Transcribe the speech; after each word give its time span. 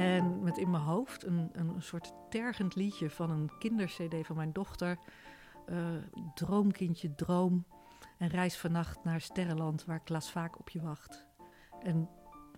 En 0.00 0.42
met 0.42 0.58
in 0.58 0.70
mijn 0.70 0.82
hoofd 0.82 1.24
een, 1.24 1.50
een 1.52 1.82
soort 1.82 2.12
tergend 2.30 2.74
liedje 2.74 3.10
van 3.10 3.30
een 3.30 3.50
kindercd 3.58 4.26
van 4.26 4.36
mijn 4.36 4.52
dochter. 4.52 4.98
Uh, 5.68 5.76
droomkindje, 6.34 7.14
droom. 7.14 7.66
En 8.18 8.28
reis 8.28 8.58
vannacht 8.58 9.04
naar 9.04 9.20
Sterrenland 9.20 9.84
waar 9.84 10.00
Klaas 10.00 10.30
vaak 10.30 10.58
op 10.58 10.68
je 10.68 10.80
wacht. 10.80 11.26
En 11.82 12.08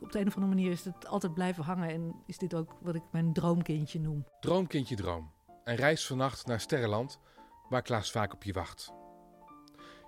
op 0.00 0.12
de 0.12 0.20
een 0.20 0.26
of 0.26 0.35
andere 0.35 0.54
manier 0.54 0.71
is 0.71 0.85
het 0.85 1.06
altijd 1.06 1.35
blijven 1.35 1.65
hangen. 1.65 1.88
En 1.88 2.15
is 2.26 2.38
dit 2.38 2.54
ook 2.54 2.76
wat 2.81 2.94
ik 2.94 3.03
mijn 3.10 3.33
droomkindje 3.33 4.01
noem. 4.01 4.27
Droomkindje, 4.40 4.97
droom. 4.97 5.31
En 5.65 5.77
reis 5.77 6.06
vannacht 6.06 6.47
naar 6.47 6.61
Sterrenland 6.61 7.19
waar 7.69 7.83
Klaas 7.83 8.11
vaak 8.11 8.33
op 8.33 8.43
je 8.43 8.53
wacht. 8.53 8.93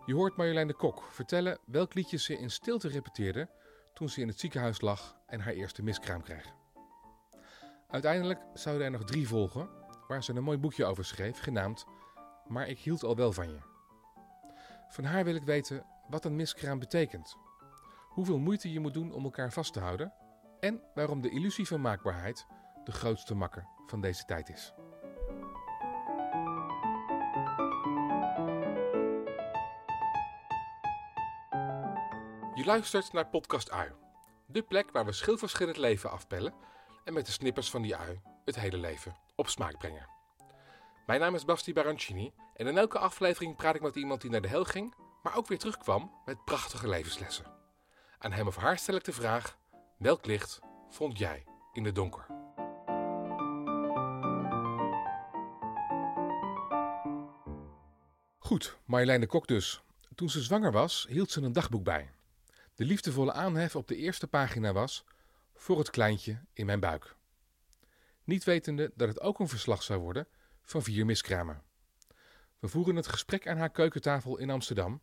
Je 0.06 0.14
hoort 0.14 0.36
Marjolein 0.36 0.66
de 0.66 0.74
Kok 0.74 1.02
vertellen 1.10 1.58
welk 1.66 1.94
liedje 1.94 2.18
ze 2.18 2.38
in 2.38 2.50
stilte 2.50 2.88
repeteerde 2.88 3.48
toen 3.94 4.08
ze 4.08 4.20
in 4.20 4.28
het 4.28 4.40
ziekenhuis 4.40 4.80
lag 4.80 5.16
en 5.26 5.40
haar 5.40 5.52
eerste 5.52 5.82
miskraam 5.82 6.22
kreeg. 6.22 6.63
Uiteindelijk 7.94 8.40
zouden 8.54 8.84
er 8.84 8.92
nog 8.92 9.04
drie 9.04 9.28
volgen, 9.28 9.68
waar 10.08 10.24
ze 10.24 10.34
een 10.34 10.42
mooi 10.42 10.58
boekje 10.58 10.84
over 10.84 11.04
schreef, 11.04 11.38
genaamd 11.38 11.84
Maar 12.46 12.68
ik 12.68 12.78
hield 12.78 13.02
al 13.02 13.16
wel 13.16 13.32
van 13.32 13.48
je. 13.48 13.58
Van 14.88 15.04
haar 15.04 15.24
wil 15.24 15.34
ik 15.34 15.42
weten 15.42 15.86
wat 16.08 16.24
een 16.24 16.36
miskraam 16.36 16.78
betekent, 16.78 17.36
hoeveel 18.08 18.38
moeite 18.38 18.72
je 18.72 18.80
moet 18.80 18.94
doen 18.94 19.12
om 19.12 19.24
elkaar 19.24 19.52
vast 19.52 19.72
te 19.72 19.80
houden 19.80 20.12
en 20.60 20.82
waarom 20.94 21.20
de 21.20 21.30
illusie 21.30 21.66
van 21.66 21.80
maakbaarheid 21.80 22.46
de 22.84 22.92
grootste 22.92 23.34
makker 23.34 23.66
van 23.86 24.00
deze 24.00 24.24
tijd 24.24 24.48
is. 24.48 24.72
Je 32.54 32.62
luistert 32.64 33.12
naar 33.12 33.28
Podcast 33.28 33.70
Ui, 33.70 33.92
de 34.46 34.62
plek 34.62 34.90
waar 34.90 35.04
we 35.04 35.12
schilverschillend 35.12 35.76
leven 35.76 36.10
afpellen 36.10 36.54
en 37.04 37.12
met 37.12 37.26
de 37.26 37.32
snippers 37.32 37.70
van 37.70 37.82
die 37.82 37.96
ui 37.96 38.20
het 38.44 38.56
hele 38.56 38.76
leven 38.76 39.16
op 39.34 39.48
smaak 39.48 39.78
brengen. 39.78 40.08
Mijn 41.06 41.20
naam 41.20 41.34
is 41.34 41.44
Basti 41.44 41.72
Barancini 41.72 42.32
en 42.54 42.66
in 42.66 42.78
elke 42.78 42.98
aflevering 42.98 43.56
praat 43.56 43.74
ik 43.74 43.80
met 43.80 43.96
iemand 43.96 44.20
die 44.20 44.30
naar 44.30 44.40
de 44.40 44.48
hel 44.48 44.64
ging, 44.64 44.94
maar 45.22 45.36
ook 45.36 45.46
weer 45.46 45.58
terugkwam 45.58 46.12
met 46.24 46.44
prachtige 46.44 46.88
levenslessen. 46.88 47.44
Aan 48.18 48.32
hem 48.32 48.46
of 48.46 48.56
haar 48.56 48.78
stel 48.78 48.94
ik 48.94 49.04
de 49.04 49.12
vraag: 49.12 49.58
welk 49.98 50.26
licht 50.26 50.60
vond 50.88 51.18
jij 51.18 51.44
in 51.72 51.84
het 51.84 51.94
donker? 51.94 52.26
Goed, 58.38 58.78
Marjolein 58.84 59.20
de 59.20 59.26
Kok 59.26 59.46
dus. 59.46 59.82
Toen 60.14 60.30
ze 60.30 60.42
zwanger 60.42 60.72
was, 60.72 61.06
hield 61.08 61.30
ze 61.30 61.42
een 61.42 61.52
dagboek 61.52 61.84
bij. 61.84 62.10
De 62.74 62.84
liefdevolle 62.84 63.32
aanhef 63.32 63.76
op 63.76 63.88
de 63.88 63.96
eerste 63.96 64.26
pagina 64.26 64.72
was: 64.72 65.04
voor 65.54 65.78
het 65.78 65.90
kleintje 65.90 66.40
in 66.52 66.66
mijn 66.66 66.80
buik. 66.80 67.16
Niet 68.24 68.44
wetende 68.44 68.92
dat 68.94 69.08
het 69.08 69.20
ook 69.20 69.38
een 69.38 69.48
verslag 69.48 69.82
zou 69.82 70.00
worden 70.00 70.26
van 70.62 70.82
vier 70.82 71.06
miskramen. 71.06 71.62
We 72.58 72.68
voeren 72.68 72.96
het 72.96 73.06
gesprek 73.06 73.48
aan 73.48 73.56
haar 73.56 73.70
keukentafel 73.70 74.38
in 74.38 74.50
Amsterdam 74.50 75.00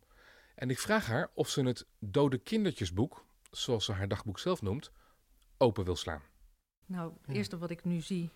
en 0.54 0.70
ik 0.70 0.78
vraag 0.78 1.06
haar 1.06 1.30
of 1.34 1.48
ze 1.48 1.62
het 1.62 1.86
Dode 1.98 2.38
Kindertjesboek, 2.38 3.24
zoals 3.50 3.84
ze 3.84 3.92
haar 3.92 4.08
dagboek 4.08 4.38
zelf 4.38 4.62
noemt, 4.62 4.92
open 5.56 5.84
wil 5.84 5.96
slaan. 5.96 6.22
Nou, 6.86 7.12
het 7.20 7.36
eerste 7.36 7.58
wat 7.58 7.70
ik 7.70 7.84
nu 7.84 8.00
zie 8.00 8.30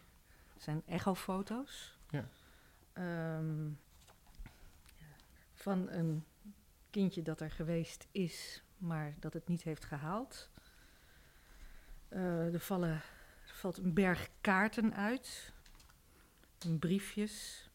zijn 0.56 0.82
echofoto's. 0.86 1.98
Ja. 2.10 2.28
Ehm, 2.92 3.70
van 5.52 5.90
een 5.90 6.24
kindje 6.90 7.22
dat 7.22 7.40
er 7.40 7.50
geweest 7.50 8.06
is, 8.10 8.62
maar 8.78 9.14
dat 9.18 9.32
het 9.32 9.48
niet 9.48 9.62
heeft 9.62 9.84
gehaald. 9.84 10.50
Uh, 12.10 12.54
er, 12.54 12.60
vallen, 12.60 12.90
er 12.90 13.54
valt 13.54 13.76
een 13.76 13.94
berg 13.94 14.28
kaarten 14.40 14.94
uit. 14.94 15.52
briefjes 16.78 17.70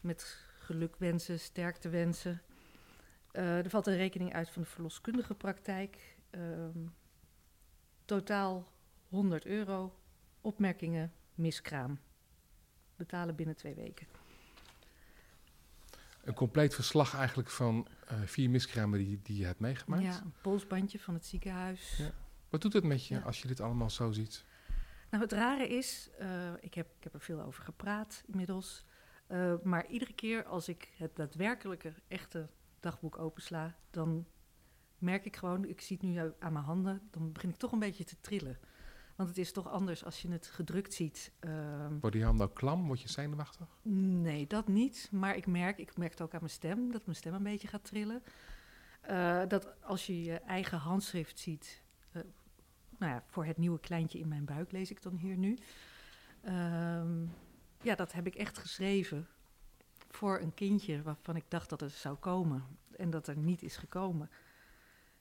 met 0.00 0.38
gelukwensen, 0.58 1.40
sterktewensen. 1.40 2.42
Uh, 3.32 3.58
er 3.58 3.70
valt 3.70 3.86
een 3.86 3.96
rekening 3.96 4.34
uit 4.34 4.50
van 4.50 4.62
de 4.62 4.68
verloskundige 4.68 5.34
praktijk. 5.34 6.16
Uh, 6.30 6.40
totaal 8.04 8.72
100 9.08 9.46
euro. 9.46 9.98
Opmerkingen, 10.40 11.12
miskraam. 11.34 11.98
Betalen 12.96 13.34
binnen 13.34 13.56
twee 13.56 13.74
weken. 13.74 14.06
Een 16.24 16.34
compleet 16.34 16.74
verslag 16.74 17.14
eigenlijk 17.14 17.50
van 17.50 17.86
uh, 18.12 18.20
vier 18.24 18.50
miskramen 18.50 18.98
die, 18.98 19.20
die 19.22 19.38
je 19.38 19.44
hebt 19.44 19.60
meegemaakt? 19.60 20.02
Ja, 20.02 20.20
een 20.20 20.34
polsbandje 20.40 20.98
van 20.98 21.14
het 21.14 21.26
ziekenhuis. 21.26 21.96
Ja. 21.96 22.10
Wat 22.56 22.64
doet 22.64 22.82
het 22.82 22.84
met 22.84 23.06
je 23.06 23.22
als 23.22 23.42
je 23.42 23.48
dit 23.48 23.60
allemaal 23.60 23.90
zo 23.90 24.12
ziet? 24.12 24.44
Nou, 25.10 25.22
het 25.22 25.32
rare 25.32 25.68
is, 25.68 26.10
uh, 26.20 26.52
ik, 26.60 26.74
heb, 26.74 26.86
ik 26.96 27.04
heb 27.04 27.14
er 27.14 27.20
veel 27.20 27.40
over 27.40 27.64
gepraat 27.64 28.22
inmiddels. 28.26 28.84
Uh, 29.28 29.54
maar 29.62 29.86
iedere 29.86 30.12
keer 30.12 30.44
als 30.44 30.68
ik 30.68 30.92
het 30.96 31.16
daadwerkelijke, 31.16 31.92
echte 32.08 32.48
dagboek 32.80 33.18
opensla, 33.18 33.76
dan 33.90 34.26
merk 34.98 35.24
ik 35.24 35.36
gewoon, 35.36 35.64
ik 35.64 35.80
zie 35.80 35.96
het 36.00 36.06
nu 36.06 36.32
aan 36.38 36.52
mijn 36.52 36.64
handen, 36.64 37.08
dan 37.10 37.32
begin 37.32 37.48
ik 37.48 37.56
toch 37.56 37.72
een 37.72 37.78
beetje 37.78 38.04
te 38.04 38.20
trillen. 38.20 38.58
Want 39.16 39.28
het 39.28 39.38
is 39.38 39.52
toch 39.52 39.68
anders 39.68 40.04
als 40.04 40.22
je 40.22 40.28
het 40.30 40.46
gedrukt 40.46 40.94
ziet. 40.94 41.32
Uh, 41.40 41.86
Worden 42.00 42.20
je 42.20 42.26
handen 42.26 42.46
ook 42.46 42.54
klam? 42.54 42.86
Word 42.86 43.00
je 43.00 43.08
zenuwachtig? 43.08 43.78
Nee, 43.82 44.46
dat 44.46 44.68
niet. 44.68 45.08
Maar 45.12 45.36
ik 45.36 45.46
merk, 45.46 45.78
ik 45.78 45.96
merk 45.96 46.10
het 46.10 46.20
ook 46.20 46.32
aan 46.34 46.40
mijn 46.40 46.52
stem, 46.52 46.92
dat 46.92 47.04
mijn 47.04 47.16
stem 47.16 47.34
een 47.34 47.42
beetje 47.42 47.68
gaat 47.68 47.84
trillen. 47.84 48.22
Uh, 49.10 49.42
dat 49.48 49.82
als 49.82 50.06
je 50.06 50.22
je 50.22 50.38
eigen 50.38 50.78
handschrift 50.78 51.38
ziet, 51.38 51.84
uh, 52.12 52.22
nou 52.98 53.12
ja, 53.12 53.22
voor 53.26 53.44
het 53.44 53.56
nieuwe 53.56 53.80
kleintje 53.80 54.18
in 54.18 54.28
mijn 54.28 54.44
buik 54.44 54.72
lees 54.72 54.90
ik 54.90 55.02
dan 55.02 55.16
hier 55.16 55.36
nu. 55.36 55.58
Um, 56.44 57.32
ja, 57.82 57.94
dat 57.94 58.12
heb 58.12 58.26
ik 58.26 58.34
echt 58.34 58.58
geschreven 58.58 59.28
voor 60.10 60.40
een 60.40 60.54
kindje 60.54 61.02
waarvan 61.02 61.36
ik 61.36 61.44
dacht 61.48 61.68
dat 61.68 61.80
het 61.80 61.92
zou 61.92 62.16
komen 62.16 62.64
en 62.96 63.10
dat 63.10 63.26
er 63.26 63.36
niet 63.36 63.62
is 63.62 63.76
gekomen. 63.76 64.30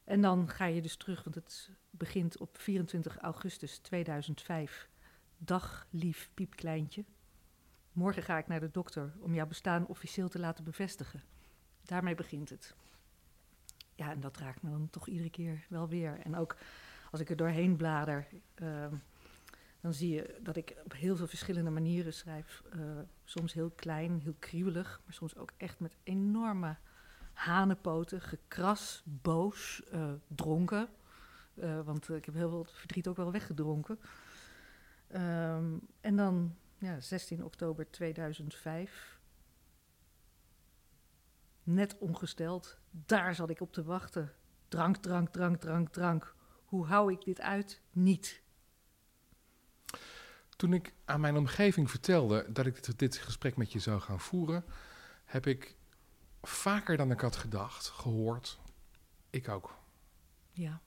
En 0.03 0.21
dan 0.21 0.49
ga 0.49 0.65
je 0.65 0.81
dus 0.81 0.95
terug, 0.95 1.23
want 1.23 1.35
het 1.35 1.69
begint 1.89 2.37
op 2.37 2.57
24 2.57 3.17
augustus 3.17 3.77
2005. 3.77 4.89
Dag, 5.37 5.87
lief 5.89 6.29
piepkleintje. 6.33 7.05
Morgen 7.91 8.23
ga 8.23 8.37
ik 8.37 8.47
naar 8.47 8.59
de 8.59 8.71
dokter 8.71 9.13
om 9.19 9.33
jouw 9.33 9.47
bestaan 9.47 9.87
officieel 9.87 10.29
te 10.29 10.39
laten 10.39 10.63
bevestigen. 10.63 11.23
Daarmee 11.83 12.15
begint 12.15 12.49
het. 12.49 12.75
Ja, 13.95 14.11
en 14.11 14.19
dat 14.19 14.37
raakt 14.37 14.61
me 14.61 14.69
dan 14.69 14.89
toch 14.89 15.07
iedere 15.07 15.29
keer 15.29 15.65
wel 15.69 15.87
weer. 15.87 16.19
En 16.19 16.35
ook 16.35 16.57
als 17.15 17.23
ik 17.23 17.29
er 17.29 17.35
doorheen 17.35 17.75
blader, 17.75 18.27
uh, 18.55 18.85
dan 19.81 19.93
zie 19.93 20.13
je 20.13 20.39
dat 20.41 20.55
ik 20.55 20.75
op 20.83 20.93
heel 20.93 21.15
veel 21.15 21.27
verschillende 21.27 21.69
manieren 21.69 22.13
schrijf. 22.13 22.63
Uh, 22.75 22.81
soms 23.23 23.53
heel 23.53 23.69
klein, 23.69 24.19
heel 24.23 24.35
kriebelig, 24.39 25.01
maar 25.05 25.13
soms 25.13 25.37
ook 25.37 25.51
echt 25.57 25.79
met 25.79 25.95
enorme 26.03 26.75
hanenpoten, 27.33 28.21
gekras, 28.21 29.03
boos, 29.05 29.83
uh, 29.93 30.11
dronken. 30.27 30.89
Uh, 31.53 31.81
want 31.81 32.09
ik 32.09 32.25
heb 32.25 32.33
heel 32.33 32.49
veel 32.49 32.63
verdriet 32.63 33.07
ook 33.07 33.17
wel 33.17 33.31
weggedronken. 33.31 33.99
Um, 35.13 35.81
en 36.01 36.15
dan 36.15 36.55
ja, 36.77 36.99
16 36.99 37.43
oktober 37.43 37.89
2005. 37.89 39.19
Net 41.63 41.97
ongesteld, 41.97 42.77
daar 42.89 43.35
zat 43.35 43.49
ik 43.49 43.61
op 43.61 43.73
te 43.73 43.83
wachten. 43.83 44.31
Drank, 44.67 44.97
drank, 44.97 45.29
drank, 45.29 45.61
drank, 45.61 45.89
drank. 45.89 46.34
Hoe 46.75 46.85
hou 46.85 47.11
ik 47.11 47.25
dit 47.25 47.41
uit? 47.41 47.81
Niet. 47.91 48.41
Toen 50.49 50.73
ik 50.73 50.93
aan 51.05 51.19
mijn 51.19 51.37
omgeving 51.37 51.89
vertelde 51.89 52.51
dat 52.51 52.65
ik 52.65 52.97
dit, 52.99 53.17
gesprek 53.17 53.57
met 53.57 53.71
je 53.71 53.79
zou 53.79 53.99
gaan 53.99 54.19
voeren, 54.19 54.65
heb 55.25 55.47
ik 55.47 55.75
vaker 56.41 56.97
dan 56.97 57.11
ik 57.11 57.19
had 57.19 57.35
gedacht 57.35 57.87
gehoord. 57.87 58.59
Ik 59.29 59.49
ook. 59.49 59.77
Ja. 60.51 60.81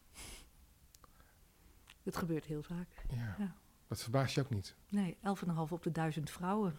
Het 2.03 2.17
gebeurt 2.17 2.45
heel 2.45 2.63
vaak. 2.63 2.89
Ja. 3.11 3.35
ja. 3.39 3.55
Dat 3.87 4.03
verbaast 4.03 4.35
je 4.35 4.41
ook 4.41 4.51
niet? 4.51 4.75
Nee, 4.89 5.17
11,5 5.17 5.21
op 5.69 5.83
de 5.83 5.93
duizend 5.93 6.31
vrouwen. 6.31 6.79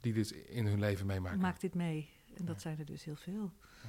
Die 0.00 0.12
dit 0.12 0.30
in 0.30 0.66
hun 0.66 0.78
leven 0.78 1.06
meemaken. 1.06 1.38
Maakt 1.38 1.60
dit 1.60 1.74
mee. 1.74 2.10
En 2.34 2.44
dat 2.44 2.60
zijn 2.60 2.78
er 2.78 2.86
dus 2.86 3.04
heel 3.04 3.16
veel. 3.16 3.52
Ja. 3.82 3.88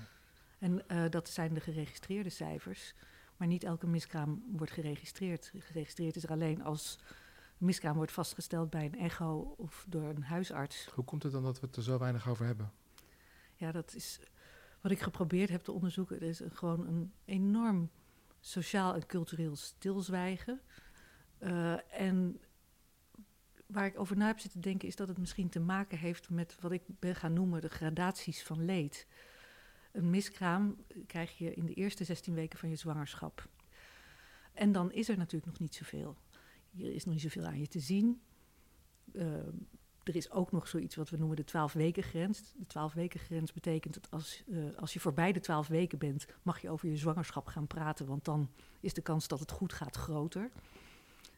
En 0.59 0.83
uh, 0.87 1.09
dat 1.09 1.29
zijn 1.29 1.53
de 1.53 1.59
geregistreerde 1.59 2.29
cijfers. 2.29 2.93
Maar 3.41 3.49
niet 3.49 3.63
elke 3.63 3.87
miskraam 3.87 4.43
wordt 4.51 4.71
geregistreerd. 4.71 5.51
Geregistreerd 5.57 6.15
is 6.15 6.23
er 6.23 6.29
alleen 6.29 6.63
als 6.63 6.99
miskraam 7.57 7.95
wordt 7.95 8.11
vastgesteld 8.11 8.69
bij 8.69 8.85
een 8.85 8.99
echo 8.99 9.53
of 9.57 9.85
door 9.87 10.09
een 10.09 10.23
huisarts. 10.23 10.89
Hoe 10.93 11.03
komt 11.03 11.23
het 11.23 11.31
dan 11.31 11.43
dat 11.43 11.59
we 11.59 11.65
het 11.65 11.75
er 11.75 11.83
zo 11.83 11.97
weinig 11.97 12.27
over 12.29 12.45
hebben? 12.45 12.71
Ja, 13.55 13.71
dat 13.71 13.95
is 13.95 14.19
wat 14.81 14.91
ik 14.91 14.99
geprobeerd 14.99 15.49
heb 15.49 15.63
te 15.63 15.71
onderzoeken. 15.71 16.15
Er 16.15 16.27
is 16.27 16.39
een, 16.39 16.51
gewoon 16.51 16.87
een 16.87 17.13
enorm 17.25 17.89
sociaal 18.39 18.93
en 18.93 19.05
cultureel 19.05 19.55
stilzwijgen. 19.55 20.61
Uh, 21.39 22.01
en 22.01 22.39
waar 23.65 23.85
ik 23.85 23.99
over 23.99 24.17
na 24.17 24.27
heb 24.27 24.39
zitten 24.39 24.61
denken, 24.61 24.87
is 24.87 24.95
dat 24.95 25.07
het 25.07 25.17
misschien 25.17 25.49
te 25.49 25.59
maken 25.59 25.97
heeft 25.97 26.29
met 26.29 26.57
wat 26.59 26.71
ik 26.71 26.83
ben 26.99 27.15
gaan 27.15 27.33
noemen 27.33 27.61
de 27.61 27.69
gradaties 27.69 28.43
van 28.43 28.65
leed. 28.65 29.07
Een 29.91 30.09
miskraam 30.09 30.77
krijg 31.07 31.37
je 31.37 31.53
in 31.53 31.65
de 31.65 31.73
eerste 31.73 32.03
16 32.03 32.33
weken 32.33 32.59
van 32.59 32.69
je 32.69 32.75
zwangerschap. 32.75 33.47
En 34.53 34.71
dan 34.71 34.91
is 34.91 35.09
er 35.09 35.17
natuurlijk 35.17 35.51
nog 35.51 35.59
niet 35.59 35.75
zoveel. 35.75 36.17
hier 36.69 36.93
is 36.93 37.05
nog 37.05 37.13
niet 37.13 37.23
zoveel 37.23 37.45
aan 37.45 37.59
je 37.59 37.67
te 37.67 37.79
zien. 37.79 38.21
Ehm, 39.13 39.55
er 40.03 40.15
is 40.15 40.31
ook 40.31 40.51
nog 40.51 40.67
zoiets 40.67 40.95
wat 40.95 41.09
we 41.09 41.17
noemen 41.17 41.35
de 41.35 41.43
12 41.43 41.73
weken 41.73 42.03
grens. 42.03 42.53
De 42.55 42.65
12 42.67 42.93
weken 42.93 43.19
grens 43.19 43.53
betekent 43.53 43.93
dat 43.93 44.11
als, 44.11 44.43
eh, 44.51 44.77
als 44.77 44.93
je 44.93 44.99
voorbij 44.99 45.31
de 45.31 45.39
12 45.39 45.67
weken 45.67 45.97
bent, 45.97 46.25
mag 46.41 46.61
je 46.61 46.69
over 46.69 46.89
je 46.89 46.97
zwangerschap 46.97 47.47
gaan 47.47 47.67
praten, 47.67 48.05
want 48.05 48.25
dan 48.25 48.49
is 48.79 48.93
de 48.93 49.01
kans 49.01 49.27
dat 49.27 49.39
het 49.39 49.51
goed 49.51 49.73
gaat 49.73 49.95
groter. 49.95 50.51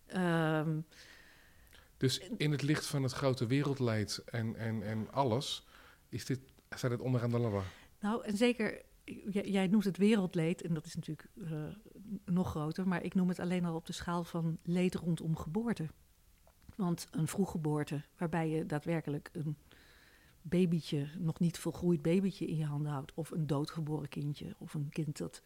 Ehm, 0.06 0.80
Dus 1.98 2.20
in 2.38 2.52
het 2.52 2.62
licht 2.62 2.86
van 2.86 3.04
het 3.04 3.12
grote 3.12 3.46
wereldleid 3.46 4.22
en, 4.26 4.56
en, 4.56 4.84
en 4.84 5.12
alles, 5.12 5.66
is 6.10 6.26
dit, 6.26 6.40
staat 6.70 6.92
het 6.92 7.02
onderaan 7.02 7.30
de 7.30 7.40
ladder. 7.40 7.64
Nou, 8.04 8.26
en 8.26 8.38
zeker, 8.38 8.82
jij 9.32 9.68
noemt 9.68 9.84
het 9.84 9.98
wereldleed, 9.98 10.62
en 10.62 10.74
dat 10.74 10.86
is 10.86 10.96
natuurlijk 10.96 11.28
eh, 11.36 11.68
nog 12.26 12.50
groter, 12.50 12.88
maar 12.88 13.04
ik 13.04 13.14
noem 13.14 13.28
het 13.28 13.40
alleen 13.40 13.66
al 13.66 13.76
op 13.76 13.86
de 13.86 13.94
schaal 13.94 14.24
van 14.24 14.58
leed 14.64 14.96
rondom 14.96 15.36
geboorte. 15.36 15.88
Want 16.76 17.08
een 17.12 17.28
vroeggeboorte, 17.28 18.02
waarbij 18.18 18.50
je 18.50 18.66
daadwerkelijk 18.66 19.30
een 19.34 19.58
babytje, 20.42 21.08
nog 21.18 21.40
niet 21.40 21.58
volgroeid 21.58 22.02
babytje 22.02 22.46
in 22.46 22.58
je 22.58 22.66
handen 22.66 22.92
houdt, 22.92 23.14
of 23.14 23.32
een 23.32 23.48
doodgeboren 23.48 24.10
kindje, 24.10 24.56
of 24.58 24.74
een 24.74 24.90
kind 24.90 25.18
dat 25.18 25.44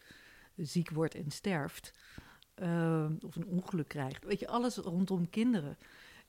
ziek 0.56 0.90
wordt 0.90 1.16
en 1.16 1.32
sterft, 1.32 1.94
eh, 2.54 3.10
of 3.26 3.36
een 3.36 3.48
ongeluk 3.48 3.88
krijgt. 3.88 4.26
Weet 4.26 4.40
je, 4.40 4.48
alles 4.48 4.78
rondom 4.78 5.30
kinderen 5.30 5.78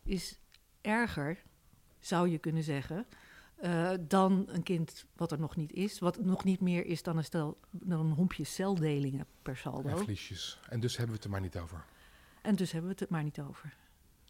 is 0.03 0.39
erger, 0.81 1.43
zou 1.99 2.29
je 2.29 2.39
kunnen 2.39 2.63
zeggen, 2.63 3.07
eh, 3.61 3.91
dan 4.01 4.45
een 4.49 4.63
kind 4.63 5.07
wat 5.17 5.33
er 5.33 5.39
nog 5.41 5.57
niet 5.57 5.73
is. 5.73 5.99
Wat 5.99 6.19
nog 6.25 6.45
niet 6.45 6.61
meer 6.61 6.87
is 6.87 7.03
dan 7.03 7.17
een, 7.17 7.25
stel, 7.25 7.59
dan 7.71 8.07
een 8.07 8.13
hompje 8.13 8.45
celdelingen 8.45 9.27
per 9.43 9.57
saldo. 9.57 9.89
En 9.89 9.99
vliesjes. 9.99 10.61
En 10.69 10.81
dus 10.81 10.97
hebben 10.97 11.09
we 11.09 11.17
het 11.17 11.25
er 11.25 11.31
maar 11.31 11.41
niet 11.41 11.59
over. 11.59 11.85
En 12.43 12.55
dus 12.55 12.73
hebben 12.73 12.91
we 12.91 12.97
het 12.99 13.07
er 13.07 13.13
maar 13.15 13.25
niet 13.25 13.41
over. 13.41 13.77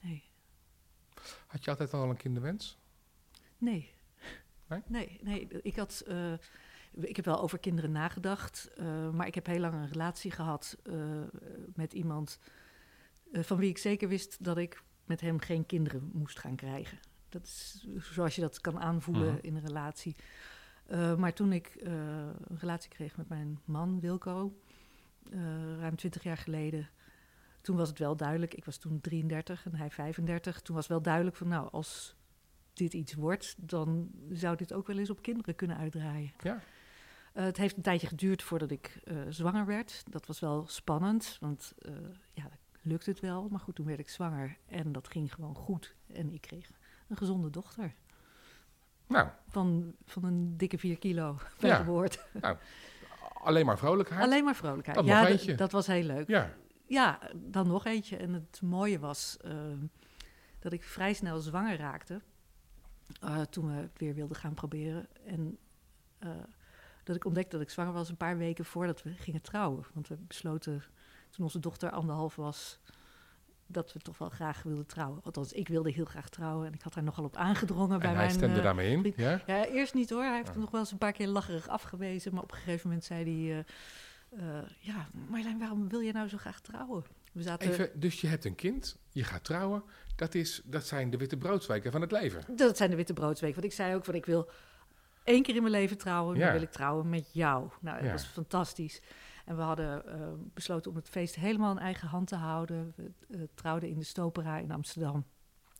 Nee. 0.02 0.24
Had 1.46 1.64
je 1.64 1.70
altijd 1.70 1.92
al 1.94 2.10
een 2.10 2.16
kinderwens? 2.16 2.78
Nee. 3.58 3.90
Nee? 4.66 4.82
Nee, 4.86 5.18
nee. 5.22 5.48
Ik 5.62 5.76
had. 5.76 6.00
eh, 6.06 6.32
ik 7.00 7.16
heb 7.16 7.24
wel 7.24 7.40
over 7.40 7.58
kinderen 7.58 7.92
nagedacht, 7.92 8.70
eh, 8.76 9.10
maar 9.10 9.26
ik 9.26 9.34
heb 9.34 9.46
heel 9.46 9.58
lang 9.60 9.74
een 9.74 9.88
relatie 9.88 10.30
gehad 10.30 10.76
eh, 10.82 10.94
met 11.74 11.92
iemand 11.92 12.38
van 13.32 13.56
wie 13.56 13.68
ik 13.68 13.78
zeker 13.78 14.08
wist 14.08 14.44
dat 14.44 14.58
ik 14.58 14.82
met 15.04 15.20
hem 15.20 15.38
geen 15.38 15.66
kinderen 15.66 16.10
moest 16.12 16.38
gaan 16.38 16.56
krijgen. 16.56 16.98
Dat 17.28 17.42
is 17.42 17.86
zoals 17.98 18.34
je 18.34 18.40
dat 18.40 18.60
kan 18.60 18.78
aanvoelen 18.80 19.32
Mhm. 19.32 19.38
in 19.46 19.54
een 19.54 19.66
relatie. 19.66 20.16
Eh, 20.86 21.16
maar 21.16 21.32
toen 21.32 21.52
ik 21.52 21.66
eh, 21.66 21.92
een 22.46 22.58
relatie 22.58 22.90
kreeg 22.90 23.16
met 23.16 23.28
mijn 23.28 23.60
man 23.64 24.00
Wilco, 24.00 24.58
eh, 25.32 25.78
ruim 25.78 25.96
twintig 25.96 26.22
jaar 26.22 26.36
geleden, 26.36 26.88
toen 27.60 27.76
was 27.76 27.88
het 27.88 27.98
wel 27.98 28.16
duidelijk. 28.16 28.54
Ik 28.54 28.64
was 28.64 28.76
toen 28.76 29.00
33 29.00 29.66
en 29.66 29.74
hij 29.74 29.90
35. 29.90 30.60
Toen 30.60 30.76
was 30.76 30.86
wel 30.86 31.02
duidelijk 31.02 31.36
van, 31.36 31.48
nou, 31.48 31.70
als 31.70 32.16
dit 32.72 32.94
iets 32.94 33.14
wordt, 33.14 33.54
dan 33.58 34.10
zou 34.30 34.56
dit 34.56 34.72
ook 34.72 34.86
wel 34.86 34.98
eens 34.98 35.10
op 35.10 35.22
kinderen 35.22 35.54
kunnen 35.54 35.76
uitdraaien. 35.76 36.32
Ja. 36.42 36.60
Het 37.32 37.56
heeft 37.56 37.76
een 37.76 37.82
tijdje 37.82 38.06
geduurd 38.06 38.42
voordat 38.42 38.70
ik 38.70 39.00
zwanger 39.28 39.66
werd. 39.66 40.02
Dat 40.10 40.26
was 40.26 40.40
wel 40.40 40.66
spannend, 40.66 41.36
want 41.40 41.74
ja, 42.32 42.50
lukt 42.82 43.06
het 43.06 43.20
wel. 43.20 43.48
Maar 43.48 43.60
goed, 43.60 43.74
toen 43.74 43.86
werd 43.86 43.98
ik 43.98 44.08
zwanger 44.08 44.56
en 44.66 44.92
dat 44.92 45.08
ging 45.08 45.34
gewoon 45.34 45.54
goed. 45.54 45.94
En 46.06 46.32
ik 46.32 46.40
kreeg 46.40 46.70
een 47.08 47.16
gezonde 47.16 47.50
dochter 47.50 47.94
Nou, 49.06 49.28
van, 49.48 49.94
van 50.04 50.24
een 50.24 50.56
dikke 50.56 50.78
4 50.78 50.98
kilo 50.98 51.38
bij 51.60 51.70
Ja. 51.70 51.76
geboorte. 51.76 52.18
alleen 53.42 53.66
maar 53.66 53.78
vrolijkheid. 53.78 54.22
Alleen 54.22 54.44
maar 54.44 54.56
vrolijkheid. 54.56 55.04
Ja, 55.04 55.26
eentje. 55.26 55.54
dat 55.54 55.72
was 55.72 55.86
heel 55.86 56.02
leuk. 56.02 56.28
Ja, 56.28 56.52
Ja, 56.86 57.18
dan 57.34 57.66
nog 57.66 57.84
eentje. 57.86 58.16
En 58.16 58.32
het 58.32 58.60
mooie 58.62 58.98
was 58.98 59.36
eh, 59.40 59.52
dat 60.58 60.72
ik 60.72 60.82
vrij 60.82 61.12
snel 61.12 61.38
zwanger 61.38 61.76
raakte. 61.76 62.20
eh, 63.20 63.40
toen 63.40 63.66
we 63.66 63.72
het 63.72 63.98
weer 63.98 64.14
wilden 64.14 64.36
gaan 64.36 64.54
proberen. 64.54 65.06
En 65.26 65.58
eh, 66.18 66.30
dat 67.04 67.16
ik 67.16 67.24
ontdekte 67.24 67.56
dat 67.56 67.60
ik 67.66 67.70
zwanger 67.72 67.92
was 67.92 68.08
een 68.08 68.16
paar 68.16 68.36
weken 68.38 68.64
voordat 68.64 69.02
we 69.02 69.10
gingen 69.14 69.42
trouwen. 69.42 69.84
Want 69.94 70.08
we 70.08 70.16
besloten 70.16 70.82
toen 71.30 71.44
onze 71.44 71.58
dochter 71.58 71.90
anderhalf 71.90 72.36
was 72.36 72.78
dat 73.70 73.92
we 73.92 73.98
toch 73.98 74.18
wel 74.18 74.28
graag 74.28 74.62
wilden 74.62 74.86
trouwen. 74.86 75.20
Althans, 75.24 75.52
ik 75.52 75.68
wilde 75.68 75.90
heel 75.90 76.04
graag 76.04 76.28
trouwen 76.28 76.66
en 76.66 76.72
ik 76.72 76.82
had 76.82 76.94
daar 76.94 77.04
nogal 77.04 77.24
op 77.24 77.36
aangedrongen 77.36 77.98
bij 77.98 78.08
hij 78.08 78.16
mijn... 78.16 78.30
stemde 78.30 78.56
eh, 78.56 78.62
daarmee 78.62 78.90
in. 78.90 79.12
Ja? 79.16 79.40
ja, 79.46 79.64
eerst 79.66 79.94
niet 79.94 80.10
hoor. 80.10 80.22
Hij 80.22 80.32
heeft 80.34 80.46
Ja. 80.46 80.52
het 80.52 80.60
nog 80.60 80.70
wel 80.70 80.80
eens 80.80 80.92
een 80.92 80.98
paar 80.98 81.12
keer 81.12 81.26
lacherig 81.28 81.68
afgewezen. 81.68 82.34
Maar 82.34 82.42
op 82.42 82.50
een 82.52 82.56
gegeven 82.58 82.88
moment 82.88 83.04
zei 83.06 83.24
hij... 83.48 83.64
eh, 84.38 84.68
ja, 84.78 85.08
Marjolein, 85.28 85.58
waarom 85.58 85.88
wil 85.88 86.00
je 86.00 86.12
nou 86.12 86.28
zo 86.28 86.36
graag 86.36 86.60
trouwen? 86.60 87.04
We 87.32 87.42
zaten... 87.42 87.68
Even, 87.70 87.90
dus 88.00 88.20
je 88.20 88.26
hebt 88.26 88.44
een 88.44 88.54
kind, 88.54 88.96
je 89.12 89.24
gaat 89.24 89.44
trouwen. 89.44 89.82
Dat, 90.16 90.34
is, 90.34 90.62
dat 90.64 90.86
zijn 90.86 91.10
de 91.10 91.16
witte 91.16 91.36
broodswijken 91.36 91.92
van 91.92 92.00
het 92.00 92.12
leven. 92.12 92.42
Dat 92.56 92.76
zijn 92.76 92.90
de 92.90 92.96
witte 92.96 93.12
broodsweken. 93.12 93.60
Want 93.60 93.66
ik 93.72 93.78
zei 93.78 93.94
ook 93.94 94.04
van 94.04 94.14
ik 94.14 94.26
wil 94.26 94.50
één 95.24 95.42
keer 95.42 95.54
in 95.54 95.60
mijn 95.62 95.74
leven 95.74 95.98
trouwen. 95.98 96.36
Ja. 96.36 96.44
Dan 96.44 96.52
wil 96.52 96.62
ik 96.62 96.70
trouwen 96.70 97.08
met 97.08 97.28
jou. 97.32 97.68
Nou, 97.80 97.96
dat 97.96 98.06
Ja. 98.06 98.12
was 98.12 98.24
fantastisch. 98.24 99.00
En 99.48 99.56
we 99.56 99.62
hadden 99.62 100.06
eh, 100.06 100.20
besloten 100.54 100.90
om 100.90 100.96
het 100.96 101.08
feest 101.08 101.34
helemaal 101.34 101.70
in 101.70 101.78
eigen 101.78 102.08
hand 102.08 102.28
te 102.28 102.36
houden. 102.36 102.92
We 102.96 103.10
eh, 103.30 103.40
trouwden 103.54 103.88
in 103.88 103.98
de 103.98 104.04
Stopera 104.04 104.58
in 104.58 104.70
Amsterdam. 104.70 105.24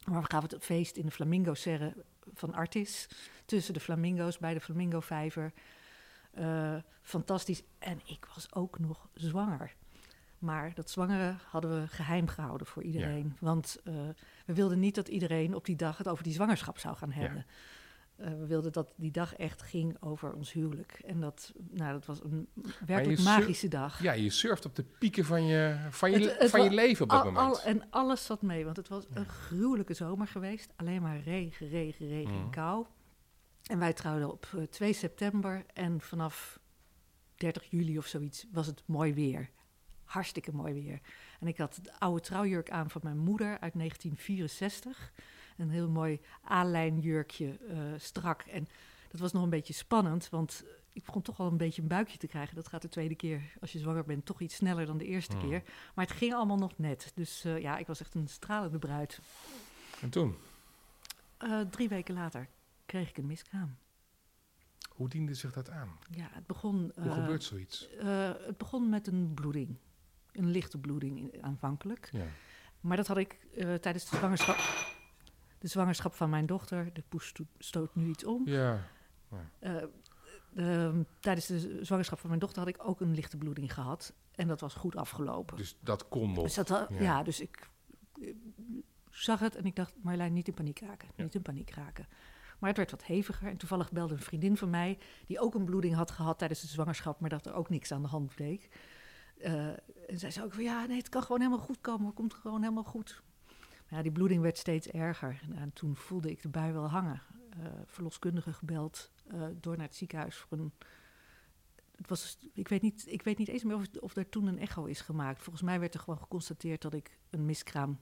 Maar 0.04 0.20
we 0.20 0.30
gaven 0.30 0.48
het 0.48 0.64
feest 0.64 0.96
in 0.96 1.06
de 1.06 1.12
Flamingo 1.12 1.54
Serre 1.54 1.94
van 2.34 2.54
Artis. 2.54 3.08
Tussen 3.44 3.74
de 3.74 3.80
flamingo's 3.80 4.38
bij 4.38 4.54
de 4.54 4.60
Flamingo 4.60 5.00
Vijver. 5.00 5.52
Eh, 6.30 6.76
fantastisch. 7.02 7.62
En 7.78 8.00
ik 8.04 8.28
was 8.34 8.54
ook 8.54 8.78
nog 8.78 9.08
zwanger. 9.14 9.74
Maar 10.38 10.74
dat 10.74 10.90
zwangere 10.90 11.34
hadden 11.50 11.80
we 11.80 11.88
geheim 11.88 12.28
gehouden 12.28 12.66
voor 12.66 12.82
iedereen. 12.82 13.36
Want 13.40 13.80
we 14.46 14.54
wilden 14.54 14.78
niet 14.78 14.94
dat 14.94 15.08
iedereen 15.08 15.54
op 15.54 15.64
die 15.64 15.76
dag 15.76 15.98
het 15.98 16.08
over 16.08 16.24
die 16.24 16.32
zwangerschap 16.32 16.78
zou 16.78 16.96
gaan 16.96 17.12
Ja. 17.16 17.44
Eh, 18.18 18.30
we 18.30 18.46
wilden 18.46 18.72
dat 18.72 18.92
die 18.96 19.10
dag 19.10 19.34
echt 19.36 19.62
ging 19.62 19.96
over 20.00 20.32
ons 20.32 20.52
huwelijk. 20.52 21.00
En 21.06 21.20
dat, 21.20 21.52
nou, 21.70 21.92
dat 21.92 22.06
was 22.06 22.22
een 22.24 22.48
werkelijk 22.86 23.20
magische 23.22 23.68
dag. 23.68 24.02
Ja, 24.02 24.12
je 24.12 24.30
surft 24.30 24.64
op 24.64 24.74
de 24.76 24.84
pieken 24.98 25.24
van 25.24 25.44
je, 25.46 25.76
van 25.90 26.10
je, 26.10 26.18
Het- 26.18 26.38
het 26.38 26.50
van 26.50 26.62
je 26.64 26.70
leven 26.70 27.04
op 27.04 27.10
dat 27.10 27.18
Al- 27.24 27.32
moment. 27.32 27.56
al- 27.56 27.62
en 27.62 27.82
alles 27.90 28.24
zat 28.24 28.42
mee, 28.42 28.64
want 28.64 28.76
het 28.76 28.88
was 28.88 29.04
een 29.12 29.26
gruwelijke 29.28 29.94
zomer 29.94 30.26
geweest. 30.26 30.72
Alleen 30.76 31.02
maar 31.02 31.20
regen, 31.20 31.68
regen, 31.68 32.08
regen 32.08 32.34
Mhm. 32.34 32.42
en 32.44 32.50
kou. 32.50 32.86
En 33.62 33.78
wij 33.78 33.92
trouwden 33.92 34.32
op 34.32 34.48
eh, 34.56 34.62
2 34.62 34.92
september 34.92 35.64
en 35.74 36.00
vanaf 36.00 36.58
30 37.36 37.64
juli 37.70 37.98
of 37.98 38.06
zoiets 38.06 38.46
was 38.52 38.66
het 38.66 38.82
mooi 38.86 39.14
weer. 39.14 39.50
Hartstikke 40.04 40.52
mooi 40.52 40.72
weer. 40.82 41.00
En 41.40 41.46
ik 41.46 41.56
had 41.58 41.78
de 41.82 41.92
oude 41.98 42.20
trouwjurk 42.20 42.70
aan 42.70 42.90
van 42.90 43.00
mijn 43.04 43.18
moeder 43.18 43.58
uit 43.60 43.74
1964. 43.74 45.12
Een 45.58 45.70
heel 45.70 45.88
mooi 45.88 46.20
A-lijnjurkje, 46.50 47.58
eh, 47.68 47.78
strak. 47.96 48.42
En 48.42 48.68
dat 49.10 49.20
was 49.20 49.32
nog 49.32 49.42
een 49.42 49.50
beetje 49.50 49.72
spannend, 49.72 50.28
want 50.28 50.64
ik 50.92 51.04
begon 51.04 51.22
toch 51.22 51.40
al 51.40 51.46
een 51.46 51.56
beetje 51.56 51.82
een 51.82 51.88
buikje 51.88 52.18
te 52.18 52.26
krijgen. 52.26 52.54
Dat 52.54 52.68
gaat 52.68 52.82
de 52.82 52.88
tweede 52.88 53.14
keer, 53.14 53.42
als 53.60 53.72
je 53.72 53.78
zwanger 53.78 54.04
bent, 54.04 54.24
toch 54.26 54.40
iets 54.40 54.54
sneller 54.54 54.86
dan 54.86 54.98
de 54.98 55.04
eerste 55.06 55.36
Hmm. 55.36 55.48
keer. 55.48 55.62
Maar 55.94 56.06
het 56.06 56.16
ging 56.16 56.34
allemaal 56.34 56.56
nog 56.58 56.78
net. 56.78 57.12
Dus 57.14 57.44
eh, 57.44 57.58
ja, 57.60 57.78
ik 57.78 57.86
was 57.86 58.00
echt 58.00 58.14
een 58.14 58.28
stralende 58.28 58.78
bruid. 58.78 59.20
En 60.00 60.10
toen, 60.10 60.36
Eh, 61.38 61.60
drie 61.60 61.88
weken 61.88 62.14
later 62.14 62.48
kreeg 62.86 63.08
ik 63.08 63.18
een 63.18 63.26
miskraam. 63.26 63.76
hoe 64.88 65.08
diende 65.08 65.34
zich 65.34 65.52
dat 65.52 65.70
aan? 65.70 65.98
Ja, 66.10 66.28
het 66.32 66.46
begon, 66.46 66.92
Hoe 66.94 67.04
eh, 67.04 67.14
gebeurt 67.14 67.44
zoiets? 67.44 67.88
eh, 67.96 68.30
het 68.46 68.56
begon 68.56 68.88
met 68.88 69.06
een 69.06 69.34
bloeding. 69.34 69.76
Een 70.32 70.50
lichte 70.50 70.78
bloeding 70.78 71.32
in- 71.32 71.42
aanvankelijk. 71.44 72.08
Ja. 72.12 72.26
Maar 72.80 72.96
dat 72.96 73.06
had 73.06 73.16
ik 73.16 73.38
eh, 73.56 73.74
tijdens 73.74 74.10
de 74.10 74.16
zwangerschap, 74.16 74.56
de 75.58 75.68
zwangerschap 75.68 76.14
van 76.14 76.30
mijn 76.30 76.46
dochter. 76.46 76.92
De 76.92 77.02
poes 77.08 77.26
sto- 77.26 77.46
stoot 77.58 77.94
nu 77.94 78.08
iets 78.08 78.24
om. 78.24 78.48
ja. 78.48 78.80
Eh, 79.58 79.82
ehm, 80.56 81.02
tijdens 81.20 81.46
de 81.46 81.78
zwangerschap 81.84 82.18
van 82.18 82.28
mijn 82.28 82.40
dochter 82.40 82.58
had 82.58 82.68
ik 82.68 82.88
ook 82.88 83.00
een 83.00 83.14
lichte 83.14 83.36
bloeding 83.36 83.74
gehad. 83.74 84.12
En 84.34 84.48
dat 84.48 84.60
was 84.60 84.74
goed 84.74 84.96
afgelopen. 84.96 85.56
Dus 85.56 85.76
dat 85.80 86.08
kon 86.08 86.32
nog. 86.32 86.44
Dus 86.44 86.54
dat, 86.54 86.68
ja. 86.68 86.86
ja. 87.00 87.22
dus 87.22 87.40
ik 87.40 87.68
eh, 88.20 88.34
zag 89.10 89.40
het 89.40 89.56
en 89.56 89.64
ik 89.64 89.76
dacht, 89.76 89.94
Marjolein, 90.02 90.32
niet 90.32 90.48
in 90.48 90.54
paniek 90.54 90.80
raken. 90.80 91.08
Ja. 91.16 91.22
Niet 91.22 91.34
in 91.34 91.42
paniek 91.42 91.70
raken. 91.70 92.06
Maar 92.58 92.68
het 92.68 92.78
werd 92.78 92.90
wat 92.90 93.04
heviger. 93.04 93.48
En 93.48 93.56
toevallig 93.56 93.92
belde 93.92 94.14
een 94.14 94.20
vriendin 94.20 94.56
van 94.56 94.70
mij, 94.70 94.98
die 95.26 95.40
ook 95.40 95.54
een 95.54 95.64
bloeding 95.64 95.94
had 95.94 96.10
gehad 96.10 96.38
tijdens 96.38 96.60
de 96.60 96.66
zwangerschap, 96.66 97.20
maar 97.20 97.30
dat 97.30 97.46
er 97.46 97.54
ook 97.54 97.68
niks 97.68 97.92
aan 97.92 98.02
de 98.02 98.08
hand 98.08 98.34
bleek. 98.34 98.68
Eh, 99.38 99.66
en 100.10 100.18
zij 100.18 100.30
zei 100.30 100.44
ook 100.46 100.54
van, 100.54 100.62
ja, 100.64 100.86
nee, 100.86 100.96
het 100.98 101.08
kan 101.08 101.22
gewoon 101.22 101.40
helemaal 101.40 101.64
goed 101.64 101.80
komen. 101.80 102.06
Het 102.06 102.14
komt 102.14 102.34
gewoon 102.34 102.60
helemaal 102.62 102.84
goed. 102.84 103.22
Ja, 103.88 104.02
die 104.02 104.12
bloeding 104.12 104.42
werd 104.42 104.58
steeds 104.58 104.86
erger. 104.86 105.40
En, 105.42 105.52
en 105.52 105.72
toen 105.72 105.96
voelde 105.96 106.30
ik 106.30 106.42
de 106.42 106.48
bui 106.48 106.72
wel 106.72 106.88
hangen. 106.88 107.22
Eh 107.50 107.66
verloskundige 107.86 108.52
gebeld, 108.52 109.12
eh, 109.26 109.42
door 109.60 109.76
naar 109.76 109.86
het 109.86 109.96
ziekenhuis 109.96 110.36
voor 110.36 110.58
een... 110.58 110.72
Was, 112.06 112.38
ik, 112.52 112.68
weet 112.68 112.82
niet, 112.82 113.04
ik 113.06 113.22
weet 113.22 113.38
niet 113.38 113.48
eens 113.48 113.64
meer 113.64 113.76
of, 113.76 113.86
of 114.00 114.16
er 114.16 114.28
toen 114.28 114.46
een 114.46 114.58
echo 114.58 114.84
is 114.84 115.00
gemaakt. 115.00 115.42
Volgens 115.42 115.64
mij 115.64 115.80
werd 115.80 115.94
er 115.94 116.00
gewoon 116.00 116.18
geconstateerd 116.18 116.82
dat 116.82 116.94
ik 116.94 117.18
een 117.30 117.44
miskraam 117.44 118.00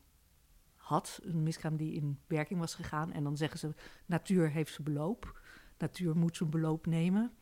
had. 0.77 1.21
Een 1.23 1.43
miskraam 1.43 1.77
die 1.77 1.93
in 1.93 2.19
werking 2.27 2.61
was 2.61 2.75
gegaan. 2.75 3.13
En 3.13 3.25
dan 3.25 3.37
zeggen 3.37 3.59
ze, 3.59 3.75
natuur 4.07 4.51
heeft 4.51 4.73
zijn 4.73 4.85
beloop. 4.85 5.41
Natuur 5.79 6.17
moet 6.17 6.37
zijn 6.37 6.51
beloop 6.51 6.87
nemen. 6.87 7.33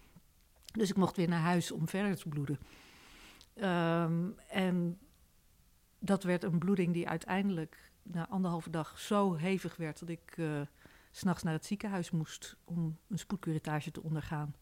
Dus 0.73 0.91
ik 0.91 0.97
mocht 0.97 1.17
weer 1.17 1.29
naar 1.29 1.41
huis 1.41 1.71
om 1.71 1.89
verder 1.89 2.17
te 2.17 2.29
bloeden. 2.29 2.59
Ehm, 3.55 4.31
en 4.49 4.99
dat 5.99 6.23
werd 6.23 6.43
een 6.43 6.59
bloeding 6.59 6.93
die 6.93 7.09
uiteindelijk 7.09 7.93
na 8.05 8.29
anderhalve 8.29 8.71
dag 8.71 8.99
zo 8.99 9.35
hevig 9.35 9.77
werd 9.77 9.99
dat 9.99 10.09
ik 10.09 10.37
uh, 10.37 10.61
s'nachts 11.11 11.43
naar 11.43 11.53
het 11.53 11.65
ziekenhuis 11.65 12.11
moest 12.11 12.57
om 12.65 12.99
een 13.09 13.19
spoedcuratage 13.19 13.91
te 13.91 14.03
ondergaan. 14.03 14.55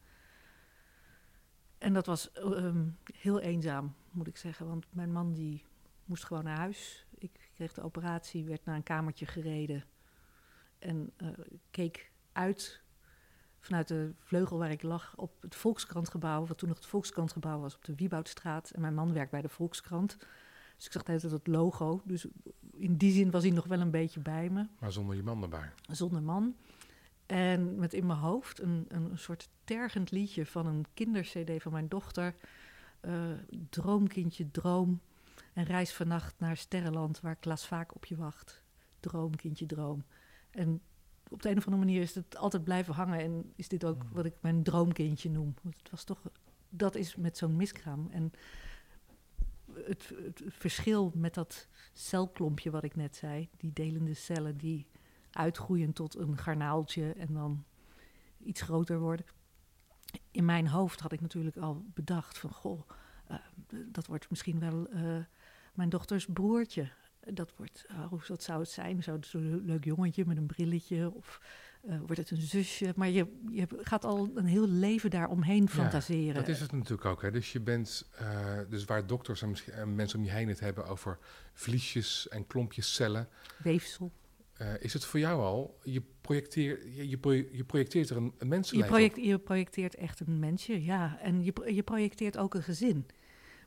En 1.78 1.92
dat 1.92 2.06
was 2.06 2.32
ehm, 2.32 2.88
heel 3.14 3.40
eenzaam, 3.40 3.94
moet 4.10 4.26
ik 4.26 4.36
zeggen. 4.36 4.66
Want 4.66 4.86
mijn 4.90 5.12
man 5.12 5.32
die 5.32 5.64
moest 6.04 6.24
gewoon 6.24 6.44
naar 6.44 6.56
huis. 6.56 7.06
Ik 7.18 7.50
kreeg 7.54 7.72
de 7.72 7.82
operatie, 7.82 8.44
werd 8.44 8.64
naar 8.64 8.76
een 8.76 8.82
kamertje 8.82 9.26
gereden. 9.26 9.84
En 10.78 11.12
uh, 11.22 11.28
keek 11.70 12.12
uit 12.32 12.82
vanuit 13.60 13.88
de 13.88 14.14
vleugel 14.18 14.58
waar 14.58 14.70
ik 14.70 14.82
lag 14.82 15.16
op 15.16 15.42
het 15.42 15.54
Volkskrantgebouw. 15.54 16.46
Wat 16.46 16.58
toen 16.58 16.68
nog 16.68 16.78
het 16.78 16.86
Volkskrantgebouw 16.86 17.60
was 17.60 17.74
op 17.74 17.84
de 17.84 17.94
Wieboudstraat. 17.94 18.70
En 18.70 18.80
mijn 18.80 18.94
man 18.94 19.12
werkt 19.12 19.30
bij 19.30 19.42
de 19.42 19.48
Volkskrant. 19.48 20.16
Dus 20.82 20.90
ik 20.90 21.00
zag 21.06 21.14
altijd 21.14 21.32
het 21.32 21.46
logo. 21.46 22.00
Dus 22.04 22.26
in 22.72 22.96
die 22.96 23.12
zin 23.12 23.30
was 23.30 23.42
hij 23.42 23.52
nog 23.52 23.66
wel 23.66 23.80
een 23.80 23.90
beetje 23.90 24.20
bij 24.20 24.50
me. 24.50 24.66
Maar 24.78 24.92
zonder 24.92 25.16
je 25.16 25.22
man 25.22 25.42
erbij? 25.42 25.70
Zonder 25.90 26.22
man. 26.22 26.54
En 27.26 27.78
met 27.78 27.94
in 27.94 28.06
mijn 28.06 28.18
hoofd 28.18 28.60
een, 28.60 28.84
een 28.88 29.18
soort 29.18 29.48
tergend 29.64 30.10
liedje 30.10 30.46
van 30.46 30.66
een 30.66 30.84
kindercd 30.94 31.62
van 31.62 31.72
mijn 31.72 31.88
dochter. 31.88 32.34
Uh, 33.00 33.14
droomkindje, 33.68 34.50
droom. 34.50 35.00
En 35.52 35.64
reis 35.64 35.92
vannacht 35.92 36.34
naar 36.38 36.56
Sterrenland, 36.56 37.20
waar 37.20 37.36
Klaas 37.36 37.66
vaak 37.66 37.94
op 37.94 38.04
je 38.04 38.16
wacht. 38.16 38.62
Droom, 39.00 39.36
kindje, 39.36 39.66
droom. 39.66 40.04
En 40.50 40.80
op 41.28 41.42
de 41.42 41.50
een 41.50 41.56
of 41.56 41.66
andere 41.66 41.84
manier 41.84 42.02
is 42.02 42.14
het 42.14 42.36
altijd 42.36 42.64
blijven 42.64 42.94
hangen. 42.94 43.20
En 43.20 43.52
is 43.56 43.68
dit 43.68 43.84
ook 43.84 44.02
hmm. 44.02 44.12
wat 44.12 44.24
ik 44.24 44.34
mijn 44.40 44.62
droomkindje 44.62 45.30
noem. 45.30 45.54
Want 45.62 45.78
het 45.78 45.90
was 45.90 46.04
toch, 46.04 46.22
dat 46.68 46.94
is 46.94 47.16
met 47.16 47.36
zo'n 47.36 47.56
miskraam. 47.56 48.08
En 48.10 48.32
het, 49.84 50.12
verschil 50.46 51.12
met 51.14 51.34
dat 51.34 51.68
celklompje 51.92 52.70
wat 52.70 52.84
ik 52.84 52.96
net 52.96 53.16
zei, 53.16 53.48
die 53.56 53.72
delende 53.72 54.14
cellen 54.14 54.56
die 54.56 54.86
uitgroeien 55.30 55.92
tot 55.92 56.16
een 56.16 56.38
garnaaltje 56.38 57.12
en 57.12 57.32
dan 57.32 57.64
iets 58.38 58.60
groter 58.60 58.98
worden. 58.98 59.26
In 60.30 60.44
mijn 60.44 60.68
hoofd 60.68 61.00
had 61.00 61.12
ik 61.12 61.20
natuurlijk 61.20 61.56
al 61.56 61.84
bedacht 61.94 62.38
van, 62.38 62.50
goh, 62.50 62.80
uh, 63.30 63.36
dat 63.86 64.06
wordt 64.06 64.30
misschien 64.30 64.58
wel 64.58 64.94
uh, 64.94 65.24
mijn 65.74 65.88
dochters 65.88 66.26
broertje. 66.26 66.88
Dat 67.20 67.52
wordt, 67.56 67.86
oh, 67.90 68.22
wat 68.28 68.42
zou 68.42 68.60
het 68.60 68.70
zijn? 68.70 69.02
Zo'n 69.02 69.64
leuk 69.64 69.84
jongetje 69.84 70.24
met 70.26 70.36
een 70.36 70.46
brilletje 70.46 71.14
of 71.14 71.40
uh, 71.88 71.98
wordt 71.98 72.16
het 72.16 72.30
een 72.30 72.40
zusje? 72.40 72.92
Maar 72.96 73.10
je, 73.10 73.26
je 73.50 73.66
gaat 73.82 74.04
al 74.04 74.30
een 74.34 74.46
heel 74.46 74.68
leven 74.68 75.10
daaromheen 75.10 75.68
fantaseren. 75.68 76.24
Ja, 76.24 76.32
dat 76.32 76.48
is 76.48 76.60
het 76.60 76.72
natuurlijk 76.72 77.04
ook. 77.04 77.22
Hè. 77.22 77.30
Dus 77.30 77.52
je 77.52 77.60
bent, 77.60 78.08
uh, 78.20 78.58
dus 78.68 78.84
waar 78.84 79.06
dokters 79.06 79.42
en, 79.42 79.54
en, 79.72 79.94
mensen 79.94 80.18
om 80.18 80.24
je 80.24 80.30
heen 80.30 80.48
het 80.48 80.60
hebben 80.60 80.86
over 80.86 81.18
vliesjes 81.52 82.28
en 82.28 82.46
klompjes 82.46 82.94
cellen. 82.94 83.28
Weefsel. 83.62 84.12
Uh, 84.60 84.68
is 84.78 84.92
het 84.92 85.04
voor 85.04 85.20
jou 85.20 85.40
al, 85.40 85.78
je, 85.82 86.02
projecteer, 86.20 86.88
je, 86.88 87.08
je, 87.08 87.48
je 87.52 87.64
projecteert 87.64 88.10
er 88.10 88.16
een, 88.16 88.34
een 88.38 88.48
mensenleven 88.48 89.00
je, 89.00 89.08
project, 89.08 89.26
je 89.26 89.38
projecteert 89.38 89.94
echt 89.94 90.20
een 90.20 90.38
mensje, 90.38 90.84
ja. 90.84 91.18
En 91.20 91.44
je, 91.44 91.52
je 91.74 91.82
projecteert 91.82 92.38
ook 92.38 92.54
een 92.54 92.62
gezin. 92.62 93.06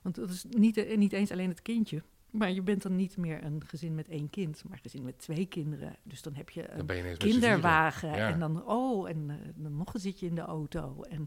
Want 0.01 0.15
dat 0.15 0.29
is 0.29 0.45
niet, 0.49 0.97
niet 0.97 1.13
eens 1.13 1.31
alleen 1.31 1.49
het 1.49 1.61
kindje. 1.61 2.03
Maar 2.37 2.51
je 2.51 2.61
bent 2.61 2.81
dan 2.81 2.95
niet 2.95 3.17
meer 3.17 3.43
een 3.43 3.63
gezin 3.65 3.95
met 3.95 4.07
één 4.07 4.29
kind, 4.29 4.63
maar 4.63 4.73
een 4.73 4.83
gezin 4.83 5.03
met 5.03 5.19
twee 5.19 5.45
kinderen. 5.45 5.95
Dus 6.03 6.21
dan 6.21 6.33
heb 6.33 6.49
je 6.49 6.71
een 6.71 7.17
kinderwagen 7.17 8.13
en 8.13 8.39
dan, 8.39 8.65
oh, 8.65 9.09
en 9.09 9.29
uh, 9.29 9.35
dan 9.55 9.77
nog 9.77 9.93
een 9.93 9.99
zitje 9.99 10.27
in 10.27 10.35
de 10.35 10.41
auto. 10.41 11.01
En 11.01 11.25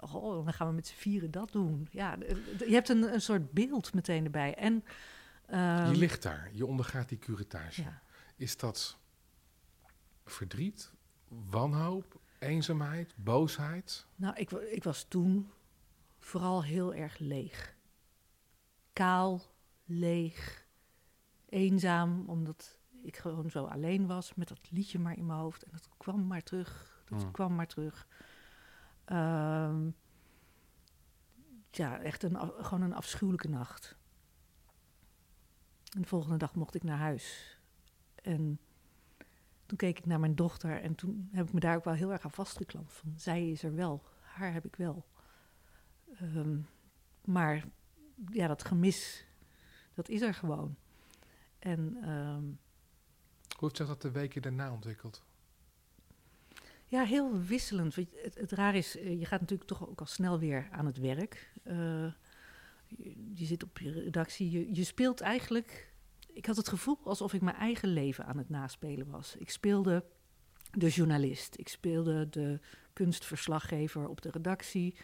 oh, 0.00 0.44
dan 0.44 0.52
gaan 0.52 0.68
we 0.68 0.74
met 0.74 0.86
z'n 0.86 0.94
vieren 0.94 1.30
dat 1.30 1.52
doen. 1.52 1.88
Ja, 1.90 2.16
je 2.58 2.72
hebt 2.72 2.88
een, 2.88 3.12
een 3.12 3.20
soort 3.20 3.52
beeld 3.52 3.94
meteen 3.94 4.24
erbij. 4.24 4.54
En, 4.54 4.84
uh, 5.50 5.88
je 5.92 5.98
ligt 5.98 6.22
daar, 6.22 6.50
je 6.52 6.66
ondergaat 6.66 7.08
die 7.08 7.18
curatage. 7.18 7.82
Ja. 7.82 8.02
Is 8.36 8.56
dat 8.56 8.98
verdriet, 10.24 10.92
wanhoop, 11.28 12.20
eenzaamheid, 12.38 13.14
boosheid? 13.16 14.06
Nou, 14.16 14.34
ik, 14.36 14.50
ik 14.50 14.84
was 14.84 15.04
toen 15.08 15.50
vooral 16.18 16.64
heel 16.64 16.94
erg 16.94 17.18
leeg. 17.18 17.74
Kaal, 18.92 19.42
leeg, 19.86 20.66
eenzaam, 21.48 22.24
omdat 22.26 22.78
ik 23.02 23.16
gewoon 23.16 23.50
zo 23.50 23.64
alleen 23.64 24.06
was 24.06 24.34
met 24.34 24.48
dat 24.48 24.70
liedje 24.70 24.98
maar 24.98 25.16
in 25.16 25.26
mijn 25.26 25.38
hoofd. 25.38 25.62
En 25.62 25.70
dat 25.72 25.88
kwam 25.96 26.26
maar 26.26 26.42
terug, 26.42 27.02
dat 27.04 27.22
hmm. 27.22 27.30
kwam 27.30 27.54
maar 27.54 27.66
terug. 27.66 28.08
Um, 29.06 29.94
ja, 31.70 32.00
echt 32.00 32.22
een, 32.22 32.36
gewoon 32.38 32.82
een 32.82 32.94
afschuwelijke 32.94 33.48
nacht. 33.48 33.96
En 35.94 36.00
de 36.02 36.08
volgende 36.08 36.36
dag 36.36 36.54
mocht 36.54 36.74
ik 36.74 36.82
naar 36.82 36.98
huis. 36.98 37.58
En 38.14 38.60
toen 39.66 39.78
keek 39.78 39.98
ik 39.98 40.06
naar 40.06 40.20
mijn 40.20 40.34
dochter 40.34 40.80
en 40.82 40.94
toen 40.94 41.28
heb 41.32 41.46
ik 41.46 41.52
me 41.52 41.60
daar 41.60 41.76
ook 41.76 41.84
wel 41.84 41.94
heel 41.94 42.12
erg 42.12 42.24
aan 42.24 42.30
vastgeklampt. 42.30 42.92
Van, 42.92 43.12
zij 43.16 43.50
is 43.50 43.62
er 43.62 43.74
wel, 43.74 44.02
haar 44.20 44.52
heb 44.52 44.64
ik 44.64 44.76
wel. 44.76 45.06
Um, 46.22 46.66
maar 47.24 47.64
ja, 48.30 48.46
dat 48.46 48.64
gemis 48.64 49.25
dat 49.96 50.08
is 50.08 50.20
er 50.20 50.34
gewoon. 50.34 50.76
En, 51.58 52.08
um, 52.10 52.58
Hoe 53.48 53.58
heeft 53.58 53.76
zich 53.76 53.86
dat 53.86 54.02
de 54.02 54.10
weken 54.10 54.42
daarna 54.42 54.72
ontwikkeld? 54.72 55.24
Ja, 56.86 57.04
heel 57.04 57.40
wisselend. 57.40 57.94
Het, 57.94 58.08
het, 58.22 58.34
het, 58.34 58.52
raar 58.52 58.74
is, 58.74 58.96
eh, 58.96 59.18
je 59.18 59.26
gaat 59.26 59.40
natuurlijk 59.40 59.68
toch 59.68 59.88
ook 59.88 60.00
al 60.00 60.06
snel 60.06 60.38
weer 60.38 60.68
aan 60.70 60.86
het 60.86 60.98
werk. 60.98 61.52
Uh, 61.64 61.74
je, 62.86 63.32
je, 63.34 63.44
zit 63.44 63.62
op 63.62 63.78
je 63.78 63.92
redactie. 63.92 64.50
Je, 64.50 64.74
je, 64.74 64.84
speelt 64.84 65.20
eigenlijk. 65.20 65.92
Ik 66.32 66.46
had 66.46 66.56
het 66.56 66.68
gevoel 66.68 66.98
alsof 67.04 67.32
ik 67.32 67.40
mijn 67.40 67.56
eigen 67.56 67.88
leven 67.88 68.26
aan 68.26 68.38
het 68.38 68.48
naspelen 68.48 69.10
was. 69.10 69.36
Ik 69.36 69.50
speelde 69.50 70.04
de 70.70 70.88
journalist. 70.88 71.58
Ik 71.58 71.68
speelde 71.68 72.28
de 72.28 72.60
kunstverslaggever 72.92 74.08
op 74.08 74.22
de 74.22 74.30
redactie. 74.30 74.96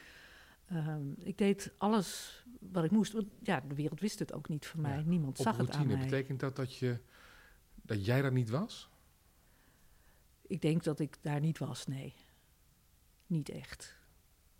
Um, 0.72 1.14
ik 1.18 1.38
deed 1.38 1.72
alles 1.78 2.40
wat 2.60 2.84
ik 2.84 2.90
moest. 2.90 3.12
Want 3.12 3.26
ja, 3.42 3.60
de 3.60 3.74
wereld 3.74 4.00
wist 4.00 4.18
het 4.18 4.32
ook 4.32 4.48
niet 4.48 4.66
van 4.66 4.80
mij. 4.80 5.02
Niemand 5.02 5.38
zag 5.38 5.56
het 5.56 5.70
aan 5.70 5.86
mij. 5.86 5.98
Betekent 5.98 6.40
dat 6.40 6.56
dat, 6.56 6.76
je, 6.76 7.00
dat 7.74 8.04
jij 8.04 8.22
daar 8.22 8.32
niet 8.32 8.50
was? 8.50 8.90
Ik 10.42 10.60
denk 10.60 10.82
dat 10.82 10.98
ik 10.98 11.18
daar 11.20 11.40
niet 11.40 11.58
was, 11.58 11.86
nee. 11.86 12.14
Niet 13.26 13.48
echt. 13.48 13.98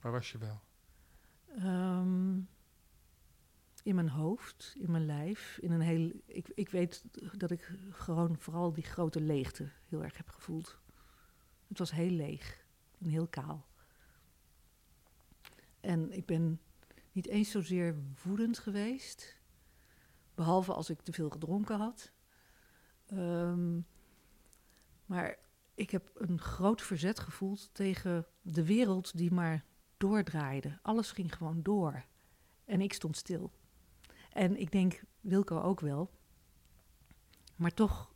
Waar 0.01 0.13
was 0.13 0.33
je 0.33 0.39
wel? 0.39 0.61
Um, 1.59 2.49
in 3.83 3.95
mijn 3.95 4.09
hoofd, 4.09 4.75
in 4.79 4.91
mijn 4.91 5.07
lijf. 5.07 5.59
In 5.61 5.71
een 5.71 5.81
heel, 5.81 6.13
ik, 6.27 6.49
ik 6.55 6.69
weet 6.69 7.05
dat 7.37 7.51
ik 7.51 7.79
gewoon 7.91 8.39
vooral 8.39 8.73
die 8.73 8.85
grote 8.85 9.21
leegte 9.21 9.71
heel 9.89 10.03
erg 10.03 10.17
heb 10.17 10.29
gevoeld. 10.29 10.79
Het 11.69 11.79
was 11.79 11.91
heel 11.91 12.11
leeg 12.11 12.67
en 12.99 13.09
heel 13.09 13.27
kaal. 13.27 13.67
En 15.83 16.13
ik 16.13 16.27
ben 16.27 16.61
niet 17.13 17.27
eens 17.27 17.51
zozeer 17.51 17.97
woedend 18.25 18.59
geweest. 18.59 19.41
Behalve 20.35 20.73
als 20.73 20.91
ik 20.91 21.01
te 21.01 21.13
veel 21.13 21.31
gedronken 21.31 21.79
had. 21.79 22.13
Ehm, 23.07 23.81
maar 25.07 25.39
ik 25.75 25.91
heb 25.91 26.11
een 26.15 26.39
groot 26.39 26.83
verzet 26.83 27.19
gevoeld 27.21 27.71
tegen 27.73 28.27
de 28.43 28.65
wereld 28.65 29.17
die 29.17 29.33
maar 29.33 29.65
doordraaide. 29.97 30.79
Alles 30.83 31.13
ging 31.13 31.35
gewoon 31.35 31.63
door. 31.63 32.05
En 32.65 32.81
ik 32.81 32.93
stond 32.93 33.17
stil. 33.17 33.53
En 34.31 34.57
ik 34.57 34.73
denk 34.73 35.03
Wilco 35.21 35.61
ook 35.61 35.81
wel. 35.81 36.11
Maar 37.57 37.75
toch 37.75 38.15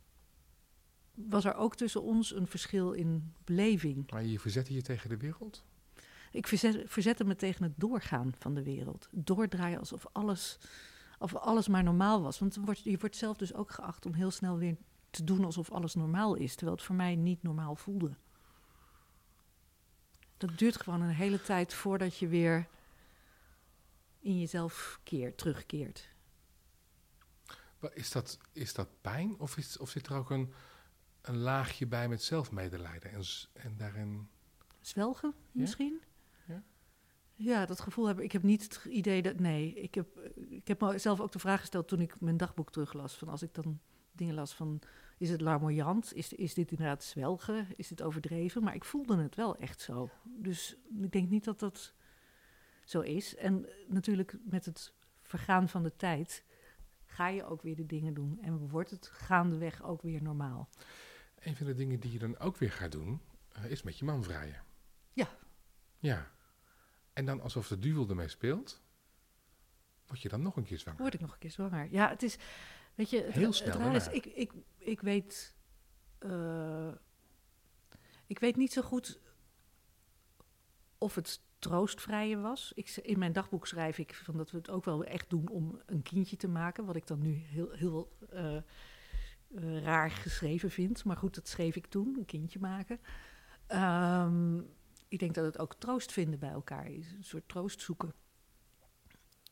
was 1.13 1.45
er 1.45 1.55
ook 1.55 1.75
tussen 1.75 2.01
ons 2.01 2.35
een 2.35 2.47
verschil 2.47 2.91
in 2.91 3.33
beleving. 3.43 4.11
Maar 4.11 4.25
je 4.25 4.39
verzette 4.39 4.73
je 4.73 4.81
tegen 4.81 5.09
de 5.09 5.17
wereld? 5.17 5.65
Ik 6.37 6.47
verzette 6.87 7.23
me 7.23 7.35
tegen 7.35 7.63
het 7.63 7.73
doorgaan 7.75 8.33
van 8.37 8.53
de 8.53 8.63
wereld. 8.63 9.07
Doordraaien 9.11 9.79
alsof 9.79 10.05
alles, 10.11 10.57
of 11.19 11.35
alles 11.35 11.67
maar 11.67 11.83
normaal 11.83 12.21
was. 12.21 12.39
Want 12.39 12.55
wordt, 12.55 12.83
je 12.83 12.97
wordt 12.97 13.15
zelf 13.15 13.37
dus 13.37 13.53
ook 13.53 13.71
geacht 13.71 14.05
om 14.05 14.13
heel 14.13 14.31
snel 14.31 14.57
weer 14.57 14.77
te 15.09 15.23
doen 15.23 15.45
alsof 15.45 15.71
alles 15.71 15.93
normaal 15.93 16.35
is. 16.35 16.55
Terwijl 16.55 16.77
het 16.77 16.85
voor 16.85 16.95
mij 16.95 17.15
niet 17.15 17.43
normaal 17.43 17.75
voelde. 17.75 18.11
Dat 20.37 20.57
duurt 20.57 20.81
gewoon 20.81 21.01
een 21.01 21.09
hele 21.09 21.41
tijd 21.41 21.73
voordat 21.73 22.17
je 22.17 22.27
weer 22.27 22.67
in 24.19 24.39
jezelf 24.39 24.99
keert, 25.03 25.37
terugkeert. 25.37 26.09
Is 27.93 28.11
dat, 28.11 28.37
is 28.51 28.73
dat 28.73 28.87
pijn 29.01 29.39
of, 29.39 29.57
is, 29.57 29.77
of 29.77 29.89
zit 29.89 30.07
er 30.07 30.15
ook 30.15 30.29
een, 30.29 30.53
een 31.21 31.37
laagje 31.37 31.87
bij 31.87 32.07
met 32.07 32.23
zelfmedelijden 32.23 33.11
en, 33.11 33.23
en 33.53 33.77
daarin... 33.77 34.29
Zwelgen 34.81 35.33
misschien? 35.51 35.99
Ja, 36.01 36.16
dat 37.37 37.79
gevoel 37.79 38.07
heb 38.07 38.17
ik. 38.17 38.23
Ik 38.23 38.31
heb 38.31 38.43
niet 38.43 38.63
het 38.63 38.85
idee 38.85 39.21
dat. 39.21 39.39
Nee, 39.39 39.73
ik 39.73 39.95
heb, 39.95 40.07
ik 40.49 40.67
heb 40.67 40.81
mezelf 40.81 41.19
ook 41.19 41.31
de 41.31 41.39
vraag 41.39 41.59
gesteld 41.59 41.87
toen 41.87 42.01
ik 42.01 42.21
mijn 42.21 42.37
dagboek 42.37 42.71
teruglas. 42.71 43.17
Van 43.17 43.29
als 43.29 43.41
ik 43.41 43.53
dan 43.53 43.79
dingen 44.11 44.35
las 44.35 44.53
van. 44.53 44.81
Is 45.17 45.29
het 45.29 45.41
larmoyant? 45.41 46.13
Is, 46.13 46.33
is 46.33 46.53
dit 46.53 46.71
inderdaad 46.71 47.03
zwelgen? 47.03 47.67
Is 47.75 47.87
dit 47.87 48.01
overdreven? 48.01 48.63
Maar 48.63 48.75
ik 48.75 48.85
voelde 48.85 49.17
het 49.17 49.35
wel 49.35 49.57
echt 49.57 49.81
zo. 49.81 50.09
Dus 50.23 50.77
ik 51.01 51.11
denk 51.11 51.29
niet 51.29 51.43
dat 51.43 51.59
dat 51.59 51.93
zo 52.85 53.01
is. 53.01 53.35
En 53.35 53.65
natuurlijk 53.87 54.37
met 54.43 54.65
het 54.65 54.93
vergaan 55.21 55.69
van 55.69 55.83
de 55.83 55.95
tijd 55.95 56.43
ga 57.05 57.27
je 57.27 57.45
ook 57.45 57.61
weer 57.61 57.75
de 57.75 57.85
dingen 57.85 58.13
doen. 58.13 58.37
En 58.41 58.69
wordt 58.69 58.89
het 58.89 59.07
gaandeweg 59.07 59.83
ook 59.83 60.01
weer 60.01 60.21
normaal. 60.21 60.69
Een 61.39 61.55
van 61.55 61.65
de 61.65 61.73
dingen 61.73 61.99
die 61.99 62.11
je 62.11 62.19
dan 62.19 62.39
ook 62.39 62.57
weer 62.57 62.71
gaat 62.71 62.91
doen, 62.91 63.21
eh, 63.51 63.65
is 63.65 63.83
met 63.83 63.97
je 63.97 64.05
man 64.05 64.23
vrijen. 64.23 64.63
Ja. 65.13 65.27
Ja. 65.99 66.31
En 67.17 67.25
dan 67.25 67.41
alsof 67.41 67.67
de 67.67 67.79
duivel 67.79 68.09
ermee 68.09 68.27
speelt, 68.27 68.81
word 70.05 70.21
je 70.21 70.29
dan 70.29 70.41
nog 70.41 70.55
een 70.55 70.63
keer 70.63 70.79
zwanger. 70.79 71.01
Word 71.01 71.13
ik 71.13 71.19
nog 71.19 71.31
een 71.31 71.39
keer 71.39 71.51
zwanger. 71.51 71.87
Ja, 71.91 72.09
het 72.09 72.23
is, 72.23 72.37
weet 72.95 73.09
je, 73.09 73.21
het, 73.21 73.33
Heel 73.33 73.53
snel 73.53 73.95
is, 73.95 74.07
ik, 74.07 74.25
ik, 74.25 74.51
ik 74.77 75.01
weet, 75.01 75.55
eh, 76.17 76.91
ik 78.25 78.39
weet 78.39 78.55
niet 78.55 78.73
zo 78.73 78.81
goed 78.81 79.19
of 80.97 81.15
het 81.15 81.41
troostvrije 81.59 82.37
was. 82.37 82.71
Ik, 82.75 82.89
in 82.95 83.19
mijn 83.19 83.33
dagboek 83.33 83.67
schrijf 83.67 83.97
ik 83.97 84.15
van 84.15 84.37
dat 84.37 84.51
we 84.51 84.57
het 84.57 84.69
ook 84.69 84.85
wel 84.85 85.03
echt 85.03 85.29
doen 85.29 85.49
om 85.49 85.81
een 85.85 86.01
kindje 86.01 86.35
te 86.35 86.47
maken, 86.47 86.85
wat 86.85 86.95
ik 86.95 87.07
dan 87.07 87.19
nu 87.19 87.33
heel, 87.33 87.71
heel 87.71 88.17
eh, 88.29 88.55
eh, 88.55 88.63
raar 89.83 90.11
geschreven 90.11 90.71
vind. 90.71 91.03
Maar 91.03 91.17
goed, 91.17 91.35
dat 91.35 91.47
schreef 91.47 91.75
ik 91.75 91.85
toen, 91.85 92.15
een 92.17 92.25
kindje 92.25 92.59
maken. 92.59 92.99
Ehm, 93.67 94.59
ik 95.07 95.19
denk 95.19 95.33
dat 95.33 95.45
het 95.45 95.59
ook 95.59 95.73
troost 95.73 96.11
vinden 96.11 96.39
bij 96.39 96.49
elkaar 96.49 96.91
is, 96.91 97.11
een 97.11 97.23
soort 97.23 97.47
troost 97.47 97.81
zoeken. 97.81 98.13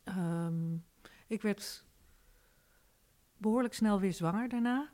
Ehm, 0.04 0.76
ik 1.28 1.42
werd 1.42 1.86
behoorlijk 3.38 3.74
snel 3.74 4.00
weer 4.00 4.14
zwanger 4.14 4.50
daarna. 4.50 4.94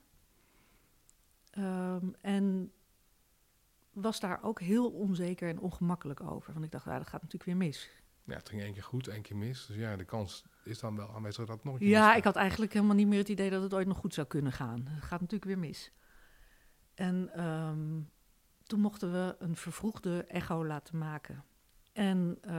Ehm, 1.50 2.06
en 2.22 2.72
was 3.92 4.20
daar 4.20 4.44
ook 4.44 4.60
heel 4.62 4.92
onzeker 4.92 5.50
en 5.50 5.60
ongemakkelijk 5.60 6.22
over. 6.22 6.54
Want 6.54 6.66
ik 6.66 6.72
dacht, 6.72 6.86
ja, 6.86 6.98
dat 6.98 7.08
gaat 7.08 7.22
natuurlijk 7.22 7.44
weer 7.44 7.58
mis. 7.58 7.90
Ja, 8.24 8.36
het 8.36 8.50
ging 8.50 8.62
één 8.62 8.74
keer 8.74 8.84
goed, 8.84 9.08
één 9.08 9.22
keer 9.22 9.36
mis. 9.36 9.66
Dus 9.66 9.76
ja, 9.76 9.96
de 9.96 10.06
kans 10.06 10.46
is 10.64 10.80
dan 10.80 10.96
wel 10.96 11.14
aanwezig 11.16 11.46
dat 11.46 11.56
het 11.56 11.64
nog 11.64 11.74
een 11.74 11.80
keer 11.80 11.90
Ja, 11.90 12.16
ik 12.16 12.24
had 12.24 12.36
eigenlijk 12.36 12.74
helemaal 12.74 12.96
niet 12.96 13.08
meer 13.08 13.20
het 13.20 13.30
idee 13.30 13.50
dat 13.50 13.62
het 13.64 13.74
ooit 13.74 13.88
nog 13.88 13.98
goed 13.98 14.14
zou 14.14 14.28
kunnen 14.28 14.52
gaan. 14.52 14.88
Het 14.88 15.04
gaat 15.04 15.20
natuurlijk 15.20 15.52
weer 15.52 15.60
mis. 15.60 15.92
En 16.94 17.34
ehm, 17.34 18.00
toen 18.72 18.80
mochten 18.80 19.12
we 19.12 19.36
een 19.40 19.56
vervroegde 19.56 20.24
echo 20.24 20.66
laten 20.66 20.98
maken. 20.98 21.44
En 21.94 22.38
eh, 22.42 22.52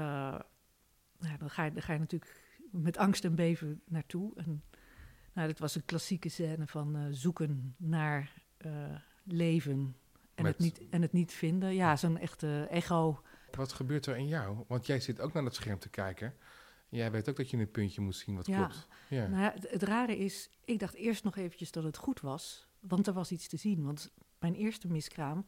nou, 1.19 1.38
dan, 1.38 1.50
ga 1.50 1.64
je, 1.64 1.73
dan 1.73 1.83
ga 1.83 1.92
je 1.92 1.99
natuurlijk 1.99 2.42
met 2.71 2.97
angst 2.97 3.25
en 3.25 3.35
beven 3.35 3.83
naartoe. 3.88 4.33
En 4.37 4.62
nou, 5.33 5.49
dit 5.49 5.59
was 5.59 5.75
een 5.75 5.85
klassieke 5.85 6.28
scène 6.28 6.66
van 6.66 6.97
eh, 6.97 7.02
zoeken 7.11 7.75
naar 7.78 8.33
eh, 8.57 8.73
leven 9.25 9.97
en, 10.35 10.42
Met- 10.45 10.52
het 10.52 10.62
niet, 10.62 10.88
en 10.90 11.02
het 11.02 11.12
niet 11.12 11.33
vinden. 11.33 11.75
Ja, 11.75 11.97
zo'n 11.97 12.19
echte 12.19 12.66
echo. 12.71 13.23
Wat 13.50 13.73
gebeurt 13.73 14.07
er 14.07 14.16
in 14.16 14.28
jou? 14.28 14.64
Want 14.69 14.87
jij 14.87 15.00
zit 15.00 15.21
ook 15.21 15.33
naar 15.33 15.45
het 15.45 15.54
scherm 15.54 15.78
te 15.78 15.88
kijken. 15.88 16.26
En 16.88 16.97
jij 16.99 17.11
weet 17.11 17.28
ook 17.28 17.37
dat 17.37 17.50
je 17.50 17.57
een 17.57 17.71
puntje 17.71 18.00
moet 18.00 18.16
zien 18.16 18.35
wat 18.37 18.47
Ja. 18.47 18.57
klopt. 18.57 18.88
Ja. 19.09 19.26
Nou 19.26 19.42
ja, 19.42 19.52
het, 19.54 19.71
het 19.71 19.83
rare 19.83 20.16
is, 20.19 20.50
ik 20.64 20.78
dacht 20.78 20.95
eerst 20.95 21.25
nog 21.25 21.37
eventjes 21.37 21.71
dat 21.71 21.85
het 21.85 21.97
goed 21.97 22.21
was. 22.21 22.66
Want 22.81 23.07
er 23.07 23.12
was 23.12 23.31
iets 23.33 23.49
te 23.49 23.57
zien. 23.57 23.85
Want 23.85 24.12
mijn 24.38 24.54
eerste 24.54 24.88
miskraam, 24.88 25.47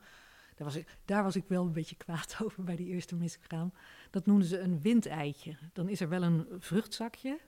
daar 0.54 0.66
was 0.66 0.76
ik, 0.76 0.86
daar 1.04 1.22
was 1.22 1.36
ik 1.36 1.44
wel 1.48 1.64
een 1.64 1.72
beetje 1.72 1.96
kwaad 1.96 2.36
over 2.44 2.64
bij 2.64 2.76
die 2.76 2.86
eerste 2.86 3.14
miskraam. 3.16 3.72
Dat 4.10 4.26
noemden 4.26 4.48
ze 4.48 4.58
een 4.58 4.80
windeitje. 4.80 5.56
Dan 5.72 5.88
is 5.88 6.00
er 6.00 6.08
wel 6.08 6.22
een 6.22 6.46
vruchtzakje, 6.58 7.40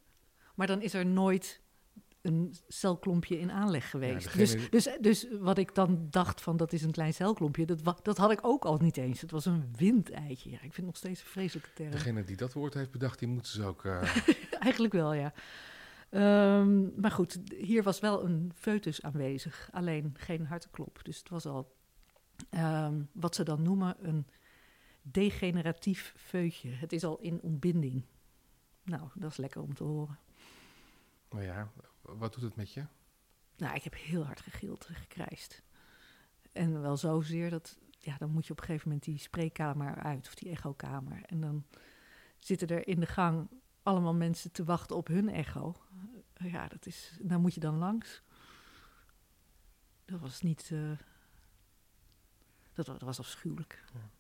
maar 0.55 0.67
dan 0.67 0.83
is 0.83 0.95
er 0.95 1.07
nooit 1.07 1.65
een 2.23 2.55
celklompje 2.69 3.39
in 3.39 3.51
aanleg 3.51 3.91
geweest. 3.91 4.37
dus, 4.37 4.71
dus, 4.71 4.89
dus 5.01 5.27
wat 5.41 5.59
ik 5.59 5.75
dan 5.75 6.07
dacht 6.11 6.41
van 6.41 6.57
dat 6.57 6.73
is 6.73 6.83
een 6.83 6.91
klein 6.91 7.15
celklompje, 7.15 7.65
dat, 7.65 8.01
dat 8.03 8.17
had 8.17 8.31
ik 8.31 8.39
ook 8.43 8.65
al 8.65 8.77
niet 8.77 8.97
eens. 8.97 9.21
Het 9.21 9.31
was 9.31 9.45
een 9.45 9.75
windeitje. 9.77 10.51
Ja, 10.51 10.57
ik 10.57 10.61
vind 10.61 10.77
het 10.77 10.87
nog 10.87 10.97
steeds 10.97 11.21
een 11.21 11.27
vreselijke 11.27 11.73
term. 11.75 11.91
Degene 11.91 12.25
die 12.25 12.37
dat 12.37 12.53
woord 12.53 12.75
heeft 12.75 12.91
bedacht, 12.91 13.19
die 13.19 13.29
moeten 13.29 13.53
ze 13.53 13.65
ook... 13.65 13.85
eh, 13.85 14.17
Eigenlijk 14.61 14.93
wel, 14.93 15.13
ja. 15.13 15.33
Ehm, 16.11 17.01
maar 17.01 17.11
goed, 17.11 17.39
hier 17.57 17.83
was 17.83 18.01
wel 18.01 18.25
een 18.25 18.53
foetus 18.55 19.03
aanwezig, 19.03 19.69
alleen 19.73 20.15
geen 20.19 20.47
hartenklop. 20.47 20.99
Dus 21.03 21.19
het 21.19 21.29
was 21.29 21.47
al 21.47 21.76
ehm, 22.51 23.03
wat 23.13 23.35
ze 23.35 23.45
dan 23.45 23.63
noemen 23.63 24.09
een 24.09 24.27
degeneratief 25.03 26.15
feutje. 26.17 26.71
Het 26.71 26.93
is 26.93 27.05
al 27.05 27.19
in 27.19 27.41
ontbinding. 27.41 28.05
Nou, 28.83 29.09
dat 29.15 29.31
is 29.31 29.37
lekker 29.37 29.63
om 29.63 29.75
te 29.75 29.85
horen. 29.85 30.19
nou 31.31 31.43
ja, 31.43 31.71
wat 32.01 32.35
doet 32.35 32.43
het 32.43 32.57
met 32.57 32.73
je? 32.73 32.85
Nou, 33.57 33.75
ik 33.75 33.83
heb 33.83 33.95
heel 33.95 34.25
hard 34.25 34.41
gegild 34.41 34.87
en 34.87 34.95
gekrijsd. 34.95 35.63
En 36.53 36.81
wel 36.81 36.97
zozeer 36.97 37.51
dat, 37.51 37.79
ja, 37.99 38.17
dan 38.19 38.31
moet 38.31 38.47
je 38.47 38.53
op 38.53 38.59
een 38.59 38.65
gegeven 38.65 38.89
moment 38.89 39.05
die 39.07 39.19
spreekkamer 39.19 39.95
uit, 39.95 40.27
of 40.27 40.35
die 40.35 40.51
echokamer. 40.51 41.23
En 41.23 41.41
dan 41.41 41.65
zitten 42.39 42.69
er 42.69 42.87
in 42.87 43.01
de 43.01 43.07
gang 43.07 43.49
allemaal 43.83 44.15
mensen 44.15 44.53
te 44.53 44.65
wachten 44.65 44.97
op 44.97 45.07
hun 45.07 45.29
echo. 45.29 45.75
Ja, 46.35 46.69
dat 46.69 46.87
is, 46.87 47.19
daar 47.21 47.41
moet 47.41 47.55
je 47.55 47.61
dan 47.61 47.79
langs. 47.79 48.23
Dat 50.05 50.21
was 50.21 50.41
niet, 50.41 50.71
eh, 50.73 50.91
dat, 52.77 52.87
wa- 52.87 52.93
dat 52.93 53.03
was 53.03 53.19
afschuwelijk. 53.19 53.85
Ja. 53.95 54.11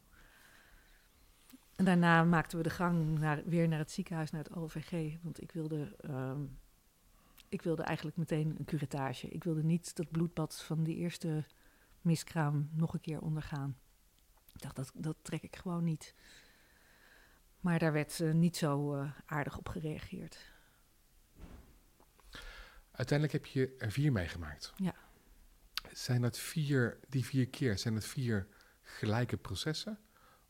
En 1.77 1.85
daarna 1.85 2.25
maakten 2.25 2.57
we 2.59 2.62
de 2.64 2.71
gang 2.71 3.19
naar, 3.19 3.42
weer 3.45 3.69
naar 3.69 3.79
het 3.79 3.90
ziekenhuis, 3.90 4.31
naar 4.31 4.42
het 4.45 4.55
OVG. 4.57 5.16
Want 5.23 5.42
ik 5.42 5.53
wilde, 5.53 5.97
ehm, 6.01 6.40
ik 7.49 7.62
wilde 7.62 7.83
eigenlijk 7.83 8.16
meteen 8.16 8.55
een 8.59 8.64
curettage. 8.64 9.29
Ik 9.29 9.45
wilde 9.45 9.62
niet 9.62 9.97
dat 9.97 10.11
bloedbad 10.11 10.62
van 10.62 10.85
die 10.85 10.97
eerste 10.97 11.45
miskraam 12.01 12.69
nog 12.73 12.95
een 12.95 13.01
keer 13.01 13.21
ondergaan. 13.21 13.77
Ik 14.55 14.62
dacht, 14.62 14.77
dat, 14.77 14.90
dat 14.95 15.16
trek 15.23 15.42
ik 15.42 15.57
gewoon 15.57 15.85
niet. 15.85 16.14
Maar 17.61 17.79
daar 17.79 17.92
werd 17.92 18.21
eh, 18.21 18.33
niet 18.33 18.57
zo 18.57 18.95
eh, 18.95 19.11
aardig 19.27 19.59
op 19.59 19.69
gereageerd. 19.69 20.55
Uiteindelijk 22.90 23.33
heb 23.45 23.47
je 23.53 23.75
er 23.79 23.90
vier 23.92 24.12
meegemaakt. 24.12 24.73
Ja. 24.77 24.95
Zijn 25.92 26.20
dat 26.20 26.38
vier, 26.38 26.99
die 27.09 27.25
vier 27.25 27.49
keer, 27.49 27.79
zijn 27.79 27.94
het 27.94 28.05
vier 28.05 28.46
gelijke 28.83 29.37
processen? 29.37 29.99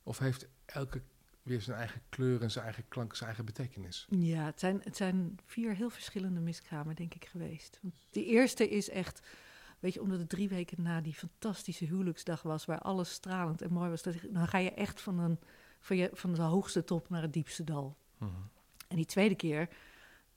Of 0.02 0.18
heeft 0.18 0.48
elke 0.64 1.02
weer 1.46 1.60
zijn 1.60 1.76
eigen 1.76 2.02
kleur 2.08 2.42
en 2.42 2.50
zijn 2.50 2.64
eigen 2.64 2.88
klank, 2.88 3.14
zijn 3.14 3.26
eigen 3.26 3.44
betekenis? 3.44 4.06
Ja, 4.10 4.44
het 4.44 4.60
zijn, 4.60 4.80
het 4.84 4.96
zijn 4.96 5.38
vier 5.44 5.74
heel 5.74 5.90
verschillende 5.90 6.40
miskramen, 6.40 6.94
denk 6.94 7.14
ik, 7.14 7.24
geweest. 7.24 7.80
Die 8.10 8.24
eerste 8.24 8.68
is 8.68 8.88
echt, 8.88 9.26
weet 9.78 9.94
je, 9.94 10.02
omdat 10.02 10.18
het 10.18 10.28
drie 10.28 10.48
weken 10.48 10.82
na 10.82 11.00
die 11.00 11.14
fantastische 11.14 11.84
huwelijksdag 11.84 12.42
was, 12.42 12.64
waar 12.64 12.78
alles 12.78 13.10
stralend 13.10 13.62
en 13.62 13.72
mooi 13.72 13.90
was, 13.90 14.02
dat, 14.02 14.14
dan 14.30 14.48
ga 14.48 14.58
je 14.58 14.70
echt 14.70 15.00
van, 15.00 15.18
een, 15.18 15.38
van, 15.80 15.96
je, 15.96 16.10
van 16.12 16.34
de 16.34 16.42
hoogste 16.42 16.84
top 16.84 17.08
naar 17.08 17.22
het 17.22 17.32
diepste 17.32 17.64
dal. 17.64 17.96
Mhm. 18.18 18.30
En 18.88 18.96
die 18.96 19.06
tweede 19.06 19.34
keer 19.34 19.68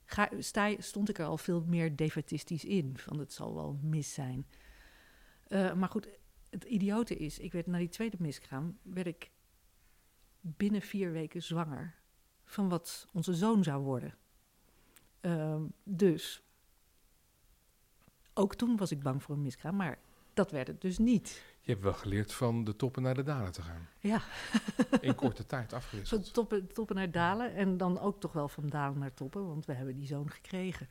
ga, 0.04 0.28
sta, 0.38 0.74
stond 0.78 1.08
ik 1.08 1.18
er 1.18 1.26
al 1.26 1.38
veel 1.38 1.64
meer 1.66 1.96
defatistisch 1.96 2.64
in, 2.64 2.96
van 2.96 3.18
het 3.18 3.32
zal 3.32 3.54
wel 3.54 3.78
mis 3.82 4.12
zijn. 4.12 4.46
Eh, 5.50 5.72
maar 5.72 5.88
goed, 5.88 6.08
het 6.50 6.64
idiote 6.64 7.16
is, 7.16 7.38
ik 7.38 7.52
werd 7.52 7.66
na 7.66 7.78
die 7.78 7.88
tweede 7.88 8.16
miskraam, 8.20 8.78
werd 8.82 9.06
ik 9.06 9.30
binnen 10.40 10.82
vier 10.82 11.12
weken 11.12 11.42
zwanger 11.42 11.94
van 12.44 12.68
wat 12.68 13.06
onze 13.12 13.34
zoon 13.34 13.64
zou 13.64 13.82
worden. 13.82 14.14
Ehm, 15.20 15.62
dus, 15.82 16.42
ook 18.34 18.54
toen 18.54 18.76
was 18.76 18.90
ik 18.90 19.02
bang 19.02 19.22
voor 19.22 19.34
een 19.34 19.42
miskraam, 19.42 19.76
maar 19.76 19.98
dat 20.34 20.50
werd 20.50 20.66
het 20.66 20.80
dus 20.80 20.98
niet. 20.98 21.42
Je 21.60 21.70
hebt 21.70 21.82
wel 21.82 21.92
geleerd 21.92 22.32
van 22.32 22.64
de 22.64 22.76
toppen 22.76 23.02
naar 23.02 23.14
de 23.14 23.22
dalen 23.22 23.52
te 23.52 23.62
gaan. 23.62 23.88
Ja, 23.98 24.22
In 25.00 25.14
korte 25.14 25.46
tijd 25.46 25.68
van 25.68 25.78
afgewisseld. 25.78 26.34
toppen, 26.34 26.72
toppen 26.72 26.96
naar 26.96 27.10
dalen 27.10 27.54
en 27.54 27.76
dan 27.76 27.98
ook 27.98 28.20
toch 28.20 28.32
wel 28.32 28.48
van 28.48 28.68
dalen 28.68 28.98
naar 28.98 29.14
toppen, 29.14 29.46
want 29.46 29.66
we 29.66 29.72
hebben 29.72 29.94
die 29.94 30.06
zoon 30.06 30.30
gekregen. 30.30 30.88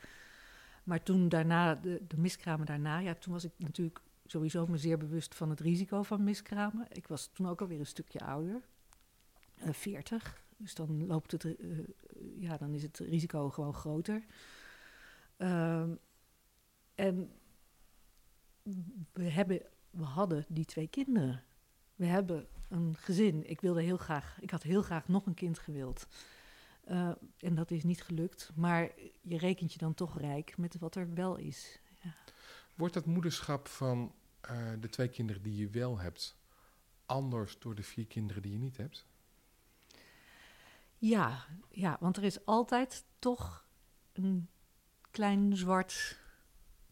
Maar 0.84 1.04
toen 1.04 1.30
daarna, 1.30 1.76
de, 1.76 2.02
de 2.08 2.17
miskramen 2.17 2.65
daarna, 2.65 2.98
ja, 2.98 3.15
toen 3.15 3.34
was 3.34 3.43
ik 3.43 3.52
natuurlijk 3.58 4.02
sowieso 4.32 4.68
me 4.68 4.78
zeer 4.78 4.98
bewust 4.98 5.36
van 5.36 5.50
het 5.50 5.60
risico 5.60 6.04
van 6.04 6.24
miskramen. 6.24 6.88
Ik 6.92 7.08
was 7.08 7.28
toen 7.28 7.48
ook 7.48 7.62
alweer 7.62 7.80
een 7.80 7.86
stukje 7.86 8.20
ouder, 8.20 8.62
eh 9.56 9.74
40. 9.74 10.44
Dus 10.58 10.74
dan 10.74 11.06
loopt 11.06 11.32
het, 11.32 11.46
eh, 11.46 11.52
eh, 11.52 11.86
ja, 12.39 12.58
dan 12.58 12.74
is 12.74 12.84
het 12.84 12.98
risico 12.98 13.50
gewoon 13.50 13.74
groter. 13.74 14.26
Ehm, 15.38 15.96
en 16.96 17.32
we, 19.13 19.24
hebben, 19.24 19.62
we 19.89 20.04
hadden 20.04 20.46
die 20.48 20.65
twee 20.65 20.88
kinderen. 20.88 21.44
We 21.96 22.06
hebben 22.06 22.48
een 22.68 22.96
gezin. 22.98 23.50
Ik 23.50 23.62
wilde 23.62 23.82
heel 23.82 23.98
graag, 23.98 24.38
ik 24.42 24.52
had 24.52 24.63
heel 24.63 24.82
graag 24.82 25.08
nog 25.08 25.26
een 25.26 25.34
kind 25.34 25.60
gewild. 25.60 26.08
En 27.38 27.56
dat 27.56 27.72
is 27.72 27.84
niet 27.84 28.02
gelukt. 28.02 28.52
Maar 28.56 28.92
je 29.22 29.38
rekent 29.38 29.74
je 29.74 29.80
dan 29.80 29.94
toch 29.94 30.20
rijk 30.20 30.58
met 30.58 30.78
wat 30.78 30.96
er 30.96 31.13
wel 31.13 31.36
is. 31.36 31.80
Wordt 32.76 32.94
dat 32.94 33.06
moederschap 33.06 33.68
van 33.68 34.13
eh, 34.41 34.58
de 34.80 34.89
twee 34.89 35.08
kinderen 35.08 35.41
die 35.41 35.56
je 35.56 35.69
wel 35.69 35.99
hebt 35.99 36.38
anders 37.06 37.60
door 37.60 37.75
de 37.75 37.84
vier 37.84 38.06
kinderen 38.08 38.41
die 38.41 38.52
je 38.52 38.58
niet 38.58 38.78
hebt? 38.78 39.06
Ja, 40.97 41.45
ja, 41.69 41.97
want 41.99 42.17
er 42.17 42.23
is 42.23 42.45
altijd 42.45 43.04
toch 43.19 43.65
een 44.13 44.47
klein 45.12 45.58
zwart 45.58 46.19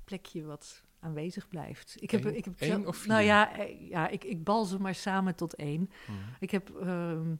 plekje 0.03 0.43
wat 0.43 0.83
aanwezig 0.99 1.47
blijft. 1.47 1.95
Ik 2.01 2.11
heb, 2.11 2.23
Eén- 2.23 2.37
ik 2.37 2.45
heb 2.45 2.53
zelf- 2.57 2.85
of 2.85 2.97
vier? 2.97 3.07
Nou 3.07 3.23
ja, 3.23 3.57
eh, 3.57 3.89
ja 3.89 4.07
ik, 4.07 4.23
ik 4.23 4.43
bal 4.43 4.65
ze 4.65 4.79
maar 4.79 4.95
samen 4.95 5.35
tot 5.35 5.55
één. 5.55 5.89
Mhm. 6.07 6.17
Ik 6.39 6.51
heb 6.51 6.69
ehm, 6.75 7.35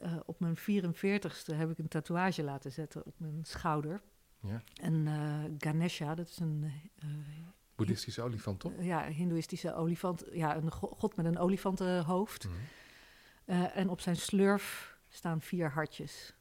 eh, 0.00 0.16
op 0.24 0.40
mijn 0.40 0.56
44ste 0.56 1.54
heb 1.54 1.70
ik 1.70 1.78
een 1.78 1.88
tatoeage 1.88 2.42
laten 2.42 2.72
zetten 2.72 3.06
op 3.06 3.14
mijn 3.16 3.44
schouder. 3.44 4.00
Ja. 4.40 4.62
En 4.80 5.06
Ganesha, 5.58 6.14
dat 6.14 6.28
is 6.28 6.38
een 6.38 6.72
Boeddhistische 7.78 8.22
olifant, 8.22 8.60
toch? 8.60 8.72
ja, 8.80 9.08
hindoeïstische 9.08 9.74
olifant. 9.74 10.24
Ja, 10.32 10.56
een 10.56 10.72
go- 10.72 10.94
god 10.98 11.16
met 11.16 11.26
een 11.26 11.38
olifantenhoofd. 11.38 12.48
Eh, 13.44 13.76
en 13.76 13.88
op 13.88 14.00
zijn 14.00 14.16
slurf 14.16 14.96
staan 15.08 15.40
vier 15.40 15.70
hartjes. 15.70 16.34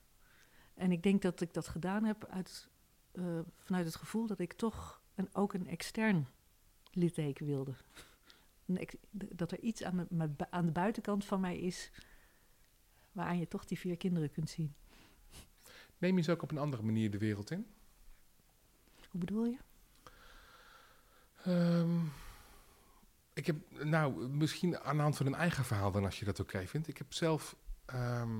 En 0.73 0.91
ik 0.91 1.03
denk 1.03 1.21
dat 1.21 1.41
ik 1.41 1.53
dat 1.53 1.67
gedaan 1.67 2.03
heb 2.03 2.25
uit, 2.29 2.67
eh, 3.11 3.39
vanuit 3.57 3.85
het 3.85 3.95
gevoel 3.95 4.27
dat 4.27 4.39
ik 4.39 4.53
toch 4.53 5.01
een, 5.15 5.29
ook 5.35 5.53
een 5.53 5.67
extern 5.67 6.27
litteken 6.91 7.45
wilde. 7.45 7.73
Dat 9.11 9.51
er 9.51 9.59
iets 9.59 9.83
aan, 9.83 10.07
me- 10.09 10.29
aan 10.49 10.65
de 10.65 10.71
buitenkant 10.71 11.25
van 11.25 11.39
mij 11.39 11.57
is 11.57 11.91
waaraan 13.11 13.37
je 13.39 13.47
toch 13.47 13.65
die 13.65 13.79
vier 13.79 13.97
kinderen 13.97 14.31
kunt 14.31 14.49
zien. 14.49 14.73
Neem 15.97 16.17
je 16.17 16.23
ze 16.23 16.31
ook 16.31 16.41
op 16.41 16.51
een 16.51 16.57
andere 16.57 16.83
manier 16.83 17.11
de 17.11 17.17
wereld 17.17 17.51
in? 17.51 17.65
Hoe 19.09 19.19
bedoel 19.19 19.45
je? 19.45 19.57
Ehm, 21.47 21.99
ik 23.33 23.45
heb, 23.45 23.55
nou, 23.83 24.27
misschien 24.29 24.79
aan 24.79 24.95
de 24.95 25.01
hand 25.01 25.17
van 25.17 25.25
een 25.25 25.35
eigen 25.35 25.65
verhaal 25.65 25.91
dan 25.91 26.05
als 26.05 26.19
je 26.19 26.25
dat 26.25 26.39
oké 26.39 26.67
vindt. 26.67 26.87
Ik 26.87 26.97
heb 26.97 27.13
zelf 27.13 27.55
ehm, 27.85 28.39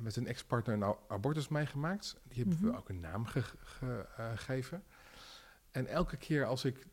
met 0.00 0.16
een 0.16 0.26
ex-partner 0.26 0.74
een 0.82 0.96
abortus 1.08 1.48
meegemaakt. 1.48 2.16
Die 2.22 2.38
hebben 2.38 2.56
Mhm. 2.60 2.70
we 2.70 2.76
ook 2.78 2.88
een 2.88 3.00
naam 3.00 3.26
ge- 3.26 3.42
eh, 3.80 4.30
gegeven. 4.34 4.84
En 5.70 5.86
elke 5.86 6.16
keer 6.16 6.44
als 6.44 6.64
ik 6.64 6.86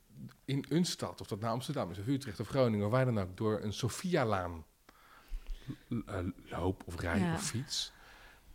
in 0.45 0.65
een 0.69 0.85
stad, 0.85 1.21
of 1.21 1.27
dat 1.27 1.39
nou 1.39 1.53
Amsterdam 1.53 1.91
is, 1.91 1.99
of 1.99 2.07
Utrecht 2.07 2.39
of 2.39 2.47
Groningen, 2.47 2.85
of 2.85 2.91
waar 2.91 3.05
dan 3.05 3.19
ook, 3.19 3.37
door 3.37 3.59
een 3.61 3.73
Sophialaan 3.73 4.65
l- 5.87 5.95
eh, 6.05 6.19
loop 6.49 6.83
of 6.85 6.99
rij 6.99 7.19
Ja. 7.19 7.33
of 7.33 7.43
fiets, 7.43 7.91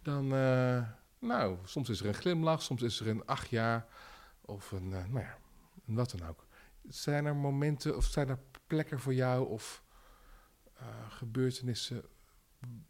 dan, 0.03 0.35
eh, 0.35 0.83
nou, 1.19 1.57
soms 1.65 1.89
is 1.89 2.01
er 2.01 2.07
een 2.07 2.15
glimlach, 2.15 2.63
soms 2.63 2.83
is 2.83 3.01
er 3.01 3.09
een 3.09 3.27
ach 3.27 3.47
ja, 3.47 3.87
of 4.41 4.73
een, 4.73 4.89
nou 4.89 5.19
ja, 5.19 5.39
wat 5.85 6.11
dan 6.19 6.29
ook. 6.29 6.44
Zijn 6.89 7.25
er 7.25 7.37
momenten 7.37 7.97
of 7.97 8.05
zijn 8.05 8.29
er 8.29 8.39
plekken 8.67 9.01
voor 9.01 9.15
jou 9.15 9.49
of 9.49 9.85
eh, 10.75 11.11
gebeurtenissen 11.11 12.05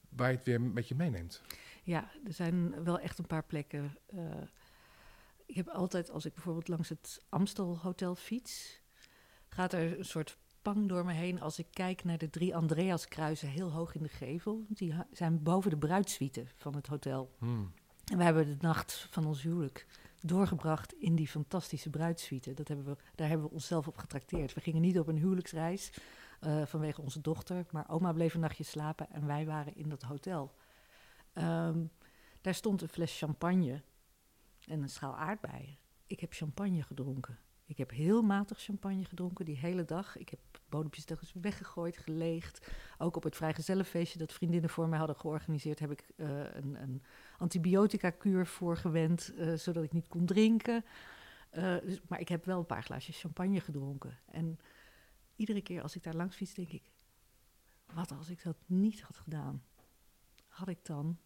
waar 0.08 0.30
je 0.30 0.36
het 0.36 0.46
weer 0.46 0.60
met 0.60 0.88
je 0.88 0.94
meeneemt? 0.94 1.42
Ja, 1.82 2.10
er 2.24 2.32
zijn 2.32 2.84
wel 2.84 2.98
echt 2.98 3.18
een 3.18 3.26
paar 3.26 3.44
plekken. 3.44 3.96
eh, 4.06 4.42
ik 5.46 5.54
heb 5.54 5.68
altijd, 5.68 6.10
als 6.10 6.24
ik 6.24 6.34
bijvoorbeeld 6.34 6.68
langs 6.68 6.88
het 6.88 7.24
Amstel 7.28 7.78
Hotel 7.78 8.14
fiets, 8.14 8.80
gaat 9.48 9.72
er 9.72 9.98
een 9.98 10.04
soort 10.04 10.38
pang 10.62 10.88
door 10.88 11.04
me 11.04 11.12
heen 11.12 11.40
als 11.40 11.58
ik 11.58 11.66
kijk 11.70 12.04
naar 12.04 12.18
de 12.18 12.30
drie 12.30 12.56
Andreaskruizen 12.56 13.48
heel 13.48 13.72
hoog 13.72 13.94
in 13.94 14.02
de 14.02 14.08
gevel. 14.08 14.64
Die 14.68 14.94
zijn 15.12 15.42
boven 15.42 15.70
de 15.70 15.78
bruidsuite 15.78 16.44
van 16.56 16.74
het 16.74 16.86
hotel. 16.86 17.34
Hmm. 17.38 17.72
En 18.04 18.18
we 18.18 18.24
hebben 18.24 18.46
de 18.46 18.56
nacht 18.60 19.06
van 19.10 19.26
ons 19.26 19.42
huwelijk 19.42 19.86
doorgebracht 20.26 20.92
in 20.92 21.14
die 21.14 21.28
fantastische 21.28 21.90
bruidsuite. 21.90 22.54
Dat 22.54 22.68
hebben 22.68 22.86
we, 22.86 22.96
daar 23.14 23.28
hebben 23.28 23.46
we 23.46 23.52
onszelf 23.52 23.88
op 23.88 23.96
getrakteerd. 23.96 24.54
We 24.54 24.60
gingen 24.60 24.80
niet 24.80 24.98
op 24.98 25.06
een 25.06 25.18
huwelijksreis 25.18 25.92
eh, 26.40 26.62
vanwege 26.66 27.00
onze 27.00 27.20
dochter, 27.20 27.66
maar 27.70 27.88
oma 27.88 28.12
bleef 28.12 28.34
een 28.34 28.40
nachtje 28.40 28.64
slapen 28.64 29.10
en 29.10 29.26
wij 29.26 29.46
waren 29.46 29.76
in 29.76 29.88
dat 29.88 30.02
hotel. 30.02 30.54
Ehm, 31.32 31.84
daar 32.40 32.54
stond 32.54 32.82
een 32.82 32.88
fles 32.88 33.18
champagne 33.18 33.82
en 34.66 34.82
een 34.82 34.88
schaal 34.88 35.16
aardbeien. 35.16 35.78
Ik 36.06 36.20
heb 36.20 36.32
champagne 36.32 36.82
gedronken. 36.82 37.38
Ik 37.66 37.78
heb 37.78 37.90
heel 37.90 38.22
matig 38.22 38.60
champagne 38.60 39.04
gedronken 39.04 39.44
die 39.44 39.58
hele 39.58 39.84
dag. 39.84 40.16
Ik 40.16 40.28
heb 40.28 40.40
bodempjes 40.68 41.04
telkens 41.04 41.32
weggegooid, 41.40 41.96
geleegd. 41.96 42.70
Ook 42.98 43.16
op 43.16 43.22
het 43.22 43.36
vrijgezellenfeestje 43.36 44.18
dat 44.18 44.32
vriendinnen 44.32 44.70
voor 44.70 44.88
mij 44.88 44.98
hadden 44.98 45.16
georganiseerd... 45.16 45.78
heb 45.78 45.90
ik 45.90 46.08
eh, 46.16 46.28
een, 46.54 46.82
een 46.82 47.02
antibiotica-kuur 47.38 48.46
voorgewend, 48.46 49.32
eh 49.36 49.54
zodat 49.54 49.84
ik 49.84 49.92
niet 49.92 50.08
kon 50.08 50.26
drinken. 50.26 50.84
Eh, 51.50 51.76
dus, 51.84 52.00
maar 52.08 52.20
ik 52.20 52.28
heb 52.28 52.44
wel 52.44 52.58
een 52.58 52.66
paar 52.66 52.82
glaasjes 52.82 53.20
champagne 53.20 53.60
gedronken. 53.60 54.18
En 54.30 54.58
iedere 55.36 55.62
keer 55.62 55.82
als 55.82 55.96
ik 55.96 56.02
daar 56.02 56.14
langs 56.14 56.36
fiets, 56.36 56.54
denk 56.54 56.68
ik... 56.68 56.90
wat 57.92 58.12
als 58.12 58.28
ik 58.28 58.42
dat 58.42 58.56
niet 58.66 59.00
had 59.00 59.16
gedaan? 59.16 59.62
Had 60.48 60.68
ik 60.68 60.78
dan 60.82 61.18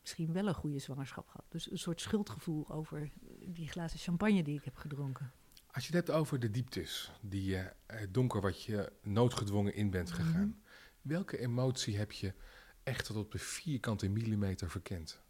misschien 0.00 0.32
wel 0.32 0.46
een 0.46 0.54
goede 0.54 0.78
zwangerschap 0.78 1.28
gehad? 1.28 1.46
Dus 1.48 1.70
een 1.70 1.78
soort 1.78 2.00
schuldgevoel 2.00 2.70
over 2.70 3.10
die 3.44 3.68
glazen 3.68 3.98
champagne 3.98 4.42
die 4.42 4.58
ik 4.58 4.64
heb 4.64 4.76
gedronken. 4.76 5.32
Als 5.70 5.86
je 5.86 5.96
het 5.96 6.06
hebt 6.06 6.18
over 6.18 6.40
de 6.40 6.50
dieptes, 6.50 7.12
die 7.20 7.56
eh, 7.56 7.66
het 7.86 8.14
donker 8.14 8.40
wat 8.40 8.62
je 8.62 8.92
noodgedwongen 9.02 9.74
in 9.74 9.90
bent 9.90 10.10
gegaan. 10.10 10.46
Mhm. 10.46 10.58
Welke 11.02 11.38
emotie 11.38 11.96
heb 11.96 12.12
je 12.12 12.34
echt 12.90 13.04
tot 13.04 13.16
op 13.16 13.32
de 13.32 13.38
vierkante 13.38 14.08
millimeter 14.08 14.70
verkend? 14.70 15.22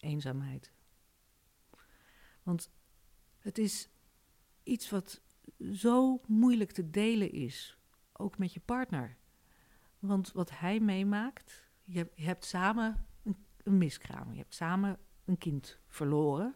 eenzaamheid. 0.00 0.72
Want 2.42 2.70
het 3.38 3.58
is 3.58 3.88
iets 4.62 4.90
wat 4.90 5.20
zo 5.72 6.20
moeilijk 6.26 6.70
te 6.70 6.90
delen 6.90 7.32
is, 7.32 7.78
ook 8.12 8.38
met 8.38 8.52
je 8.52 8.60
partner. 8.60 9.16
Want 9.98 10.32
wat 10.32 10.50
hij 10.50 10.80
meemaakt, 10.80 11.68
je 11.84 11.98
hebt, 11.98 12.18
je 12.18 12.24
hebt 12.24 12.44
samen 12.44 13.06
een, 13.22 13.46
een 13.62 13.78
miskraam, 13.78 14.32
je 14.32 14.38
hebt 14.38 14.54
samen 14.54 14.98
een 15.24 15.38
kind 15.38 15.78
verloren. 15.88 16.54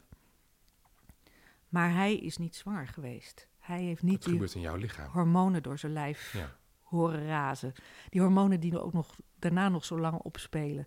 Maar 1.69 1.93
hij 1.93 2.17
is 2.17 2.37
niet 2.37 2.57
zwanger 2.57 2.89
geweest. 2.89 3.49
Hij 3.59 3.83
heeft 3.83 4.03
niet 4.03 4.23
die 4.23 4.33
gebeurt 4.33 4.55
in 4.55 4.61
jouw 4.61 4.77
lichaam? 4.77 5.11
hormonen 5.11 5.63
door 5.63 5.79
zijn 5.79 5.93
lijf 5.93 6.33
Ja. 6.33 6.59
Horen 6.87 7.27
razen. 7.27 7.73
Die 8.09 8.21
hormonen 8.21 8.61
die 8.61 8.81
ook 8.81 8.93
nog 8.93 9.17
daarna 9.39 9.69
nog 9.69 9.85
zo 9.85 9.99
lang 9.99 10.19
opspelen. 10.19 10.87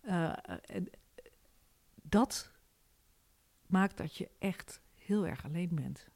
Eh, 0.00 0.32
en 0.66 0.90
dat 2.02 2.52
maakt 3.66 3.96
dat 3.96 4.16
je 4.16 4.30
echt 4.38 4.80
heel 4.94 5.26
erg 5.26 5.44
alleen 5.44 5.74
bent. 5.74 6.08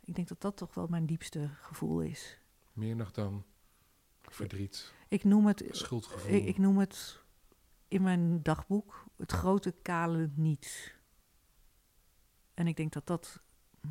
Ik 0.00 0.14
denk 0.14 0.28
dat 0.28 0.40
dat 0.40 0.56
toch 0.56 0.74
wel 0.74 0.86
mijn 0.86 1.06
diepste 1.06 1.48
gevoel 1.60 2.00
is. 2.00 2.38
Meer 2.72 2.96
nog 2.96 3.10
dan 3.10 3.44
verdriet, 4.22 4.92
Ik 5.08 5.24
noem 5.24 5.46
het, 5.46 5.64
schuldgevoel. 5.70 6.34
ik, 6.34 6.44
ik 6.44 6.58
noem 6.58 6.78
het 6.78 7.22
in 7.88 8.02
mijn 8.02 8.42
dagboek 8.42 9.04
het 9.16 9.32
grote 9.32 9.74
kale 9.82 10.30
niets. 10.34 10.94
En 12.54 12.66
ik 12.66 12.76
denk 12.76 12.92
dat 12.92 13.06
dat 13.06 13.42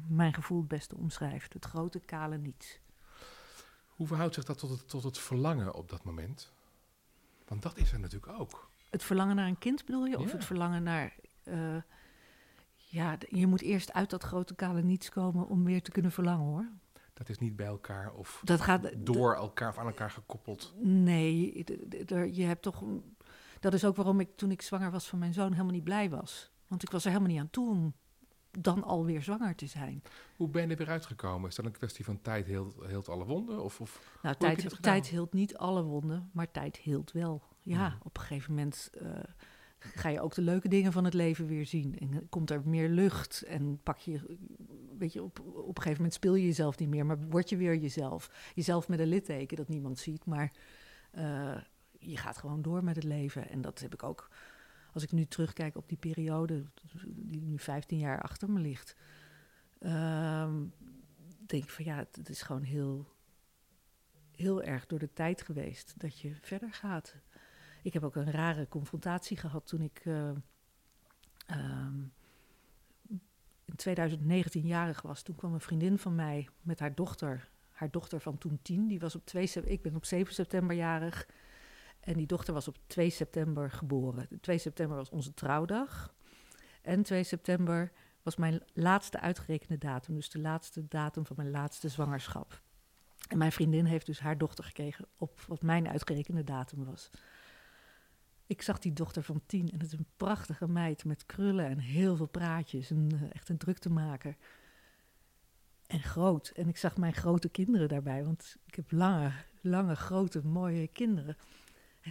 mijn 0.08 0.34
gevoel 0.34 0.60
het 0.60 0.68
beste 0.68 0.96
omschrijft. 0.96 1.54
Het 1.54 1.66
grote 1.66 2.00
kale 2.00 2.38
niets. 2.38 2.80
Hoe 4.00 4.08
verhoudt 4.08 4.34
zich 4.36 4.44
dat 4.44 4.58
tot 4.58 4.70
het, 4.70 4.90
tot 4.90 5.04
het 5.04 5.18
verlangen 5.18 5.74
op 5.74 5.90
dat 5.90 6.04
moment? 6.04 6.54
Want 7.48 7.62
dat 7.62 7.78
is 7.78 7.92
er 7.92 8.00
natuurlijk 8.00 8.40
ook. 8.40 8.70
Het 8.90 9.04
verlangen 9.04 9.36
naar 9.36 9.48
een 9.48 9.58
kind 9.58 9.86
bedoel 9.86 10.06
je? 10.06 10.18
Of 10.20 10.26
Ja. 10.26 10.32
het 10.36 10.46
verlangen 10.46 10.84
naar. 10.84 11.16
eh, 11.44 11.76
ja, 12.76 13.18
je 13.30 13.48
moet 13.48 13.62
eerst 13.62 13.94
uit 13.94 14.10
dat 14.10 14.24
grote 14.24 14.56
kale 14.56 14.82
niets 14.82 15.10
komen 15.10 15.48
om 15.48 15.64
weer 15.64 15.82
te 15.82 15.92
kunnen 15.92 16.12
verlangen 16.12 16.46
hoor. 16.46 16.70
Dat 17.14 17.30
is 17.30 17.38
niet 17.38 17.56
bij 17.56 17.66
elkaar 17.66 18.14
of 18.14 18.42
Dat 18.44 18.62
gaat. 18.62 18.90
door 18.98 19.36
elkaar 19.36 19.70
of 19.70 19.78
aan 19.78 19.86
elkaar 19.86 20.12
gekoppeld. 20.12 20.74
Nee, 20.78 21.64
je 22.36 22.44
hebt 22.44 22.62
toch. 22.62 22.84
Dat 23.60 23.74
is 23.74 23.86
ook 23.86 23.96
waarom 23.96 24.20
ik 24.20 24.30
toen 24.36 24.52
ik 24.52 24.62
zwanger 24.62 24.92
was 24.92 25.08
van 25.08 25.20
mijn 25.20 25.34
zoon 25.34 25.52
helemaal 25.52 25.74
niet 25.74 25.84
blij 25.84 26.10
was. 26.10 26.52
Want 26.68 26.84
ik 26.84 26.92
was 26.92 27.04
er 27.06 27.12
helemaal 27.12 27.32
niet 27.32 27.40
aan 27.42 27.50
toe 27.50 27.70
om 27.70 27.94
dan 28.60 28.84
alweer 28.84 29.22
zwanger 29.22 29.56
te 29.56 29.66
zijn. 29.68 30.04
Hoe 30.36 30.48
ben 30.50 30.64
je 30.64 30.68
er 30.72 30.78
weer 30.78 30.90
uitgekomen? 30.90 31.50
Is 31.50 31.56
dat 31.56 31.66
een 31.66 31.72
kwestie 31.72 32.06
van 32.06 32.22
tijd 32.22 32.46
heelt, 32.46 32.76
heelt 32.86 33.10
alle 33.10 33.26
wonden? 33.26 33.64
Of, 33.64 33.82
of 33.82 34.18
Nou, 34.22 34.36
tijd, 34.36 34.78
tijd 34.82 35.08
hield 35.08 35.34
niet 35.34 35.58
alle 35.58 35.84
wonden, 35.84 36.30
maar 36.34 36.52
tijd 36.52 36.78
hield 36.78 37.12
wel. 37.12 37.44
Ja, 37.62 37.88
Mhm. 37.88 37.98
op 38.04 38.18
een 38.18 38.24
gegeven 38.24 38.54
moment 38.54 38.90
eh, 39.02 39.08
ga 39.80 40.10
je 40.10 40.22
ook 40.22 40.34
de 40.34 40.42
leuke 40.42 40.68
dingen 40.68 40.92
van 40.92 41.04
het 41.06 41.14
leven 41.14 41.48
weer 41.48 41.66
zien. 41.66 42.00
En 42.00 42.14
eh, 42.14 42.20
komt 42.30 42.50
er 42.50 42.62
meer 42.66 42.90
lucht 42.90 43.42
en 43.44 43.80
pak 43.84 43.98
je, 43.98 44.38
weet 44.98 45.14
je, 45.14 45.24
op, 45.24 45.40
op 45.40 45.68
een 45.68 45.76
gegeven 45.76 45.96
moment 45.98 46.14
speel 46.14 46.36
je 46.36 46.46
jezelf 46.46 46.78
niet 46.78 46.90
meer, 46.90 47.06
maar 47.06 47.20
word 47.30 47.50
je 47.50 47.58
weer 47.58 47.76
jezelf. 47.78 48.52
Jezelf 48.56 48.88
met 48.88 49.00
een 49.00 49.08
litteken 49.08 49.58
dat 49.58 49.68
niemand 49.68 50.00
ziet, 50.00 50.26
maar 50.26 50.52
eh, 51.12 51.58
je 52.00 52.18
gaat 52.18 52.38
gewoon 52.38 52.62
door 52.62 52.84
met 52.84 52.96
het 52.96 53.04
leven. 53.06 53.50
En 53.50 53.62
dat 53.62 53.80
heb 53.80 53.94
ik 53.94 54.04
ook, 54.04 54.30
als 54.94 55.04
ik 55.04 55.12
nu 55.12 55.26
terugkijk 55.26 55.76
op 55.76 55.90
die 55.90 55.98
periode, 55.98 56.66
die 57.06 57.42
nu 57.42 57.60
15 57.60 57.98
jaar 57.98 58.22
achter 58.22 58.50
me 58.50 58.60
ligt, 58.60 58.96
ehm, 59.80 60.66
denk 61.46 61.64
ik 61.64 61.70
van 61.70 61.86
ja, 61.86 61.96
het, 61.96 62.30
is 62.30 62.42
gewoon 62.42 62.64
heel 62.64 63.18
heel 64.40 64.64
erg 64.64 64.86
door 64.86 65.00
de 65.00 65.14
tijd 65.14 65.42
geweest 65.42 65.94
dat 65.98 66.20
je 66.20 66.36
verder 66.42 66.74
gaat. 66.74 67.16
Ik 67.84 67.94
heb 67.94 68.04
ook 68.04 68.16
een 68.16 68.32
rare 68.32 68.68
confrontatie 68.68 69.38
gehad 69.38 69.68
toen 69.68 69.82
ik 69.82 70.02
eh, 70.04 70.32
ehm, 71.46 72.02
in 73.66 73.76
2019 73.76 74.68
jarig 74.68 75.02
was. 75.02 75.22
Toen 75.22 75.36
kwam 75.36 75.54
een 75.54 75.62
vriendin 75.62 75.98
van 75.98 76.16
mij 76.16 76.50
met 76.62 76.80
haar 76.80 76.96
dochter, 76.96 77.50
haar 77.72 77.92
dochter 77.92 78.22
van 78.22 78.38
toen 78.38 78.60
tien. 78.62 78.88
Die 78.88 79.00
was 79.00 79.16
op 79.16 79.26
2 79.26 79.48
sep- 79.48 79.66
ik 79.66 79.82
ben 79.82 79.96
op 79.96 80.06
7 80.06 80.34
september 80.34 80.76
jarig 80.76 81.28
en 82.00 82.14
die 82.14 82.28
dochter 82.28 82.54
was 82.54 82.68
op 82.68 82.78
2 82.88 83.10
september 83.10 83.72
geboren. 83.72 84.28
2 84.42 84.58
september 84.58 84.98
was 84.98 85.10
onze 85.10 85.34
trouwdag 85.34 86.14
en 86.82 87.04
2 87.04 87.24
september 87.24 87.92
was 88.22 88.36
mijn 88.36 88.64
laatste 88.74 89.20
uitgerekende 89.20 89.78
datum, 89.78 90.16
dus 90.16 90.30
de 90.30 90.40
laatste 90.40 90.88
datum 90.88 91.26
van 91.26 91.36
mijn 91.36 91.52
laatste 91.52 91.90
zwangerschap. 91.90 92.62
En 93.28 93.38
mijn 93.38 93.52
vriendin 93.52 93.86
heeft 93.86 94.06
dus 94.06 94.20
haar 94.20 94.38
dochter 94.38 94.64
gekregen 94.64 95.06
op 95.18 95.42
wat 95.48 95.62
mijn 95.62 95.88
uitgerekende 95.88 96.44
datum 96.44 96.86
was. 96.86 97.10
ik 98.46 98.62
zag 98.62 98.80
die 98.80 98.94
dochter 98.94 99.24
van 99.24 99.42
tien 99.46 99.72
en 99.72 99.78
het 99.80 99.88
is 99.88 100.00
een 100.00 100.08
prachtige 100.18 100.68
meid 100.68 101.06
met 101.06 101.26
krullen 101.26 101.66
en 101.66 101.80
heel 101.80 102.16
veel 102.16 102.28
praatjes. 102.28 102.90
Een, 102.90 103.12
uh, 103.14 103.22
echt 103.32 103.50
een 103.50 103.58
druktemaker. 103.58 104.36
En 105.88 106.00
groot. 106.00 106.52
En 106.56 106.68
ik 106.68 106.78
zag 106.78 106.98
mijn 106.98 107.14
grote 107.14 107.50
kinderen 107.50 107.88
daarbij, 107.88 108.24
want 108.24 108.58
ik 108.66 108.76
heb 108.76 108.92
lange, 108.92 109.32
lange, 109.62 109.96
grote, 109.96 110.46
mooie 110.46 110.88
kinderen. 110.88 111.38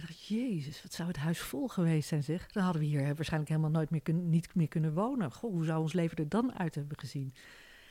Jezus, 0.07 0.83
wat 0.83 0.93
zou 0.93 1.07
het 1.07 1.17
huis 1.17 1.39
vol 1.39 1.67
geweest 1.67 2.07
zijn, 2.07 2.23
zeg. 2.23 2.47
Dan 2.51 2.63
hadden 2.63 2.81
we 2.81 2.87
hier 2.87 3.15
waarschijnlijk 3.15 3.49
helemaal 3.51 3.71
nooit 3.71 3.89
meer 3.89 4.01
kun, 4.01 4.29
niet 4.29 4.55
meer 4.55 4.67
kunnen 4.67 4.93
wonen. 4.93 5.31
Goh, 5.31 5.51
hoe 5.51 5.65
zou 5.65 5.81
ons 5.81 5.93
leven 5.93 6.17
er 6.17 6.29
dan 6.29 6.53
uit 6.53 6.75
hebben 6.75 6.99
gezien? 6.99 7.33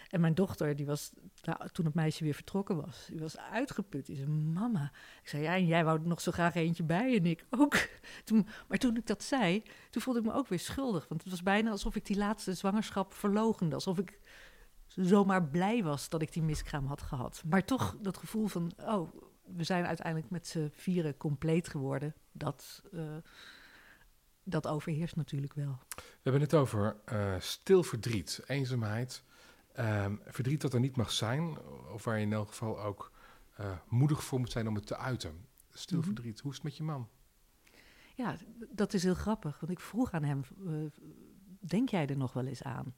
En 0.08 0.20
mijn 0.20 0.34
dochter, 0.34 0.76
die 0.76 0.86
was, 0.86 1.12
nou, 1.42 1.68
toen 1.72 1.84
het 1.84 1.94
meisje 1.94 2.24
weer 2.24 2.34
vertrokken 2.34 2.76
was, 2.76 3.06
die 3.10 3.20
was 3.20 3.38
uitgeput. 3.38 4.06
Die 4.06 4.16
zei, 4.16 4.28
mama. 4.28 4.92
Ik 5.22 5.28
zei, 5.28 5.42
ja, 5.42 5.54
en 5.54 5.66
jij 5.66 5.84
wou 5.84 6.00
er 6.00 6.06
nog 6.06 6.20
zo 6.20 6.32
graag 6.32 6.54
eentje 6.54 6.82
bij 6.82 7.16
en 7.16 7.26
ik 7.26 7.44
ook. 7.50 7.76
Toen, 8.24 8.46
maar 8.68 8.78
toen 8.78 8.96
ik 8.96 9.06
dat 9.06 9.22
zei, 9.22 9.62
toen 9.90 10.02
voelde 10.02 10.20
ik 10.20 10.26
me 10.26 10.32
ook 10.32 10.48
weer 10.48 10.58
schuldig. 10.58 11.08
Want 11.08 11.22
het 11.22 11.30
was 11.30 11.42
bijna 11.42 11.70
alsof 11.70 11.96
ik 11.96 12.06
die 12.06 12.16
laatste 12.16 12.54
zwangerschap 12.54 13.14
verlogende. 13.14 13.74
Alsof 13.74 13.98
ik 13.98 14.20
zomaar 14.86 15.48
blij 15.48 15.82
was 15.82 16.08
dat 16.08 16.22
ik 16.22 16.32
die 16.32 16.42
miskraam 16.42 16.86
had 16.86 17.02
gehad. 17.02 17.42
Maar 17.46 17.64
toch 17.64 17.96
dat 18.00 18.16
gevoel 18.16 18.46
van, 18.46 18.72
oh, 18.76 19.12
we 19.56 19.64
zijn 19.64 19.86
uiteindelijk 19.86 20.30
met 20.30 20.46
z'n 20.46 20.70
vieren 20.72 21.16
compleet 21.16 21.68
geworden. 21.68 22.14
Dat, 22.32 22.82
uh, 22.92 23.16
dat 24.42 24.66
overheerst 24.66 25.16
natuurlijk 25.16 25.54
wel. 25.54 25.78
We 25.96 26.02
hebben 26.22 26.40
het 26.40 26.54
over 26.54 26.96
uh, 27.12 27.34
stil 27.38 27.82
verdriet, 27.82 28.42
eenzaamheid. 28.46 29.22
Um, 29.78 30.20
verdriet 30.26 30.60
dat 30.60 30.74
er 30.74 30.80
niet 30.80 30.96
mag 30.96 31.12
zijn, 31.12 31.58
of 31.92 32.04
waar 32.04 32.16
je 32.18 32.24
in 32.24 32.32
elk 32.32 32.48
geval 32.48 32.80
ook 32.80 33.12
uh, 33.60 33.76
moedig 33.88 34.24
voor 34.24 34.38
moet 34.38 34.52
zijn 34.52 34.68
om 34.68 34.74
het 34.74 34.86
te 34.86 34.96
uiten. 34.96 35.46
Stil 35.70 35.98
mm 35.98 36.04
-hmm. 36.04 36.14
verdriet, 36.14 36.40
hoe 36.40 36.50
is 36.50 36.56
het 36.56 36.64
met 36.64 36.76
je 36.76 36.82
man? 36.82 37.08
Ja, 38.14 38.36
dat 38.70 38.94
is 38.94 39.02
heel 39.02 39.14
grappig, 39.14 39.60
want 39.60 39.72
ik 39.72 39.80
vroeg 39.80 40.12
aan 40.12 40.24
hem, 40.24 40.42
denk 41.60 41.88
jij 41.88 42.06
er 42.06 42.16
nog 42.16 42.32
wel 42.32 42.46
eens 42.46 42.62
aan? 42.62 42.94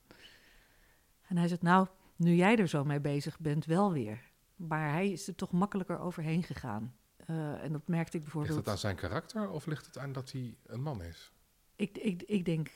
En 1.27 1.37
hij 1.37 1.49
zegt, 1.49 1.63
nou, 1.63 1.87
nu 2.17 2.35
jij 2.35 2.57
er 2.57 2.69
zo 2.69 2.85
mee 2.85 3.01
bezig 3.01 3.39
bent, 3.39 3.65
wel 3.65 3.93
weer. 3.93 4.30
Maar 4.69 4.91
hij 4.91 5.11
is 5.11 5.29
er 5.29 5.35
toch 5.35 5.53
makkelijker 5.53 5.99
overheen 5.99 6.43
gegaan. 6.43 6.95
Uh, 7.27 7.65
en 7.65 7.73
dat 7.73 7.89
merkte 7.89 8.17
ik 8.17 8.23
bijvoorbeeld... 8.23 8.55
Ligt 8.55 8.67
het 8.67 8.75
aan 8.75 8.81
zijn 8.81 8.97
karakter 8.97 9.51
of 9.51 9.67
ligt 9.67 9.87
het 9.87 9.99
aan 9.99 10.13
dat 10.13 10.33
hij 10.33 10.57
een 10.67 10.83
man 10.83 11.03
is? 11.03 11.33
Ik, 11.77 11.99
ik, 11.99 12.23
ik 12.23 12.45
denk 12.45 12.71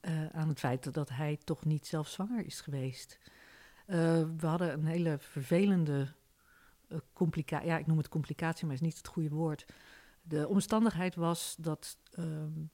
uh, 0.00 0.26
aan 0.26 0.48
het 0.48 0.58
feit 0.58 0.94
dat, 0.94 1.08
hij 1.08 1.38
toch 1.44 1.64
niet 1.64 1.86
zelf 1.86 2.08
zwanger 2.08 2.44
is 2.44 2.60
geweest. 2.60 3.18
Uh, 3.86 3.96
we 4.36 4.46
hadden 4.46 4.72
een 4.72 4.86
hele 4.86 5.16
vervelende 5.18 6.12
complicatie. 7.12 7.68
Ja, 7.68 7.78
ik 7.78 7.86
noem 7.86 7.98
het 7.98 8.08
complicatie, 8.08 8.66
maar 8.66 8.74
is 8.74 8.80
niet 8.80 8.96
het 8.96 9.08
goede 9.08 9.28
woord. 9.28 9.66
De 10.22 10.48
omstandigheid 10.48 11.14
was 11.14 11.56
dat 11.58 11.96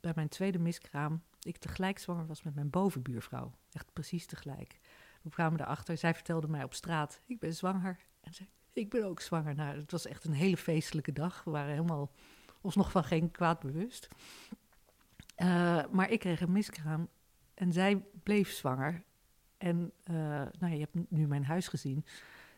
bij 0.01 0.13
mijn 0.15 0.29
tweede 0.29 0.59
miskraam 0.59 1.23
ik 1.45 1.57
tegelijk 1.57 1.99
zwanger 1.99 2.27
was 2.27 2.43
met 2.43 2.55
mijn 2.55 2.71
bovenbuurvrouw. 2.71 3.53
Echt 3.73 3.93
precies 3.93 4.27
tegelijk. 4.27 4.81
We 5.23 5.31
kwamen 5.31 5.61
erachter. 5.61 5.97
Zij 5.97 6.15
vertelde 6.15 6.49
mij 6.49 6.65
op 6.65 6.75
straat: 6.75 7.21
Ik 7.27 7.39
ben 7.39 7.55
zwanger. 7.55 7.99
En 8.25 8.35
zei: 8.35 8.49
Ik 8.73 8.91
ben 8.91 9.05
ook 9.05 9.21
zwanger. 9.21 9.55
Nou, 9.55 9.77
het 9.77 9.91
was 9.91 10.07
echt 10.07 10.25
een 10.25 10.33
hele 10.33 10.57
feestelijke 10.57 11.13
dag. 11.13 11.45
We 11.45 11.51
waren 11.51 11.73
helemaal 11.73 12.11
ons 12.61 12.77
nog 12.77 12.91
van 12.91 13.05
geen 13.05 13.31
kwaad 13.31 13.61
bewust. 13.61 14.09
Uh, 15.43 15.85
maar 15.91 16.11
ik 16.11 16.21
kreeg 16.21 16.41
een 16.41 16.53
miskraam 16.53 17.09
en 17.55 17.73
zij 17.73 18.03
bleef 18.23 18.51
zwanger. 18.51 19.03
En 19.59 19.93
uh, 20.11 20.17
nou, 20.59 20.73
je 20.73 20.79
hebt 20.79 21.11
nu 21.11 21.27
mijn 21.27 21.45
huis 21.45 21.69
gezien. 21.69 22.05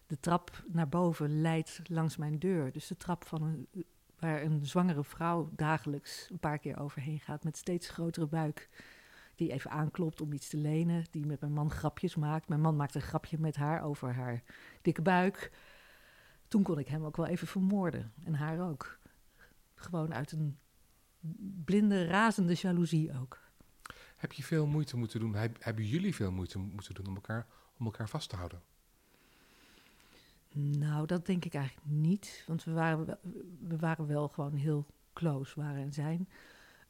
De 0.07 0.21
trap 0.21 0.65
naar 0.67 0.89
boven 0.89 1.41
leidt 1.41 1.81
langs 1.85 2.17
mijn 2.17 2.39
deur. 2.39 2.73
Dus 2.73 2.87
de 2.87 2.97
trap 2.97 3.25
van 3.25 3.43
een, 3.43 3.85
waar 4.19 4.43
een 4.43 4.67
zwangere 4.67 5.05
vrouw 5.05 5.51
dagelijks 5.53 6.29
een 6.31 6.39
paar 6.39 6.59
keer 6.59 6.81
overheen 6.81 7.21
gaat 7.21 7.45
met 7.45 7.57
steeds 7.57 7.89
grotere 7.89 8.27
buik. 8.27 8.69
Die 9.37 9.53
even 9.53 9.71
aanklopt 9.71 10.21
om 10.21 10.33
iets 10.33 10.49
te 10.49 10.57
lenen. 10.57 11.05
Die 11.11 11.27
met 11.27 11.41
mijn 11.41 11.53
man 11.53 11.71
grapjes 11.71 12.17
maakt. 12.17 12.49
Mijn 12.49 12.61
man 12.61 12.77
maakt 12.77 12.95
een 12.95 13.01
grapje 13.01 13.39
met 13.39 13.57
haar 13.57 13.83
over 13.83 14.15
haar 14.15 14.43
dikke 14.83 15.03
buik. 15.03 15.53
Toen 16.49 16.63
kon 16.63 16.79
ik 16.79 16.89
hem 16.89 17.05
ook 17.05 17.17
wel 17.17 17.27
even 17.27 17.47
vermoorden. 17.47 18.13
En 18.25 18.35
haar 18.35 18.71
ook. 18.71 18.99
Gewoon 19.75 20.15
uit 20.15 20.33
een 20.33 20.59
blinde, 21.65 22.05
razende 22.05 22.55
jaloezie 22.55 23.19
ook. 23.21 23.45
Heb 24.17 24.33
je 24.33 24.43
veel 24.43 24.67
moeite 24.67 24.97
moeten 24.97 25.21
doen? 25.21 25.35
Hebben 25.59 25.87
jullie 25.87 26.15
veel 26.15 26.31
moeite 26.31 26.59
moeten 26.59 26.95
doen 26.95 27.07
om 27.07 27.15
elkaar, 27.15 27.47
om 27.79 27.85
elkaar 27.87 28.09
vast 28.09 28.29
te 28.29 28.37
houden? 28.37 28.63
Nou, 30.59 31.07
dat 31.07 31.27
denk 31.27 31.45
ik 31.45 31.55
eigenlijk 31.55 31.87
niet. 31.87 32.45
Want 32.47 32.65
we 32.65 32.73
waren, 32.73 33.07
wel, 33.07 33.19
we 33.59 33.77
waren 33.77 34.07
wel 34.07 34.29
gewoon 34.29 34.55
heel 34.55 34.87
close, 35.13 35.61
waren 35.61 35.83
en 35.83 35.93
zijn. 35.93 36.29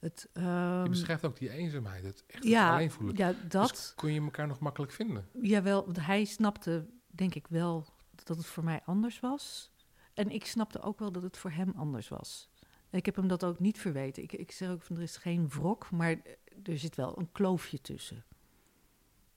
Het, 0.07 0.29
um, 0.33 0.83
je 0.83 0.87
beschrijft 0.89 1.25
ook 1.25 1.39
die 1.39 1.51
eenzaamheid, 1.51 2.05
het 2.05 2.25
echt 2.27 2.45
ja, 2.45 2.75
alleen 2.75 2.91
voelen. 2.91 3.17
Ja, 3.17 3.35
dat. 3.49 3.69
Dus 3.69 3.93
kon 3.97 4.13
je 4.13 4.21
elkaar 4.21 4.47
nog 4.47 4.59
makkelijk 4.59 4.93
vinden? 4.93 5.29
Jawel, 5.41 5.85
want 5.85 6.01
hij 6.01 6.25
snapte 6.25 6.87
denk 7.07 7.35
ik 7.35 7.47
wel 7.49 7.87
dat 8.25 8.37
het 8.37 8.47
voor 8.47 8.65
mij 8.65 8.81
anders 8.85 9.21
was. 9.21 9.73
En 10.15 10.31
ik 10.31 10.47
snapte 10.47 10.81
ook 10.81 10.99
wel 10.99 11.13
dat 11.13 11.23
het 11.23 11.37
voor 11.37 11.51
hem 11.51 11.73
anders 11.77 12.09
was. 12.09 12.49
Ik 12.91 13.07
heb 13.07 13.17
hem 13.17 13.29
dat 13.29 13.45
ook 13.45 13.59
niet 13.59 13.79
verweten. 13.79 14.23
Ik, 14.23 14.33
ik 14.33 14.53
zeg 14.53 14.71
ook 14.71 14.83
van 14.83 14.97
er 14.97 15.03
is 15.03 15.17
geen 15.17 15.49
wrok, 15.49 15.91
maar 15.91 16.17
er 16.63 16.79
zit 16.79 16.97
wel 16.97 17.19
een 17.19 17.33
kloofje 17.33 17.81
tussen. 17.81 18.25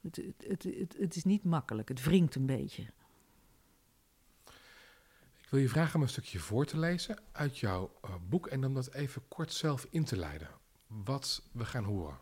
Het, 0.01 0.15
het, 0.37 0.63
het, 0.63 0.95
het, 0.97 1.15
is 1.15 1.23
niet 1.23 1.43
makkelijk, 1.43 1.89
het 1.89 2.03
wringt 2.03 2.35
een 2.35 2.45
beetje. 2.45 2.83
Ik 5.41 5.49
wil 5.49 5.59
je 5.59 5.69
vragen 5.69 5.95
om 5.95 6.01
een 6.01 6.09
stukje 6.09 6.39
voor 6.39 6.65
te 6.65 6.79
lezen 6.79 7.19
uit 7.31 7.57
jouw 7.57 7.91
uh, 8.05 8.15
boek 8.29 8.47
en 8.47 8.65
om 8.65 8.73
dat 8.73 8.93
even 8.93 9.27
kort 9.27 9.53
zelf 9.53 9.87
in 9.89 10.03
te 10.03 10.17
leiden. 10.17 10.58
Wat 10.89 11.49
we 11.51 11.65
gaan 11.65 11.83
horen. 11.83 12.17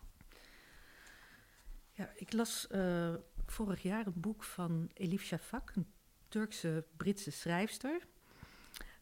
Ja, 1.92 2.12
ik 2.16 2.34
las 2.34 2.68
uh, 2.72 3.14
vorig 3.46 3.82
jaar 3.82 4.08
een 4.08 4.20
boek 4.20 4.44
van 4.44 4.90
Elif 4.94 5.24
Shafak, 5.24 5.72
een 5.76 5.88
Turkse 6.28 6.86
Britse 6.98 7.32
schrijfster. 7.32 8.08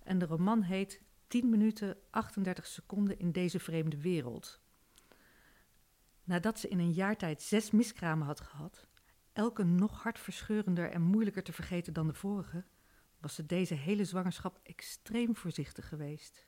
En 0.03 0.17
de 0.17 0.25
roman 0.25 0.61
heet 0.61 1.01
10 1.27 1.49
minuten 1.49 1.97
38 2.09 2.67
seconden 2.67 3.19
in 3.19 3.31
deze 3.31 3.59
vreemde 3.59 4.01
wereld. 4.01 4.59
Nadat 6.23 6.59
ze 6.59 6.67
in 6.67 6.79
een 6.79 6.93
jaar 6.93 7.17
tijd 7.17 7.41
zes 7.41 7.71
miskramen 7.71 8.27
had 8.27 8.39
gehad, 8.39 8.87
elke 9.33 9.63
nog 9.63 10.03
hartverscheurender 10.03 10.91
en 10.91 11.01
moeilijker 11.01 11.43
te 11.43 11.53
vergeten 11.53 11.93
dan 11.93 12.07
de 12.07 12.13
vorige, 12.13 12.65
was 13.19 13.35
ze 13.35 13.45
deze 13.45 13.73
hele 13.73 14.05
zwangerschap 14.05 14.59
extreem 14.63 15.35
voorzichtig 15.35 15.87
geweest. 15.87 16.47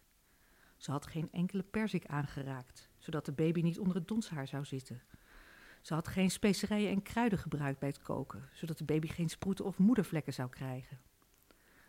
Ze 0.77 0.91
had 0.91 1.07
geen 1.07 1.31
enkele 1.31 1.63
perzik 1.63 2.05
aangeraakt, 2.05 2.89
zodat 2.97 3.25
de 3.25 3.31
baby 3.31 3.61
niet 3.61 3.79
onder 3.79 3.95
het 3.95 4.07
donshaar 4.07 4.47
zou 4.47 4.65
zitten. 4.65 5.01
Ze 5.81 5.93
had 5.93 6.07
geen 6.07 6.31
specerijen 6.31 6.91
en 6.91 7.01
kruiden 7.01 7.39
gebruikt 7.39 7.79
bij 7.79 7.89
het 7.89 8.01
koken, 8.01 8.49
zodat 8.53 8.77
de 8.77 8.83
baby 8.83 9.07
geen 9.07 9.29
sproeten 9.29 9.65
of 9.65 9.77
moedervlekken 9.77 10.33
zou 10.33 10.49
krijgen. 10.49 10.99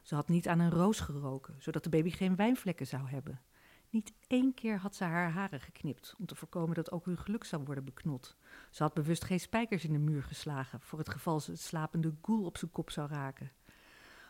Ze 0.02 0.14
had 0.14 0.28
niet 0.28 0.48
aan 0.48 0.58
een 0.58 0.70
roos 0.70 1.00
geroken, 1.00 1.54
zodat 1.58 1.84
de 1.84 1.90
baby 1.90 2.10
geen 2.10 2.36
wijnvlekken 2.36 2.86
zou 2.86 3.08
hebben. 3.08 3.40
Niet 3.90 4.12
één 4.26 4.54
keer 4.54 4.78
had 4.78 4.94
ze 4.94 5.04
haar 5.04 5.30
haren 5.30 5.60
geknipt 5.60 6.14
om 6.18 6.26
te 6.26 6.34
voorkomen 6.34 6.74
dat 6.74 6.92
ook 6.92 7.04
hun 7.04 7.18
geluk 7.18 7.44
zou 7.44 7.62
worden 7.64 7.84
beknot. 7.84 8.36
Ze 8.70 8.82
had 8.82 8.94
bewust 8.94 9.24
geen 9.24 9.40
spijkers 9.40 9.84
in 9.84 9.92
de 9.92 9.98
muur 9.98 10.22
geslagen 10.22 10.80
voor 10.80 10.98
het 10.98 11.08
geval 11.08 11.40
ze 11.40 11.50
het 11.50 11.60
slapende 11.60 12.14
goel 12.22 12.44
op 12.44 12.58
zijn 12.58 12.70
kop 12.70 12.90
zou 12.90 13.08
raken. 13.08 13.52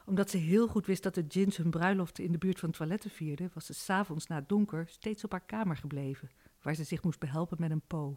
Omdat 0.07 0.31
ze 0.31 0.37
heel 0.37 0.69
goed 0.69 0.87
wist 0.87 1.03
dat 1.03 1.15
de 1.15 1.27
Jins 1.27 1.57
hun 1.57 1.71
bruiloften 1.71 2.25
in 2.25 2.33
de 2.33 2.39
buurt 2.39 2.59
van 2.59 2.71
toiletten 2.71 3.11
vierden, 3.11 3.51
was 3.55 3.67
ze 3.67 3.75
s'avonds 3.75 4.27
na 4.27 4.41
donker 4.41 4.89
steeds 4.89 5.25
op 5.25 5.31
haar 5.31 5.47
kamer 5.47 5.77
gebleven, 5.77 6.31
waar 6.63 6.75
ze 6.75 6.85
zich 6.85 7.03
moest 7.03 7.19
behelpen 7.19 7.57
met 7.61 7.71
een 7.71 7.87
po. 7.87 8.17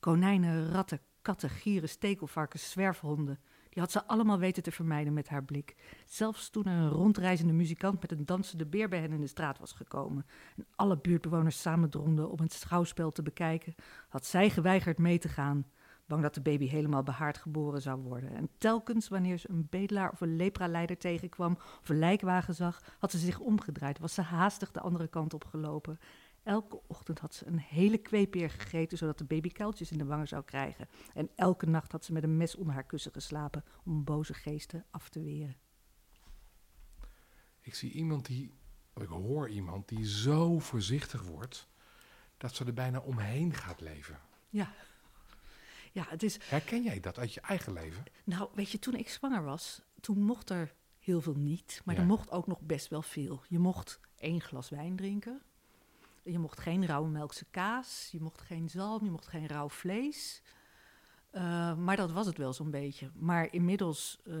Konijnen, 0.00 0.70
ratten, 0.70 1.00
katten, 1.22 1.50
gieren, 1.50 1.88
stekelvarkens, 1.88 2.70
zwerfhonden. 2.70 3.38
Die 3.68 3.82
had 3.82 3.92
ze 3.92 4.06
allemaal 4.06 4.38
weten 4.38 4.62
te 4.62 4.72
vermijden 4.72 5.12
met 5.12 5.28
haar 5.28 5.44
blik. 5.44 5.76
Zelfs 6.06 6.50
toen 6.50 6.64
er 6.64 6.78
een 6.78 6.88
rondreizende 6.88 7.52
muzikant 7.52 8.00
met 8.00 8.12
een 8.12 8.26
dansende 8.26 8.66
beer 8.66 8.88
bij 8.88 9.00
hen 9.00 9.12
in 9.12 9.20
de 9.20 9.26
straat 9.26 9.58
was 9.58 9.72
gekomen 9.72 10.26
en 10.56 10.66
alle 10.76 10.98
buurtbewoners 10.98 11.60
samendronden 11.60 12.30
om 12.30 12.40
het 12.40 12.52
schouwspel 12.52 13.12
te 13.12 13.22
bekijken, 13.22 13.74
had 14.08 14.26
zij 14.26 14.50
geweigerd 14.50 14.98
mee 14.98 15.18
te 15.18 15.28
gaan, 15.28 15.66
bang 16.06 16.22
dat 16.22 16.34
de 16.34 16.40
baby 16.40 16.66
helemaal 16.66 17.02
behaard 17.02 17.38
geboren 17.38 17.82
zou 17.82 18.00
worden. 18.00 18.30
En 18.30 18.48
telkens 18.58 19.08
wanneer 19.08 19.38
ze 19.38 19.50
een 19.50 19.66
bedelaar 19.70 20.10
of 20.10 20.20
een 20.20 20.36
lepraleider 20.36 20.98
tegenkwam 20.98 21.58
of 21.82 21.88
een 21.88 21.98
lijkwagen 21.98 22.54
zag, 22.54 22.82
had 22.98 23.10
ze 23.10 23.18
zich 23.18 23.38
omgedraaid, 23.38 23.98
was 23.98 24.14
ze 24.14 24.22
haastig 24.22 24.70
de 24.70 24.80
andere 24.80 25.08
kant 25.08 25.34
op 25.34 25.44
gelopen 25.44 25.98
Elke 26.46 26.80
ochtend 26.86 27.18
had 27.18 27.34
ze 27.34 27.46
een 27.46 27.58
hele 27.58 27.98
kweepeer 27.98 28.50
gegeten, 28.50 28.98
zodat 28.98 29.18
de 29.18 29.24
baby 29.24 29.50
kuiltjes 29.50 29.90
in 29.90 29.98
de 29.98 30.04
wangen 30.04 30.28
zou 30.28 30.44
krijgen. 30.44 30.88
En 31.14 31.30
elke 31.34 31.66
nacht 31.66 31.92
had 31.92 32.04
ze 32.04 32.12
met 32.12 32.22
een 32.22 32.36
mes 32.36 32.54
onder 32.54 32.74
haar 32.74 32.84
kussen 32.84 33.12
geslapen 33.12 33.64
om 33.84 34.04
boze 34.04 34.34
geesten 34.34 34.84
af 34.90 35.08
te 35.08 35.22
weren. 35.22 35.56
Ik 37.60 37.74
zie 37.74 37.92
iemand 37.92 38.26
die, 38.26 38.52
of 38.94 39.02
ik 39.02 39.08
hoor 39.08 39.48
iemand 39.48 39.88
die 39.88 40.06
zo 40.06 40.58
voorzichtig 40.58 41.22
wordt 41.22 41.68
dat 42.36 42.54
ze 42.54 42.64
er 42.64 42.74
bijna 42.74 42.98
omheen 42.98 43.54
gaat 43.54 43.80
leven. 43.80 44.20
Ja. 44.48 44.74
Ja, 45.92 46.06
het 46.08 46.22
is... 46.22 46.38
Herken 46.48 46.82
jij 46.82 47.00
dat 47.00 47.18
uit 47.18 47.34
je 47.34 47.40
eigen 47.40 47.72
leven? 47.72 48.04
Nou, 48.24 48.48
weet 48.54 48.70
je, 48.70 48.78
toen 48.78 48.94
ik 48.94 49.08
zwanger 49.08 49.42
was, 49.42 49.82
toen 50.00 50.18
mocht 50.22 50.50
er 50.50 50.74
heel 50.98 51.20
veel 51.20 51.34
niet, 51.36 51.80
maar 51.84 51.94
Ja. 51.94 52.00
er 52.00 52.06
mocht 52.06 52.30
ook 52.30 52.46
nog 52.46 52.60
best 52.60 52.88
wel 52.88 53.02
veel. 53.02 53.42
Je 53.48 53.58
mocht 53.58 54.00
één 54.16 54.40
glas 54.40 54.68
wijn 54.68 54.96
drinken. 54.96 55.42
Je 56.26 56.38
mocht 56.38 56.60
geen 56.60 56.86
rauwe 56.86 57.08
melkse 57.08 57.44
kaas, 57.50 58.08
je 58.12 58.20
mocht 58.20 58.40
geen 58.40 58.68
zalm, 58.68 59.04
je 59.04 59.10
mocht 59.10 59.26
geen 59.26 59.46
rauw 59.46 59.68
vlees. 59.68 60.42
Uh, 61.36 61.76
maar 61.76 61.96
dat 61.96 62.12
was 62.12 62.26
het 62.26 62.38
wel 62.38 62.52
zo'n 62.52 62.70
beetje. 62.70 63.10
Maar 63.14 63.52
inmiddels 63.52 64.18
uh, 64.24 64.36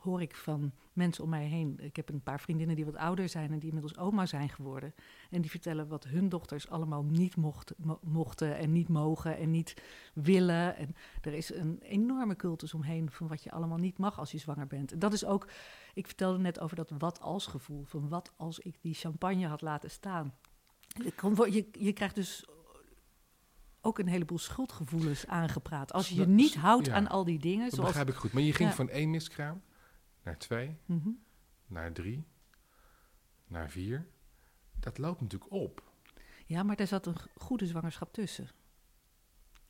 hoor 0.00 0.22
ik 0.22 0.36
van 0.36 0.72
mensen 0.92 1.24
om 1.24 1.30
mij 1.30 1.44
heen. 1.44 1.78
Ik 1.80 1.96
heb 1.96 2.08
een 2.08 2.22
paar 2.22 2.40
vriendinnen 2.40 2.76
die 2.76 2.84
wat 2.84 2.96
ouder 2.96 3.28
zijn 3.28 3.52
en 3.52 3.58
die 3.58 3.68
inmiddels 3.68 3.98
oma 3.98 4.26
zijn 4.26 4.48
geworden. 4.48 4.94
En 5.30 5.40
die 5.40 5.50
vertellen 5.50 5.88
wat 5.88 6.04
hun 6.04 6.28
dochters 6.28 6.68
allemaal 6.68 7.02
niet 7.02 7.36
mocht, 7.36 7.74
mo 7.76 7.98
mochten 8.02 8.56
en 8.56 8.72
niet 8.72 8.88
mogen 8.88 9.36
en 9.36 9.50
niet 9.50 9.82
willen. 10.14 10.76
En 10.76 10.94
er 11.22 11.32
is 11.32 11.54
een 11.54 11.78
enorme 11.82 12.36
cultus 12.36 12.74
omheen 12.74 13.10
van 13.10 13.28
wat 13.28 13.42
je 13.42 13.50
allemaal 13.50 13.78
niet 13.78 13.98
mag 13.98 14.18
als 14.18 14.30
je 14.30 14.38
zwanger 14.38 14.66
bent. 14.66 14.92
En 14.92 14.98
dat 14.98 15.12
is 15.12 15.24
ook, 15.24 15.48
ik 15.94 16.06
vertelde 16.06 16.38
net 16.38 16.60
over 16.60 16.76
dat 16.76 16.90
wat 16.98 17.20
als 17.20 17.46
gevoel. 17.46 17.84
Van 17.84 18.08
wat 18.08 18.32
als 18.36 18.58
ik 18.58 18.76
die 18.80 18.94
champagne 18.94 19.46
had 19.46 19.60
laten 19.60 19.90
staan. 19.90 20.34
Je, 21.52 21.68
je 21.72 21.92
krijgt 21.92 22.14
dus 22.14 22.44
ook 23.86 23.98
een 23.98 24.08
heleboel 24.08 24.38
schuldgevoelens 24.38 25.26
aangepraat. 25.26 25.92
Als 25.92 26.08
je 26.08 26.14
je 26.14 26.26
niet 26.26 26.54
houdt 26.54 26.88
aan 26.88 27.08
al 27.08 27.24
die 27.24 27.38
dingen. 27.38 27.64
Dat 27.64 27.74
zoals, 27.74 27.88
begrijp 27.88 28.08
ik 28.08 28.14
goed. 28.14 28.32
Maar 28.32 28.42
je 28.42 28.52
ging 28.52 28.74
van 28.74 28.88
één 28.88 29.10
miskraam 29.10 29.62
naar 30.22 30.38
twee, 30.38 30.76
mhm. 30.84 31.08
naar 31.66 31.92
drie, 31.92 32.26
naar 33.46 33.70
vier. 33.70 34.06
Dat 34.74 34.98
loopt 34.98 35.20
natuurlijk 35.20 35.52
op. 35.52 35.92
Ja, 36.46 36.62
maar 36.62 36.76
daar 36.76 36.86
zat 36.86 37.06
een 37.06 37.16
goede 37.34 37.66
zwangerschap 37.66 38.12
tussen. 38.12 38.48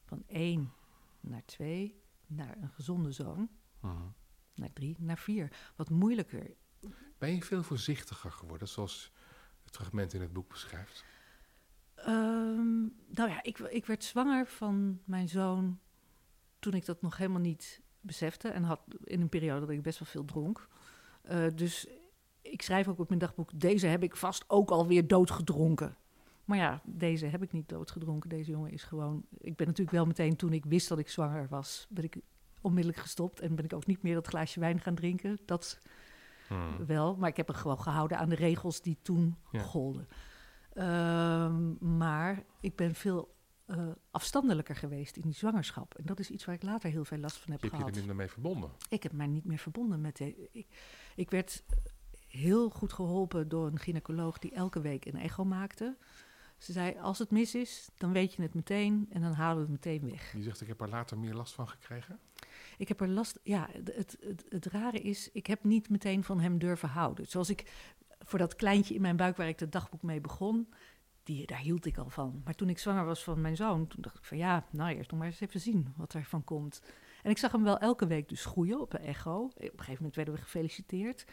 Van 0.04 0.22
één 0.26 0.72
naar 1.20 1.44
twee, 1.44 2.02
naar 2.26 2.56
een 2.60 2.70
gezonde 2.70 3.12
zoon, 3.12 3.48
mhm. 3.80 4.02
naar 4.54 4.72
drie, 4.72 4.96
naar 4.98 5.18
vier. 5.18 5.72
Wat 5.76 5.90
moeilijker. 5.90 6.54
Ben 7.18 7.34
je 7.34 7.42
veel 7.42 7.62
voorzichtiger 7.62 8.30
geworden, 8.30 8.68
zoals 8.68 9.12
het 9.64 9.76
fragment 9.76 10.12
in 10.12 10.20
het 10.20 10.32
boek 10.32 10.48
beschrijft? 10.48 11.04
Um, 12.08 12.94
nou 13.08 13.30
ja, 13.30 13.42
ik, 13.42 13.58
ik 13.58 13.86
werd 13.86 14.04
zwanger 14.04 14.46
van 14.46 15.00
mijn 15.04 15.28
zoon 15.28 15.78
toen 16.58 16.74
ik 16.74 16.86
dat 16.86 17.02
nog 17.02 17.16
helemaal 17.16 17.40
niet 17.40 17.80
besefte. 18.00 18.48
En 18.48 18.62
had 18.62 18.80
in 19.04 19.20
een 19.20 19.28
periode 19.28 19.60
dat 19.60 19.70
ik 19.70 19.82
best 19.82 19.98
wel 19.98 20.08
veel 20.08 20.24
dronk. 20.24 20.68
Uh, 21.30 21.46
dus 21.54 21.86
ik 22.42 22.62
schrijf 22.62 22.88
ook 22.88 22.98
op 22.98 23.08
mijn 23.08 23.20
dagboek: 23.20 23.50
deze 23.60 23.86
heb 23.86 24.02
ik 24.02 24.16
vast 24.16 24.44
ook 24.46 24.70
alweer 24.70 25.06
doodgedronken. 25.06 25.96
Maar 26.44 26.58
ja, 26.58 26.80
deze 26.84 27.26
heb 27.26 27.42
ik 27.42 27.52
niet 27.52 27.68
doodgedronken. 27.68 28.28
Deze 28.28 28.50
jongen 28.50 28.70
is 28.70 28.82
gewoon. 28.82 29.24
Ik 29.38 29.56
ben 29.56 29.66
natuurlijk 29.66 29.96
wel 29.96 30.06
meteen 30.06 30.36
toen 30.36 30.52
ik 30.52 30.64
wist 30.64 30.88
dat 30.88 30.98
ik 30.98 31.08
zwanger 31.08 31.48
was, 31.48 31.86
ben 31.90 32.04
ik 32.04 32.16
onmiddellijk 32.60 33.02
gestopt 33.02 33.40
en 33.40 33.54
ben 33.54 33.64
ik 33.64 33.72
ook 33.72 33.86
niet 33.86 34.02
meer 34.02 34.14
dat 34.14 34.26
glaasje 34.26 34.60
wijn 34.60 34.80
gaan 34.80 34.94
drinken. 34.94 35.38
Dat 35.44 35.80
hmm. 36.48 36.86
wel, 36.86 37.16
maar 37.16 37.28
ik 37.28 37.36
heb 37.36 37.48
er 37.48 37.54
gewoon 37.54 37.80
gehouden 37.80 38.18
aan 38.18 38.28
de 38.28 38.34
regels 38.34 38.80
die 38.80 38.98
toen 39.02 39.36
ja. 39.52 39.60
golden. 39.60 40.08
Ehm, 40.76 41.96
maar 41.96 42.42
ik 42.60 42.76
ben 42.76 42.94
veel 42.94 43.34
uh, 43.66 43.88
afstandelijker 44.10 44.76
geweest 44.76 45.16
in 45.16 45.22
die 45.22 45.34
zwangerschap. 45.34 45.94
En 45.94 46.04
dat 46.04 46.18
is 46.18 46.30
iets 46.30 46.44
waar 46.44 46.54
ik 46.54 46.62
later 46.62 46.90
heel 46.90 47.04
veel 47.04 47.18
last 47.18 47.36
van 47.36 47.52
heb, 47.52 47.60
gehad. 47.60 47.78
Heb 47.78 47.86
je 47.86 47.92
er 47.92 47.98
minder 47.98 48.16
mee 48.16 48.28
verbonden? 48.28 48.70
Ik 48.88 49.02
heb 49.02 49.12
mij 49.12 49.26
niet 49.26 49.44
meer 49.44 49.58
verbonden 49.58 50.00
met... 50.00 50.16
De, 50.16 50.48
ik, 50.52 50.66
ik 51.14 51.30
werd 51.30 51.62
heel 52.26 52.70
goed 52.70 52.92
geholpen 52.92 53.48
door 53.48 53.66
een 53.66 53.78
gynaecoloog 53.78 54.38
die 54.38 54.52
elke 54.52 54.80
week 54.80 55.04
een 55.04 55.16
echo 55.16 55.44
maakte. 55.44 55.96
Ze 56.58 56.72
zei, 56.72 56.96
als 56.98 57.18
het 57.18 57.30
mis 57.30 57.54
is, 57.54 57.88
dan 57.96 58.12
weet 58.12 58.34
je 58.34 58.42
het 58.42 58.54
meteen 58.54 59.06
en 59.10 59.20
dan 59.20 59.32
halen 59.32 59.56
we 59.56 59.72
het 59.72 59.84
meteen 59.84 60.10
weg. 60.10 60.32
Je 60.32 60.42
zegt, 60.42 60.60
ik 60.60 60.68
heb 60.68 60.80
er 60.80 60.88
later 60.88 61.18
meer 61.18 61.34
last 61.34 61.54
van 61.54 61.68
gekregen? 61.68 62.18
Ik 62.78 62.88
heb 62.88 63.00
er 63.00 63.08
last... 63.08 63.40
Ja, 63.42 63.68
het, 63.72 63.94
het, 63.94 64.16
het, 64.20 64.44
het 64.48 64.66
rare 64.66 65.00
is, 65.00 65.30
ik 65.32 65.46
heb 65.46 65.64
niet 65.64 65.88
meteen 65.88 66.24
van 66.24 66.40
hem 66.40 66.58
durven 66.58 66.88
houden. 66.88 67.26
Zoals 67.26 67.50
ik 67.50 67.64
voor 68.18 68.38
dat 68.38 68.56
kleintje 68.56 68.94
in 68.94 69.00
mijn 69.00 69.16
buik 69.16 69.36
waar 69.36 69.48
ik 69.48 69.60
het 69.60 69.72
dagboek 69.72 70.02
mee 70.02 70.20
begon, 70.20 70.68
die, 71.22 71.46
daar 71.46 71.58
hield 71.58 71.86
ik 71.86 71.98
al 71.98 72.10
van. 72.10 72.40
Maar 72.44 72.54
toen 72.54 72.68
ik 72.68 72.78
zwanger 72.78 73.04
was 73.04 73.24
van 73.24 73.40
mijn 73.40 73.56
zoon, 73.56 73.86
toen 73.86 74.02
dacht 74.02 74.18
ik 74.18 74.24
van 74.24 74.36
ja, 74.36 74.66
nou 74.70 74.96
eerst 74.96 75.10
nog 75.10 75.18
maar 75.18 75.28
eens 75.28 75.40
even 75.40 75.60
zien 75.60 75.92
wat 75.96 76.14
er 76.14 76.24
van 76.24 76.44
komt. 76.44 76.82
En 77.22 77.30
ik 77.30 77.38
zag 77.38 77.52
hem 77.52 77.62
wel 77.62 77.78
elke 77.78 78.06
week 78.06 78.28
dus 78.28 78.44
groeien 78.44 78.80
op 78.80 78.92
een 78.92 79.00
echo. 79.00 79.44
Op 79.44 79.60
een 79.60 79.70
gegeven 79.70 79.94
moment 79.96 80.14
werden 80.16 80.34
we 80.34 80.40
gefeliciteerd. 80.40 81.24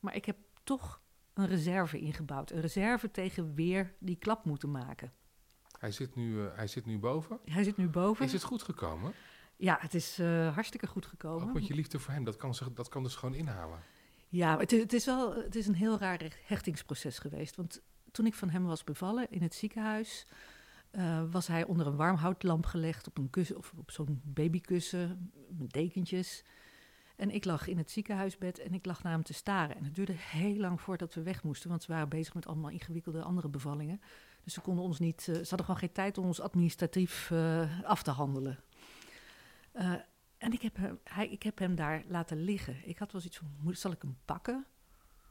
Maar 0.00 0.14
ik 0.14 0.24
heb 0.24 0.36
toch 0.62 1.00
een 1.34 1.46
reserve 1.46 1.98
ingebouwd. 1.98 2.50
Een 2.50 2.60
reserve 2.60 3.10
tegen 3.10 3.54
weer 3.54 3.94
die 3.98 4.16
klap 4.16 4.44
moeten 4.44 4.70
maken. 4.70 5.12
Hij 5.78 5.90
zit 5.90 6.14
nu, 6.14 6.34
uh, 6.34 6.46
hij 6.54 6.66
zit 6.66 6.86
nu 6.86 6.98
boven? 6.98 7.38
Hij 7.44 7.64
zit 7.64 7.76
nu 7.76 7.88
boven. 7.88 8.24
Is 8.24 8.32
het 8.32 8.42
goed 8.42 8.62
gekomen? 8.62 9.12
Ja, 9.56 9.76
het 9.80 9.94
is 9.94 10.18
uh, 10.18 10.54
hartstikke 10.54 10.86
goed 10.86 11.06
gekomen. 11.06 11.48
Ook 11.48 11.54
met 11.54 11.66
je 11.66 11.74
liefde 11.74 11.98
voor 11.98 12.12
hem, 12.12 12.24
dat 12.24 12.36
kan, 12.36 12.54
dat 12.74 12.88
kan 12.88 13.02
dus 13.02 13.14
gewoon 13.14 13.34
inhalen. 13.34 13.78
Ja, 14.34 14.58
het 14.58 14.92
is, 14.92 15.04
wel 15.04 15.34
het 15.34 15.54
is 15.54 15.66
een 15.66 15.74
heel 15.74 15.98
raar 15.98 16.36
hechtingsproces 16.46 17.18
geweest. 17.18 17.56
Want 17.56 17.82
toen 18.10 18.26
ik 18.26 18.34
van 18.34 18.50
hem 18.50 18.64
was 18.64 18.84
bevallen 18.84 19.30
in 19.30 19.42
het 19.42 19.54
ziekenhuis, 19.54 20.26
uh, 20.92 21.22
was 21.30 21.46
hij 21.46 21.64
onder 21.64 21.86
een 21.86 21.96
warmhoutlamp 21.96 22.66
gelegd 22.66 23.06
op 23.06 23.18
een 23.18 23.30
kussen 23.30 23.56
of 23.56 23.72
op 23.76 23.90
zo'n 23.90 24.20
babykussen 24.24 25.32
met 25.48 25.72
dekentjes. 25.72 26.44
En 27.16 27.30
ik 27.30 27.44
lag 27.44 27.66
in 27.66 27.78
het 27.78 27.90
ziekenhuisbed 27.90 28.58
en 28.58 28.74
ik 28.74 28.86
lag 28.86 29.02
naar 29.02 29.12
hem 29.12 29.22
te 29.22 29.34
staren. 29.34 29.76
En 29.76 29.84
het 29.84 29.94
duurde 29.94 30.14
heel 30.16 30.56
lang 30.56 30.80
voordat 30.80 31.14
we 31.14 31.22
weg 31.22 31.42
moesten, 31.42 31.70
want 31.70 31.82
ze 31.82 31.92
waren 31.92 32.08
bezig 32.08 32.34
met 32.34 32.46
allemaal 32.46 32.70
ingewikkelde 32.70 33.22
andere 33.22 33.48
bevallingen. 33.48 34.00
Dus 34.42 34.54
ze 34.54 34.60
konden 34.60 34.84
ons 34.84 34.98
niet, 34.98 35.26
uh, 35.28 35.34
ze 35.34 35.48
hadden 35.48 35.64
gewoon 35.64 35.80
geen 35.80 35.92
tijd 35.92 36.18
om 36.18 36.26
ons 36.26 36.40
administratief 36.40 37.30
uh, 37.30 37.84
af 37.84 38.02
te 38.02 38.10
handelen. 38.10 38.58
En 40.44 40.52
ik 40.52 40.62
heb, 40.62 40.76
hem, 40.76 41.00
hij, 41.04 41.28
ik 41.28 41.42
heb 41.42 41.58
hem 41.58 41.74
daar 41.74 42.04
laten 42.06 42.36
liggen. 42.36 42.88
Ik 42.88 42.98
had 42.98 43.12
wel 43.12 43.20
zoiets 43.20 43.38
van, 43.38 43.56
moet, 43.60 43.78
zal 43.78 43.92
ik 43.92 44.02
hem 44.02 44.18
pakken? 44.24 44.66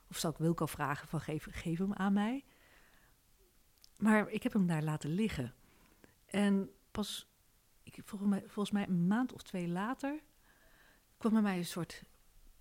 Of 0.10 0.18
zal 0.18 0.32
ik 0.32 0.38
Wilco 0.38 0.66
vragen 0.66 1.08
van, 1.08 1.22
geef, 1.22 1.48
geef 1.52 1.78
hem 1.78 1.94
aan 1.94 2.14
mij? 2.14 2.46
Maar 3.98 4.30
ik 4.30 4.44
heb 4.44 4.54
hem 4.54 4.68
daar 4.68 4.84
laten 4.84 5.10
liggen. 5.10 5.54
En 6.26 6.70
pas, 6.92 7.32
ik, 7.84 8.00
volgens, 8.06 8.30
mij, 8.30 8.40
volgens 8.40 8.72
mij 8.72 8.88
een 8.88 9.08
maand 9.08 9.34
of 9.34 9.42
twee 9.42 9.68
later... 9.68 10.24
kwam 11.18 11.34
bij 11.34 11.42
mij 11.42 11.58
een 11.58 11.66
soort 11.66 12.04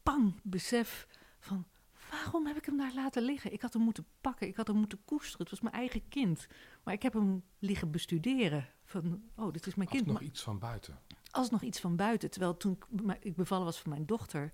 pang 0.02 0.40
besef 0.42 1.06
van... 1.40 1.66
waarom 2.10 2.46
heb 2.46 2.56
ik 2.56 2.64
hem 2.64 2.76
daar 2.76 2.94
laten 2.94 3.22
liggen? 3.22 3.52
Ik 3.52 3.62
had 3.62 3.72
hem 3.72 3.82
moeten 3.82 4.06
pakken, 4.20 4.46
ik 4.46 4.56
had 4.56 4.66
hem 4.66 4.76
moeten 4.76 5.04
koesteren. 5.04 5.40
Het 5.40 5.50
was 5.50 5.60
mijn 5.60 5.74
eigen 5.74 6.08
kind. 6.08 6.46
Maar 6.84 6.94
ik 6.94 7.02
heb 7.02 7.12
hem 7.12 7.44
liggen 7.58 7.90
bestuderen. 7.90 8.68
Van, 8.84 9.30
oh, 9.36 9.52
dit 9.52 9.66
is 9.66 9.74
mijn 9.74 9.88
kind. 9.88 10.06
nog 10.06 10.20
iets 10.20 10.42
van 10.42 10.58
buiten 10.58 10.98
alsnog 11.32 11.62
iets 11.62 11.80
van 11.80 11.96
buiten. 11.96 12.30
Terwijl 12.30 12.56
toen 12.56 12.78
ik 13.20 13.36
bevallen 13.36 13.64
was 13.64 13.78
van 13.78 13.90
mijn 13.90 14.06
dochter, 14.06 14.50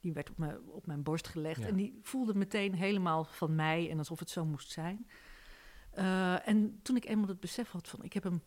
die 0.00 0.12
werd 0.12 0.30
op, 0.30 0.38
me, 0.38 0.60
op 0.66 0.86
mijn 0.86 1.02
borst 1.02 1.28
gelegd. 1.28 1.60
En 1.60 1.76
die 1.76 1.98
voelde 2.02 2.34
meteen 2.34 2.74
helemaal 2.74 3.24
van 3.24 3.54
mij 3.54 3.90
en 3.90 3.98
alsof 3.98 4.18
het 4.18 4.30
zo 4.30 4.44
moest 4.44 4.70
zijn. 4.70 5.06
Uh, 5.98 6.48
en 6.48 6.80
toen 6.82 6.96
ik 6.96 7.04
eenmaal 7.04 7.28
het 7.28 7.40
besef 7.40 7.70
had 7.70 7.88
van, 7.88 8.02
ik 8.02 8.12
heb 8.12 8.22
hem 8.22 8.42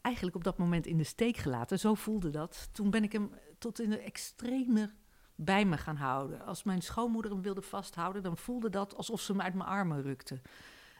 eigenlijk 0.00 0.36
op 0.36 0.44
dat 0.44 0.58
moment 0.58 0.86
in 0.86 0.96
de 0.96 1.04
steek 1.04 1.36
gelaten. 1.36 1.78
Zo 1.78 1.94
voelde 1.94 2.30
dat. 2.30 2.68
Toen 2.72 2.90
ben 2.90 3.02
ik 3.02 3.12
hem 3.12 3.30
tot 3.58 3.80
in 3.80 3.90
de 3.90 3.98
extreme 3.98 4.92
bij 5.34 5.64
me 5.64 5.76
gaan 5.76 5.96
houden. 5.96 6.44
Als 6.44 6.62
mijn 6.62 6.82
schoonmoeder 6.82 7.30
hem 7.30 7.42
wilde 7.42 7.62
vasthouden, 7.62 8.22
dan 8.22 8.36
voelde 8.36 8.70
dat 8.70 8.96
alsof 8.96 9.20
ze 9.20 9.32
hem 9.32 9.40
uit 9.40 9.54
mijn 9.54 9.68
armen 9.68 10.02
rukte. 10.02 10.40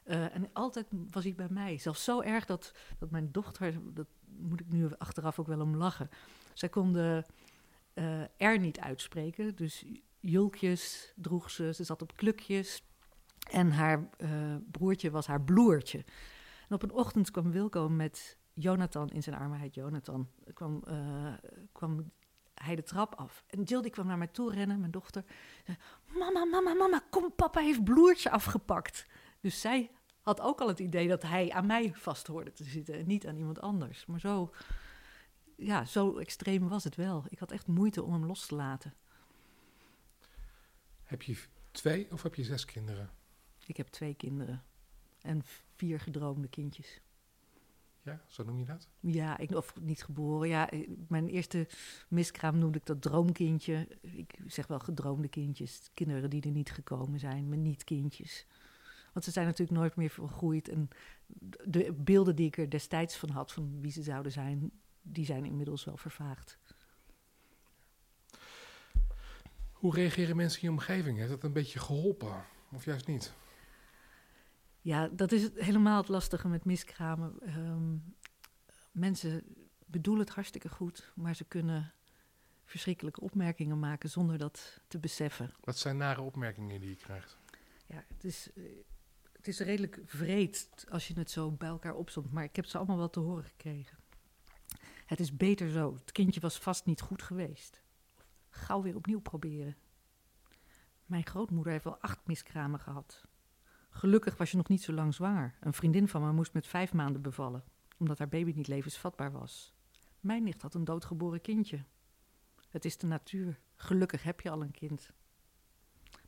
Uh, 0.04 0.34
en 0.34 0.50
altijd 0.52 0.86
was 1.10 1.24
hij 1.24 1.34
bij 1.34 1.48
mij. 1.50 1.78
Zelfs 1.78 2.04
zo 2.04 2.20
erg 2.20 2.44
dat, 2.46 2.74
dat 2.98 3.10
mijn 3.10 3.32
dochter, 3.32 3.94
dat 3.94 4.06
moet 4.24 4.60
ik 4.60 4.68
nu 4.68 4.88
achteraf 4.98 5.38
ook 5.38 5.46
wel 5.46 5.60
om 5.60 5.76
lachen. 5.76 6.10
Zij 6.52 6.68
konden 6.68 7.24
uh, 7.94 8.22
R 8.36 8.58
niet 8.58 8.80
uitspreken. 8.80 9.56
Dus 9.56 9.84
julkjes 10.20 11.12
droeg 11.16 11.50
ze, 11.50 11.74
ze 11.74 11.84
zat 11.84 12.02
op 12.02 12.16
klukjes. 12.16 12.84
En 13.50 13.70
haar 13.70 14.08
uh, 14.18 14.56
broertje 14.70 15.10
was 15.10 15.26
haar 15.26 15.42
bloertje. 15.42 16.04
En 16.68 16.74
op 16.74 16.82
een 16.82 16.92
ochtend 16.92 17.30
kwam 17.30 17.50
Wilco 17.50 17.88
met 17.88 18.38
Jonathan 18.52 19.08
in 19.08 19.22
zijn 19.22 19.36
armen, 19.36 19.58
hij 19.58 19.68
Jonathan, 19.68 20.28
kwam, 20.54 20.82
kwam 21.72 22.10
hij 22.54 22.76
de 22.76 22.82
trap 22.82 23.14
af. 23.14 23.44
En 23.46 23.62
Jill 23.62 23.90
kwam 23.90 24.06
naar 24.06 24.18
mij 24.18 24.26
toe 24.26 24.52
rennen, 24.52 24.78
mijn 24.78 24.90
dochter. 24.90 25.24
Mama, 26.18 26.44
mama, 26.44 26.74
mama, 26.74 27.02
kom, 27.10 27.34
papa 27.34 27.60
heeft 27.60 27.84
bloertje 27.84 28.30
afgepakt. 28.30 29.06
Dus 29.44 29.60
zij 29.60 29.90
had 30.20 30.40
ook 30.40 30.60
al 30.60 30.68
het 30.68 30.78
idee 30.78 31.08
dat 31.08 31.22
hij 31.22 31.50
aan 31.50 31.66
mij 31.66 31.94
vast 31.94 32.26
hoorde 32.26 32.52
te 32.52 32.64
zitten 32.64 32.94
en 32.94 33.06
niet 33.06 33.26
aan 33.26 33.36
iemand 33.36 33.60
anders. 33.60 34.06
Maar 34.06 34.20
zo, 34.20 34.52
ja, 35.56 35.84
zo 35.84 36.18
extreem 36.18 36.68
was 36.68 36.84
het 36.84 36.94
wel. 36.94 37.24
Ik 37.28 37.38
had 37.38 37.50
echt 37.50 37.66
moeite 37.66 38.02
om 38.02 38.12
hem 38.12 38.26
los 38.26 38.46
te 38.46 38.54
laten. 38.54 38.94
Heb 41.02 41.22
je 41.22 41.36
twee 41.70 42.12
of 42.12 42.22
heb 42.22 42.34
je 42.34 42.44
zes 42.44 42.64
kinderen? 42.64 43.10
Ik 43.66 43.76
heb 43.76 43.86
twee 43.86 44.14
kinderen 44.14 44.64
en 45.20 45.42
vier 45.76 46.00
gedroomde 46.00 46.48
kindjes. 46.48 47.00
Ja, 48.02 48.24
zo 48.26 48.44
noem 48.44 48.58
je 48.58 48.64
dat? 48.64 48.88
Ja, 49.00 49.38
ik, 49.38 49.50
of 49.50 49.80
niet 49.80 50.04
geboren. 50.04 50.48
Ja, 50.48 50.70
mijn 51.08 51.28
eerste 51.28 51.68
miskraam 52.08 52.58
noemde 52.58 52.78
ik 52.78 52.86
dat 52.86 53.02
droomkindje. 53.02 53.88
Ik 54.00 54.38
zeg 54.46 54.66
wel 54.66 54.78
gedroomde 54.78 55.28
kindjes. 55.28 55.90
Kinderen 55.94 56.30
die 56.30 56.42
er 56.42 56.50
niet 56.50 56.70
gekomen 56.70 57.18
zijn, 57.18 57.48
maar 57.48 57.58
niet 57.58 57.84
kindjes. 57.84 58.46
Want 59.14 59.26
ze 59.26 59.32
zijn 59.32 59.46
natuurlijk 59.46 59.78
nooit 59.78 59.96
meer 59.96 60.10
vergroeid. 60.10 60.68
En 60.68 60.88
de 61.64 61.92
beelden 61.92 62.36
die 62.36 62.46
ik 62.46 62.58
er 62.58 62.70
destijds 62.70 63.16
van 63.16 63.28
had, 63.28 63.52
van 63.52 63.80
wie 63.80 63.92
ze 63.92 64.02
zouden 64.02 64.32
zijn, 64.32 64.70
die 65.02 65.24
zijn 65.24 65.44
inmiddels 65.44 65.84
wel 65.84 65.96
vervaagd. 65.96 66.58
Hoe 69.72 69.94
reageren 69.94 70.36
mensen 70.36 70.62
in 70.62 70.68
je 70.68 70.74
omgeving? 70.74 71.18
Heeft 71.18 71.30
dat 71.30 71.44
een 71.44 71.52
beetje 71.52 71.78
geholpen? 71.78 72.44
Of 72.72 72.84
juist 72.84 73.06
niet? 73.06 73.32
Ja, 74.80 75.08
dat 75.08 75.32
is 75.32 75.42
het, 75.42 75.60
helemaal 75.60 75.96
het 75.96 76.08
lastige 76.08 76.48
met 76.48 76.64
miskramen. 76.64 77.40
Ehm, 77.40 77.96
mensen 78.92 79.42
bedoelen 79.86 80.24
het 80.24 80.34
hartstikke 80.34 80.68
goed, 80.68 81.12
maar 81.14 81.36
ze 81.36 81.44
kunnen 81.44 81.92
verschrikkelijke 82.64 83.20
opmerkingen 83.20 83.78
maken 83.78 84.10
zonder 84.10 84.38
dat 84.38 84.80
te 84.88 84.98
beseffen. 84.98 85.52
Wat 85.60 85.78
zijn 85.78 85.96
nare 85.96 86.20
opmerkingen 86.20 86.80
die 86.80 86.88
je 86.88 86.96
krijgt? 86.96 87.38
Ja, 87.86 88.04
het 88.14 88.24
is, 88.24 88.50
eh, 88.54 88.64
het 89.44 89.52
is 89.54 89.66
redelijk 89.66 90.00
vreed 90.04 90.86
als 90.88 91.08
je 91.08 91.14
het 91.18 91.30
zo 91.30 91.50
bij 91.50 91.68
elkaar 91.68 91.94
opzomt, 91.94 92.32
maar 92.32 92.44
ik 92.44 92.56
heb 92.56 92.66
ze 92.66 92.76
allemaal 92.76 92.96
wel 92.96 93.10
te 93.10 93.20
horen 93.20 93.44
gekregen. 93.44 93.98
Het 95.06 95.20
is 95.20 95.36
beter 95.36 95.70
zo. 95.70 95.94
Het 95.94 96.12
kindje 96.12 96.40
was 96.40 96.58
vast 96.58 96.86
niet 96.86 97.00
goed 97.00 97.22
geweest. 97.22 97.82
Gauw 98.48 98.82
weer 98.82 98.96
opnieuw 98.96 99.20
proberen. 99.20 99.76
Mijn 101.06 101.26
grootmoeder 101.26 101.72
heeft 101.72 101.84
wel 101.84 102.00
acht 102.00 102.26
miskramen 102.26 102.80
gehad. 102.80 103.24
Gelukkig 103.90 104.36
was 104.36 104.50
je 104.50 104.56
nog 104.56 104.68
niet 104.68 104.82
zo 104.82 104.92
lang 104.92 105.14
zwanger. 105.14 105.54
Een 105.60 105.74
vriendin 105.74 106.08
van 106.08 106.22
me 106.22 106.32
moest 106.32 106.52
met 106.52 106.66
vijf 106.66 106.92
maanden 106.92 107.22
bevallen, 107.22 107.64
omdat 107.98 108.18
haar 108.18 108.28
baby 108.28 108.52
niet 108.54 108.68
levensvatbaar 108.68 109.32
was. 109.32 109.74
Mijn 110.20 110.42
nicht 110.42 110.62
had 110.62 110.74
een 110.74 110.84
doodgeboren 110.84 111.40
kindje. 111.40 111.84
Het 112.68 112.84
is 112.84 112.96
de 112.96 113.06
natuur. 113.06 113.60
Gelukkig 113.74 114.22
heb 114.22 114.40
je 114.40 114.50
al 114.50 114.62
een 114.62 114.70
kind. 114.70 115.10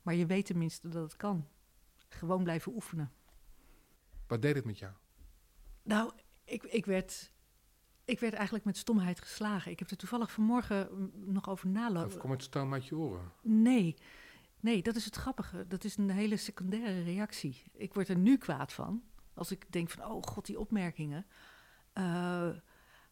Maar 0.02 0.14
je 0.14 0.26
weet 0.26 0.46
tenminste 0.46 0.88
dat 0.88 1.02
het 1.02 1.16
kan. 1.16 1.46
Gewoon 2.16 2.42
blijven 2.42 2.74
oefenen. 2.74 3.12
Wat 4.26 4.42
deed 4.42 4.54
het 4.54 4.64
met 4.64 4.78
jou? 4.78 4.92
Nou, 5.82 6.12
ik, 6.44 6.62
ik, 6.62 6.86
werd, 6.86 7.32
ik 8.04 8.20
werd 8.20 8.34
eigenlijk 8.34 8.64
met 8.64 8.76
stomheid 8.76 9.20
geslagen. 9.20 9.70
Ik 9.70 9.78
heb 9.78 9.90
er 9.90 9.96
toevallig 9.96 10.32
vanmorgen 10.32 10.88
mm, 10.90 11.32
nog 11.32 11.48
over 11.48 11.66
Of 11.66 11.72
nalopen. 11.72 12.18
kom 12.18 12.30
het 12.30 12.42
stoom 12.42 12.72
uit 12.72 12.86
je 12.86 12.96
oren? 12.96 13.32
Nee, 13.42 13.96
nee, 14.60 14.82
dat 14.82 14.96
is 14.96 15.04
het 15.04 15.16
grappige. 15.16 15.66
Dat 15.66 15.84
is 15.84 15.96
een 15.96 16.10
hele 16.10 16.36
secundaire 16.36 17.02
reactie. 17.02 17.62
Ik 17.72 17.94
word 17.94 18.08
er 18.08 18.18
nu 18.18 18.38
kwaad 18.38 18.72
van. 18.72 19.02
Als 19.34 19.50
ik 19.50 19.72
denk 19.72 19.90
van, 19.90 20.04
oh 20.04 20.22
god, 20.22 20.46
die 20.46 20.58
opmerkingen. 20.58 21.26
Eh, 21.92 22.50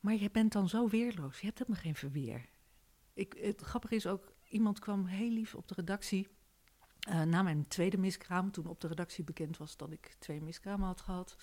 maar 0.01 0.15
je 0.15 0.31
bent 0.31 0.53
dan 0.53 0.69
zo 0.69 0.89
weerloos. 0.89 1.41
Je 1.41 1.47
hebt 1.47 1.59
helemaal 1.59 1.83
geen 1.83 1.95
verweer. 1.95 2.49
Ik, 3.13 3.35
het 3.41 3.61
grappige 3.61 3.95
is 3.95 4.07
ook, 4.07 4.33
iemand 4.49 4.79
kwam 4.79 5.07
heel 5.07 5.31
lief 5.31 5.55
op 5.55 5.69
de 5.69 5.75
redactie. 5.75 6.29
Eh, 7.05 7.23
na 7.23 7.43
mijn 7.43 7.69
tweede 7.69 7.97
miskraam, 7.99 8.51
toen 8.51 8.67
op 8.67 8.81
de 8.81 8.89
redactie 8.89 9.25
bekend 9.25 9.57
was 9.57 9.77
dat 9.77 9.91
ik 9.91 10.17
twee 10.19 10.41
miskramen 10.41 10.87
had 10.87 11.01
gehad. 11.01 11.37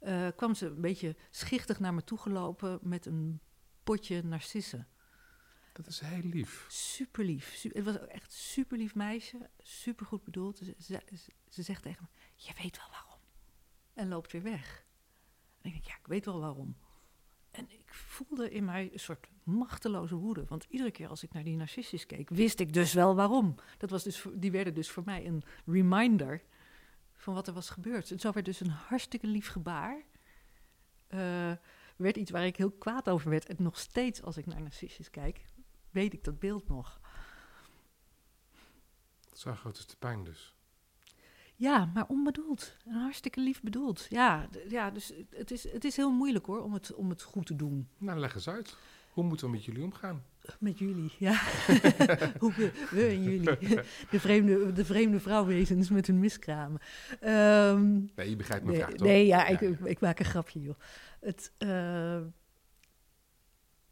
eh, 0.00 0.28
kwam 0.36 0.54
ze 0.54 0.66
een 0.66 0.80
beetje 0.80 1.16
schichtig 1.30 1.80
naar 1.80 1.94
me 1.94 2.04
toegelopen 2.04 2.78
met 2.82 3.06
een 3.06 3.40
potje 3.84 4.22
narcissen. 4.22 4.86
Dat 5.72 5.86
is 5.86 6.00
heel 6.00 6.22
lief. 6.30 6.64
Super 6.68 7.24
lief. 7.24 7.54
Su- 7.54 7.70
het 7.72 7.84
was 7.84 7.98
ook 8.00 8.08
echt 8.08 8.32
super 8.32 8.78
lief 8.78 8.94
meisje. 8.94 9.50
Super 9.58 10.06
goed 10.06 10.24
bedoeld. 10.24 10.58
Ze, 10.58 10.74
ze, 10.78 11.02
ze- 11.16 11.32
ze 11.48 11.62
zegt 11.62 11.82
tegen 11.82 12.02
me: 12.10 12.18
Je 12.34 12.52
weet 12.62 12.76
wel 12.76 12.90
waarom. 12.90 13.20
En 13.94 14.08
loopt 14.08 14.32
weer 14.32 14.42
weg. 14.42 14.84
En 15.60 15.68
ik 15.68 15.72
denk: 15.72 15.84
Ja, 15.84 15.96
ik 15.96 16.06
weet 16.06 16.24
wel 16.24 16.40
waarom. 16.40 16.76
En 17.52 17.70
ik 17.70 17.94
voelde 17.94 18.50
in 18.50 18.64
mij 18.64 18.90
een 18.92 19.00
soort 19.00 19.28
machteloze 19.42 20.14
woede. 20.14 20.44
Want 20.48 20.66
iedere 20.68 20.90
keer 20.90 21.08
als 21.08 21.22
ik 21.22 21.32
naar 21.32 21.44
die 21.44 21.56
narcissus 21.56 22.06
keek, 22.06 22.28
wist 22.30 22.60
ik 22.60 22.72
dus 22.72 22.92
wel 22.92 23.14
waarom. 23.14 23.54
Dat 23.78 23.90
was 23.90 24.02
dus, 24.02 24.24
die 24.34 24.50
werden 24.50 24.74
dus 24.74 24.90
voor 24.90 25.02
mij 25.04 25.26
een 25.26 25.42
reminder 25.66 26.42
van 27.12 27.34
wat 27.34 27.46
er 27.46 27.54
was 27.54 27.70
gebeurd. 27.70 28.10
En 28.10 28.20
zo 28.20 28.32
werd 28.32 28.46
dus 28.46 28.60
een 28.60 28.70
hartstikke 28.70 29.26
lief 29.26 29.48
gebaar. 29.48 30.02
eh, 31.06 31.52
werd 31.96 32.16
iets 32.16 32.30
waar 32.30 32.46
ik 32.46 32.56
heel 32.56 32.70
kwaad 32.70 33.08
over 33.08 33.30
werd. 33.30 33.46
En 33.46 33.56
nog 33.58 33.78
steeds 33.78 34.22
als 34.22 34.36
ik 34.36 34.46
naar 34.46 34.60
narcissus 34.60 35.10
kijk, 35.10 35.44
weet 35.90 36.12
ik 36.12 36.24
dat 36.24 36.38
beeld 36.38 36.68
nog. 36.68 37.00
Zo 39.32 39.54
groot 39.54 39.78
is 39.78 39.86
de 39.86 39.96
pijn 39.96 40.24
dus. 40.24 40.54
Ja, 41.62 41.90
maar 41.94 42.04
onbedoeld. 42.08 42.76
En 42.86 42.92
hartstikke 42.92 43.40
lief 43.40 43.62
bedoeld. 43.62 44.06
Ja, 44.08 44.48
ja 44.68 44.90
dus 44.90 45.12
het 45.30 45.50
is, 45.50 45.72
het 45.72 45.84
is 45.84 45.96
heel 45.96 46.10
moeilijk 46.10 46.46
hoor 46.46 46.62
om 46.62 46.72
het, 46.72 46.94
om 46.94 47.10
het 47.10 47.22
goed 47.22 47.46
te 47.46 47.56
doen. 47.56 47.88
Nou, 47.98 48.18
leg 48.18 48.34
eens 48.34 48.48
uit. 48.48 48.76
Hoe 49.10 49.24
moeten 49.24 49.46
we 49.46 49.52
met 49.52 49.64
jullie 49.64 49.82
omgaan? 49.82 50.24
Met 50.58 50.78
jullie, 50.78 51.12
ja. 51.18 51.32
Hoe 52.38 52.52
we, 52.52 52.88
we 52.90 53.06
en 53.06 53.22
jullie. 53.22 53.58
De 54.10 54.20
vreemde, 54.20 54.72
de 54.72 54.84
vreemde 54.84 55.20
vrouwwezens 55.20 55.90
met 55.90 56.06
hun 56.06 56.18
miskramen. 56.18 56.80
Nee, 58.14 58.30
je 58.30 58.36
begrijpt 58.36 58.64
mijn 58.64 58.76
nee, 58.76 58.84
vraag 58.84 58.94
toch? 58.94 59.06
nee, 59.06 59.26
ja, 59.26 59.46
ik, 59.46 59.60
Ja. 59.60 59.68
ik, 59.68 59.78
ik 59.80 60.00
maak 60.00 60.18
een 60.18 60.24
grapje, 60.24 60.60
joh. 60.60 60.78
Het, 61.20 61.52
eh, 61.58 62.22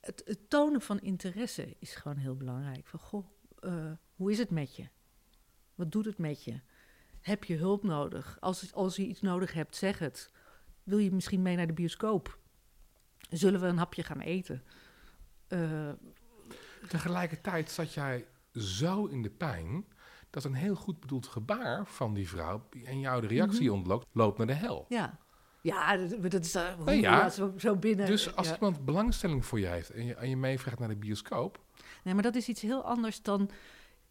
het, 0.01 0.23
het 0.25 0.51
tonen 0.51 0.81
van 0.81 1.01
interesse 1.01 1.77
is 1.79 1.95
gewoon 1.95 2.17
heel 2.17 2.37
belangrijk. 2.37 2.87
Van, 2.87 3.01
goh, 3.01 3.27
eh, 3.61 3.93
hoe 4.15 4.31
is 4.31 4.39
het 4.39 4.51
met 4.51 4.77
je? 4.77 4.89
Wat 5.75 5.93
doet 5.93 6.05
het 6.05 6.19
met 6.19 6.45
je? 6.45 6.61
Heb 7.21 7.45
je 7.45 7.57
hulp 7.57 7.83
nodig? 7.83 8.37
Als, 8.41 8.73
als 8.75 8.97
je 8.97 9.07
iets 9.07 9.21
nodig 9.21 9.53
hebt, 9.53 9.77
zeg 9.77 9.99
het. 9.99 10.31
Wil 10.83 10.99
je 10.99 11.13
misschien 11.13 11.43
mee 11.43 11.57
naar 11.57 11.67
de 11.67 11.73
bioscoop? 11.73 12.39
Zullen 13.31 13.61
we 13.61 13.67
een 13.67 13.79
hapje 13.79 14.03
gaan 14.03 14.21
eten? 14.21 14.63
Eh, 15.49 15.89
Tegelijkertijd 16.89 17.71
zat 17.71 17.95
jij 17.95 18.27
zo 18.55 19.07
in 19.07 19.23
de 19.23 19.31
pijn 19.31 19.85
dat 20.31 20.45
een 20.45 20.55
heel 20.55 20.75
goed 20.75 21.01
bedoeld 21.01 21.27
gebaar 21.27 21.87
van 21.87 22.15
die 22.15 22.29
vrouw 22.29 22.69
en 22.85 23.01
jou 23.01 23.21
de 23.21 23.27
reactie 23.27 23.67
Mhm. 23.69 23.75
ontloopt, 23.79 24.07
loopt 24.13 24.39
naar 24.39 24.47
de 24.47 24.53
hel. 24.53 24.87
ja. 24.89 25.19
Ja, 25.63 25.97
dat, 25.97 26.31
dat 26.31 26.45
is 26.45 26.57
uh, 26.57 26.79
Nou 26.79 26.93
ja, 26.93 27.29
zo, 27.29 27.53
zo 27.57 27.77
binnen. 27.77 28.07
Dus 28.07 28.37
als 28.37 28.47
ja. 28.49 28.55
iemand 28.55 28.85
belangstelling 28.85 29.45
voor 29.47 29.61
je 29.61 29.67
heeft 29.67 29.91
en 29.91 30.05
je, 30.05 30.15
en 30.15 30.29
je 30.29 30.37
meevraagt 30.37 30.79
naar 30.79 30.89
de 30.89 30.97
bioscoop, 30.97 31.65
Nee, 32.05 32.15
maar 32.15 32.23
dat 32.23 32.35
is 32.35 32.49
iets 32.49 32.61
heel 32.61 32.85
anders 32.85 33.23
dan 33.23 33.51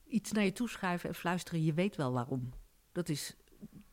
iets 0.08 0.32
naar 0.32 0.44
je 0.44 0.52
toeschrijven 0.54 1.10
en 1.10 1.16
fluisteren. 1.16 1.64
Je 1.64 1.74
weet 1.74 1.96
wel 1.96 2.12
waarom. 2.14 2.50
Dat 3.00 3.10
is, 3.10 3.36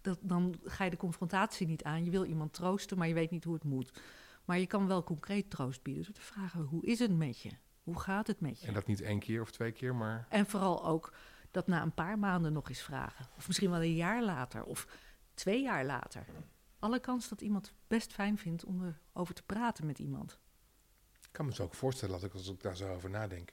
dat, 0.00 0.18
dan 0.22 0.54
ga 0.64 0.84
je 0.84 0.90
de 0.90 0.96
confrontatie 0.96 1.66
niet 1.66 1.84
aan. 1.84 2.04
Je 2.04 2.10
wil 2.10 2.24
iemand 2.24 2.52
troosten, 2.52 2.98
maar 2.98 3.08
je 3.08 3.14
weet 3.14 3.30
niet 3.30 3.44
hoe 3.44 3.54
het 3.54 3.64
moet. 3.64 4.00
Maar 4.44 4.58
je 4.58 4.66
kan 4.66 4.86
wel 4.86 5.04
concreet 5.04 5.50
troost 5.50 5.82
bieden. 5.82 6.04
Door 6.04 6.12
te 6.12 6.20
vragen, 6.20 6.60
hoe 6.60 6.86
is 6.86 6.98
het 6.98 7.16
met 7.16 7.40
je? 7.40 7.50
Hoe 7.82 8.00
gaat 8.00 8.26
het 8.26 8.40
met 8.40 8.60
je? 8.60 8.66
en 8.66 8.74
dat 8.74 8.86
niet 8.86 9.00
één 9.00 9.18
keer 9.18 9.40
of 9.40 9.50
twee 9.50 9.72
keer, 9.72 9.94
maar 9.94 10.26
En 10.28 10.46
vooral 10.46 10.86
ook 10.86 11.12
dat 11.50 11.66
na 11.66 11.82
een 11.82 11.94
paar 11.94 12.18
maanden 12.18 12.52
nog 12.52 12.68
eens 12.68 12.82
vragen. 12.82 13.26
Of 13.36 13.46
misschien 13.46 13.70
wel 13.70 13.82
een 13.82 13.94
jaar 13.94 14.24
later. 14.24 14.64
Of 14.64 14.86
twee 15.34 15.62
jaar 15.62 15.84
later. 15.84 16.26
Alle 16.78 17.00
kans 17.00 17.28
dat 17.28 17.40
iemand 17.40 17.72
best 17.86 18.12
fijn 18.12 18.38
vindt 18.38 18.64
om 18.64 18.96
erover 19.12 19.34
te 19.34 19.42
praten 19.42 19.86
met 19.86 19.98
iemand. 19.98 20.38
ik 21.22 21.28
kan 21.32 21.46
me 21.46 21.54
zo 21.54 21.62
ook 21.62 21.74
voorstellen, 21.74 22.14
dat 22.14 22.24
ik, 22.24 22.32
als 22.32 22.48
ik 22.48 22.62
daar 22.62 22.76
zo 22.76 22.94
over 22.94 23.10
nadenk, 23.10 23.52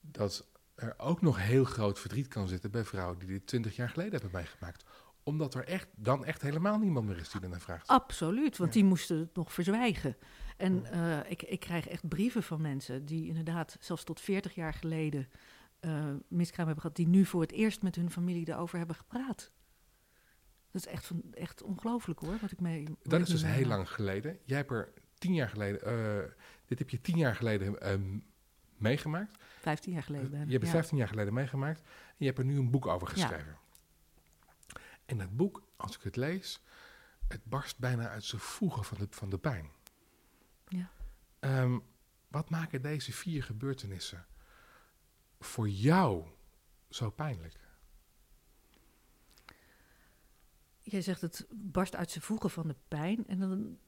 dat 0.00 0.46
er 0.76 0.94
ook 0.98 1.22
nog 1.22 1.38
heel 1.42 1.64
groot 1.64 1.98
verdriet 1.98 2.28
kan 2.28 2.48
zitten 2.48 2.70
bij 2.70 2.84
vrouwen 2.84 3.18
die 3.18 3.28
dit 3.28 3.46
twintig 3.46 3.76
jaar 3.76 3.88
geleden 3.88 4.12
hebben 4.12 4.30
meegemaakt. 4.32 4.84
Omdat 5.22 5.54
er 5.54 5.64
echt, 5.64 5.88
dan 5.94 6.24
echt 6.24 6.42
helemaal 6.42 6.78
niemand 6.78 7.06
meer 7.06 7.16
is 7.18 7.30
die 7.30 7.40
ernaar 7.40 7.60
vraagt. 7.60 7.88
Absoluut, 7.88 8.56
want 8.56 8.74
Ja. 8.74 8.80
die 8.80 8.88
moesten 8.88 9.18
het 9.18 9.34
nog 9.34 9.52
verzwijgen. 9.52 10.16
En 10.56 10.84
eh, 10.92 11.30
ik, 11.30 11.42
ik 11.42 11.60
krijg 11.60 11.88
echt 11.88 12.08
brieven 12.08 12.42
van 12.42 12.60
mensen 12.60 13.04
die 13.04 13.26
inderdaad 13.26 13.76
zelfs 13.80 14.04
tot 14.04 14.20
40 14.20 14.54
jaar 14.54 14.74
geleden 14.74 15.28
eh 15.80 16.14
miskraam 16.28 16.66
hebben 16.66 16.82
gehad, 16.82 16.96
die 16.96 17.08
nu 17.08 17.24
voor 17.24 17.40
het 17.40 17.52
eerst 17.52 17.82
met 17.82 17.94
hun 17.96 18.10
familie 18.10 18.48
erover 18.48 18.78
hebben 18.78 18.96
gepraat. 18.96 19.52
Dat 20.70 20.84
is 20.86 20.86
echt, 20.86 21.06
van, 21.06 21.22
echt 21.32 21.62
ongelooflijk 21.62 22.20
hoor, 22.20 22.38
wat 22.40 22.50
ik 22.52 22.60
mee. 22.60 22.86
Dat 23.02 23.20
is 23.20 23.28
dus 23.28 23.44
heel 23.44 23.66
lang 23.66 23.90
geleden. 23.90 24.38
Jij 24.44 24.56
hebt 24.56 24.70
er 24.70 24.92
tien 25.18 25.34
jaar 25.34 25.48
geleden, 25.48 25.82
eh, 25.82 26.30
dit 26.66 26.78
heb 26.78 26.90
je 26.90 27.00
tien 27.00 27.16
jaar 27.18 27.34
geleden 27.36 27.80
ehm, 27.80 28.18
meegemaakt. 28.78 29.38
15 29.60 29.92
jaar 29.92 30.02
geleden. 30.02 30.30
Je 30.30 30.36
hebt 30.36 30.52
het 30.52 30.62
ja. 30.62 30.70
15 30.70 30.96
jaar 30.96 31.08
geleden 31.08 31.34
meegemaakt 31.34 31.80
en 31.80 32.14
je 32.16 32.26
hebt 32.26 32.38
er 32.38 32.44
nu 32.44 32.58
een 32.58 32.70
boek 32.70 32.86
over 32.86 33.08
geschreven. 33.08 33.58
En 35.06 35.18
dat 35.18 35.36
boek, 35.36 35.62
als 35.76 35.96
ik 35.96 36.02
het 36.02 36.16
lees, 36.16 36.62
het 37.28 37.44
barst 37.44 37.78
bijna 37.78 38.08
uit 38.08 38.24
zijn 38.24 38.40
voegen 38.40 38.84
van 38.84 38.98
de, 38.98 39.06
van 39.10 39.30
de 39.30 39.38
pijn. 39.38 39.70
Ja. 40.68 40.90
Ehm, 41.38 41.78
wat 42.28 42.50
maken 42.50 42.82
deze 42.82 43.12
vier 43.12 43.42
gebeurtenissen 43.42 44.26
voor 45.40 45.68
jou 45.68 46.24
zo 46.88 47.10
pijnlijk? 47.10 47.64
Jij 50.82 51.00
zegt 51.00 51.20
het 51.20 51.46
barst 51.50 51.96
uit 51.96 52.10
zijn 52.10 52.24
voegen 52.24 52.50
van 52.50 52.68
de 52.68 52.76
pijn. 52.88 53.26
En 53.26 53.38
dan. 53.38 53.78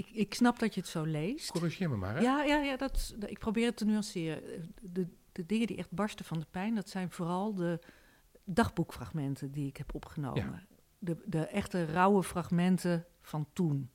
Ik, 0.00 0.10
ik 0.10 0.34
snap 0.34 0.58
dat 0.58 0.74
je 0.74 0.80
het 0.80 0.88
zo 0.88 1.04
leest. 1.04 1.50
Corrigeer 1.50 1.90
me 1.90 1.96
maar, 1.96 2.14
hè? 2.14 2.20
Ja, 2.20 2.42
ja, 2.42 2.56
ja 2.56 2.76
dat, 2.76 3.14
ik 3.26 3.38
probeer 3.38 3.66
het 3.66 3.76
te 3.76 3.84
nuanceren. 3.84 4.72
De, 4.82 5.06
de 5.32 5.46
dingen 5.46 5.66
die 5.66 5.76
echt 5.76 5.90
barsten 5.90 6.24
van 6.24 6.38
de 6.38 6.46
pijn, 6.50 6.74
dat 6.74 6.88
zijn 6.88 7.10
vooral 7.10 7.54
de 7.54 7.78
dagboekfragmenten 8.44 9.52
die 9.52 9.66
ik 9.66 9.76
heb 9.76 9.94
opgenomen. 9.94 10.66
De, 10.98 11.22
de 11.24 11.46
echte 11.46 11.84
rauwe 11.84 12.22
fragmenten 12.22 13.06
van 13.20 13.46
toen. 13.52 13.90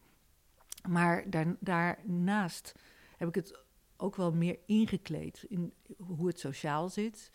Maar 0.87 1.29
daar, 1.29 1.55
daarnaast 1.59 2.73
heb 3.17 3.27
ik 3.27 3.35
het 3.35 3.63
ook 3.97 4.15
wel 4.15 4.31
meer 4.33 4.59
ingekleed 4.65 5.45
in 5.47 5.73
hoe 5.97 6.27
het 6.27 6.39
sociaal 6.39 6.89
zit, 6.89 7.31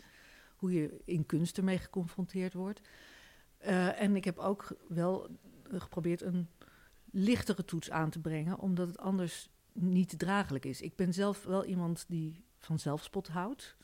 hoe 0.55 0.73
je 0.73 1.01
in 1.05 1.25
kunst 1.25 1.57
ermee 1.57 1.77
geconfronteerd 1.77 2.53
wordt. 2.53 2.81
Eh, 3.57 4.01
en 4.01 4.15
ik 4.15 4.23
heb 4.23 4.37
ook 4.37 4.75
wel 4.87 5.29
geprobeerd 5.63 6.21
een 6.21 6.47
lichtere 7.11 7.65
toets 7.65 7.91
aan 7.91 8.09
te 8.09 8.19
brengen, 8.19 8.59
omdat 8.59 8.87
het 8.87 8.97
anders 8.97 9.49
niet 9.73 10.19
draaglijk 10.19 10.65
is. 10.65 10.81
Ik 10.81 10.95
ben 10.95 11.13
zelf 11.13 11.43
wel 11.43 11.65
iemand 11.65 12.05
die 12.07 12.43
van 12.57 12.79
zelfspot 12.79 13.27
houdt. 13.27 13.75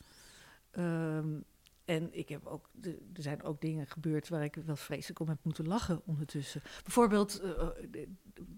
Ehm, 0.71 1.39
En 1.86 2.09
ik 2.11 2.30
heb 2.30 2.45
ook, 2.45 2.69
er 3.13 3.21
zijn 3.21 3.43
ook 3.43 3.61
dingen 3.61 3.88
gebeurd 3.88 4.30
waar 4.30 4.43
ik 4.43 4.55
wel 4.65 4.75
vreselijk 4.75 5.19
om 5.19 5.28
heb 5.28 5.38
moeten 5.43 5.67
lachen 5.67 6.01
ondertussen. 6.05 6.61
Bijvoorbeeld 6.84 7.39
eh, 7.39 7.49
eh, 7.51 8.07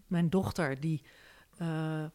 mijn 0.08 0.30
dochter, 0.30 0.80
die. 0.80 1.02
eh, 1.58 2.06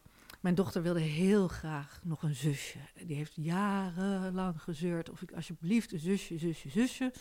mijn 0.41 0.55
dochter 0.55 0.81
wilde 0.81 0.99
heel 0.99 1.47
graag 1.47 1.99
nog 2.03 2.23
een 2.23 2.35
zusje. 2.35 2.77
Die 3.05 3.15
heeft 3.15 3.35
jarenlang 3.35 4.61
gezeurd 4.61 5.09
of 5.09 5.21
ik 5.21 5.31
alsjeblieft 5.31 5.91
een 5.91 5.99
zusje, 5.99 6.37
zusje, 6.37 6.69
zusje. 6.69 7.13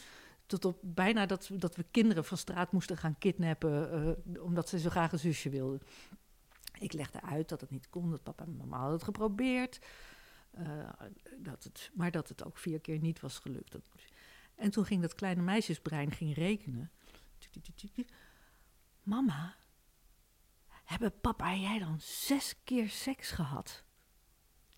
Tot 0.47 0.65
op 0.65 0.79
bijna 0.83 1.27
dat, 1.27 1.51
dat 1.53 1.77
we 1.77 1.85
kinderen 1.91 2.25
van 2.25 2.39
straat 2.39 2.73
moesten 2.73 2.97
gaan 2.97 3.19
kidnappen, 3.19 3.93
eh, 4.35 4.43
omdat 4.43 4.69
ze 4.69 4.79
zo 4.79 4.91
graag 4.91 5.13
een 5.13 5.19
zusje 5.19 5.51
wilden. 5.51 5.81
Ik 6.79 6.93
legde 6.93 7.23
uit 7.23 7.49
dat 7.49 7.61
het 7.61 7.71
niet 7.71 7.89
kon, 7.91 8.11
dat 8.11 8.23
papa 8.23 8.45
en 8.45 8.57
mama 8.57 8.77
hadden 8.77 8.95
het 8.95 9.05
geprobeerd. 9.05 9.79
eh, 10.51 10.89
dat 11.39 11.65
het, 11.65 11.91
maar 11.95 12.11
dat 12.11 12.29
het 12.29 12.45
ook 12.45 12.59
vier 12.59 12.81
keer 12.81 12.99
niet 12.99 13.21
was 13.21 13.39
gelukt. 13.39 13.73
Dat- 13.73 13.89
en 14.55 14.71
toen 14.71 14.85
ging 14.85 15.01
dat 15.03 15.15
kleine 15.15 15.43
meisjesbrein 15.43 16.11
ging 16.11 16.35
rekenen. 16.35 16.91
Mama, 19.03 19.55
hebben 20.85 21.21
papa 21.21 21.51
en 21.53 21.61
jij 21.61 21.79
dan 21.79 22.01
zes 22.01 22.55
keer 22.65 22.89
seks 22.89 23.31
gehad? 23.31 23.85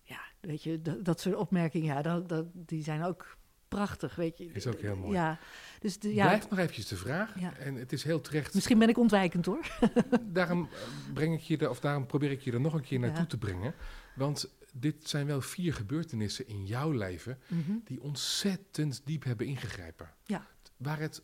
Ja, 0.01 0.21
weet 0.39 0.63
je, 0.63 0.81
dat, 1.01 1.19
soort 1.19 1.35
opmerkingen, 1.35 1.95
ja, 1.95 2.01
dat, 2.01 2.45
die 2.53 2.83
zijn 2.83 3.03
ook 3.03 3.37
prachtig, 3.67 4.15
weet 4.15 4.37
je. 4.37 4.45
Is 4.51 4.67
ook 4.67 4.79
heel 4.79 4.95
mooi. 4.95 5.13
Ja, 5.13 5.39
dus 5.79 5.99
de, 5.99 6.13
ja, 6.13 6.25
Blijft 6.25 6.49
nog 6.49 6.59
eventjes 6.59 6.87
de 6.87 6.95
vraag. 6.95 7.39
Ja. 7.39 7.57
En 7.57 7.75
het 7.75 7.93
is 7.93 8.03
heel 8.03 8.21
terecht. 8.21 8.53
misschien 8.53 8.79
ben 8.79 8.89
ik 8.89 8.97
ontwijkend 8.97 9.45
hoor. 9.45 9.65
daarom 10.23 10.69
eh, 10.71 10.79
breng 11.13 11.33
ik 11.33 11.41
je 11.41 11.57
er, 11.57 11.69
of 11.69 11.79
daarom 11.79 12.05
probeer 12.05 12.31
ik 12.31 12.41
je 12.41 12.51
er 12.51 12.61
nog 12.61 12.73
een 12.73 12.81
keer 12.83 12.99
naartoe 12.99 13.21
Ja. 13.21 13.25
te 13.27 13.37
brengen. 13.37 13.73
Want 14.15 14.55
dit 14.73 15.09
zijn 15.09 15.25
wel 15.25 15.41
vier 15.41 15.73
gebeurtenissen 15.73 16.47
in 16.47 16.65
jouw 16.65 16.91
leven 16.91 17.39
Mhm. 17.47 17.71
die 17.83 18.01
ontzettend 18.01 19.01
diep 19.05 19.23
hebben 19.23 19.45
ingegrepen. 19.47 20.13
Ja. 20.25 20.47
Waar 20.77 20.99
het 20.99 21.21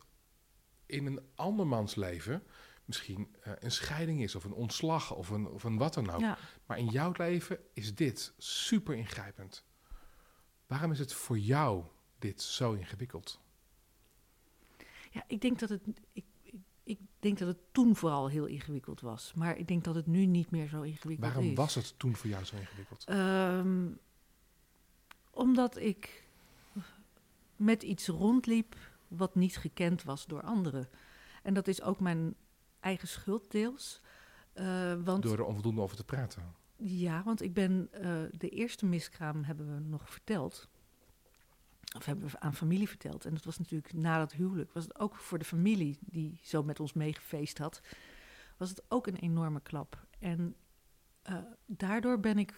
in 0.86 1.06
een 1.06 1.20
andermans 1.36 1.96
leven 1.96 2.44
misschien 2.86 3.36
eh, 3.42 3.54
een 3.60 3.72
scheiding 3.72 4.22
is, 4.24 4.36
of 4.36 4.44
een 4.44 4.54
ontslag, 4.54 5.14
of 5.16 5.30
een, 5.30 5.48
of 5.48 5.64
een 5.64 5.78
wat 5.78 5.94
dan 5.94 6.10
ook. 6.10 6.20
Ja. 6.20 6.38
Maar 6.66 6.78
in 6.78 6.86
jouw 6.88 7.12
leven 7.18 7.60
is 7.74 7.96
dit 7.96 8.34
super 8.38 8.96
ingrijpend. 8.96 9.64
Waarom 10.68 10.92
is 10.92 11.00
het 11.00 11.14
voor 11.14 11.38
jou 11.40 11.84
dit 12.24 12.42
zo 12.42 12.74
ingewikkeld? 12.74 13.40
Ja, 15.12 15.24
ik 15.28 15.42
denk 15.42 15.60
dat 15.60 15.70
het. 15.70 15.82
Ik, 16.14 16.26
ik, 16.44 16.56
ik 16.84 17.00
denk 17.20 17.38
dat 17.38 17.48
het 17.48 17.58
toen 17.72 17.96
vooral 17.96 18.28
heel 18.30 18.46
ingewikkeld 18.46 19.02
was. 19.02 19.34
Maar 19.34 19.58
ik 19.58 19.68
denk 19.68 19.84
dat 19.84 19.96
het 19.96 20.08
nu 20.08 20.26
niet 20.26 20.52
meer 20.52 20.68
zo 20.68 20.82
ingewikkeld 20.82 21.32
Waarom 21.32 21.50
is. 21.52 21.56
was 21.58 21.76
het 21.76 21.94
toen 21.98 22.16
voor 22.16 22.30
jou 22.30 22.44
zo 22.46 22.56
ingewikkeld? 22.56 23.04
Ehm, 23.06 23.88
omdat 25.32 25.78
ik 25.78 26.28
met 27.56 27.84
iets 27.84 28.08
rondliep 28.08 28.76
wat 29.08 29.36
niet 29.36 29.58
gekend 29.58 30.04
was 30.04 30.26
door 30.26 30.42
anderen. 30.42 30.90
En 31.44 31.54
dat 31.54 31.68
is 31.68 31.82
ook 31.82 32.00
mijn 32.00 32.36
eigen 32.80 33.08
schuld 33.08 33.52
deels. 33.52 34.02
Eh, 34.54 34.94
want 35.04 35.24
Door 35.24 35.38
er 35.38 35.46
onvoldoende 35.46 35.82
over 35.82 35.96
te 35.96 36.04
praten. 36.04 36.56
ja, 36.76 37.24
want 37.24 37.42
ik 37.42 37.54
ben 37.54 37.88
eh, 37.92 38.22
de 38.38 38.50
eerste 38.50 38.86
miskraam 38.86 39.44
hebben 39.44 39.74
we 39.76 39.80
nog 39.80 40.10
verteld. 40.10 40.68
Of 41.96 42.06
hebben 42.06 42.30
we 42.30 42.40
aan 42.40 42.56
familie 42.56 42.88
verteld. 42.88 43.26
En 43.26 43.34
dat 43.34 43.44
was 43.44 43.58
natuurlijk 43.58 43.94
na 43.94 44.18
dat 44.18 44.32
huwelijk. 44.34 44.74
Was 44.74 44.84
het 44.84 45.00
ook 45.00 45.16
voor 45.16 45.38
de 45.38 45.46
familie 45.46 45.98
die 46.02 46.40
zo 46.44 46.64
met 46.64 46.80
ons 46.80 46.94
meegefeest 46.94 47.58
had. 47.58 47.82
Was 48.58 48.70
het 48.70 48.84
ook 48.88 49.08
een 49.08 49.16
enorme 49.16 49.62
klap. 49.62 50.08
En 50.20 50.56
eh, 51.22 51.38
daardoor 51.66 52.20
ben 52.20 52.38
ik 52.38 52.54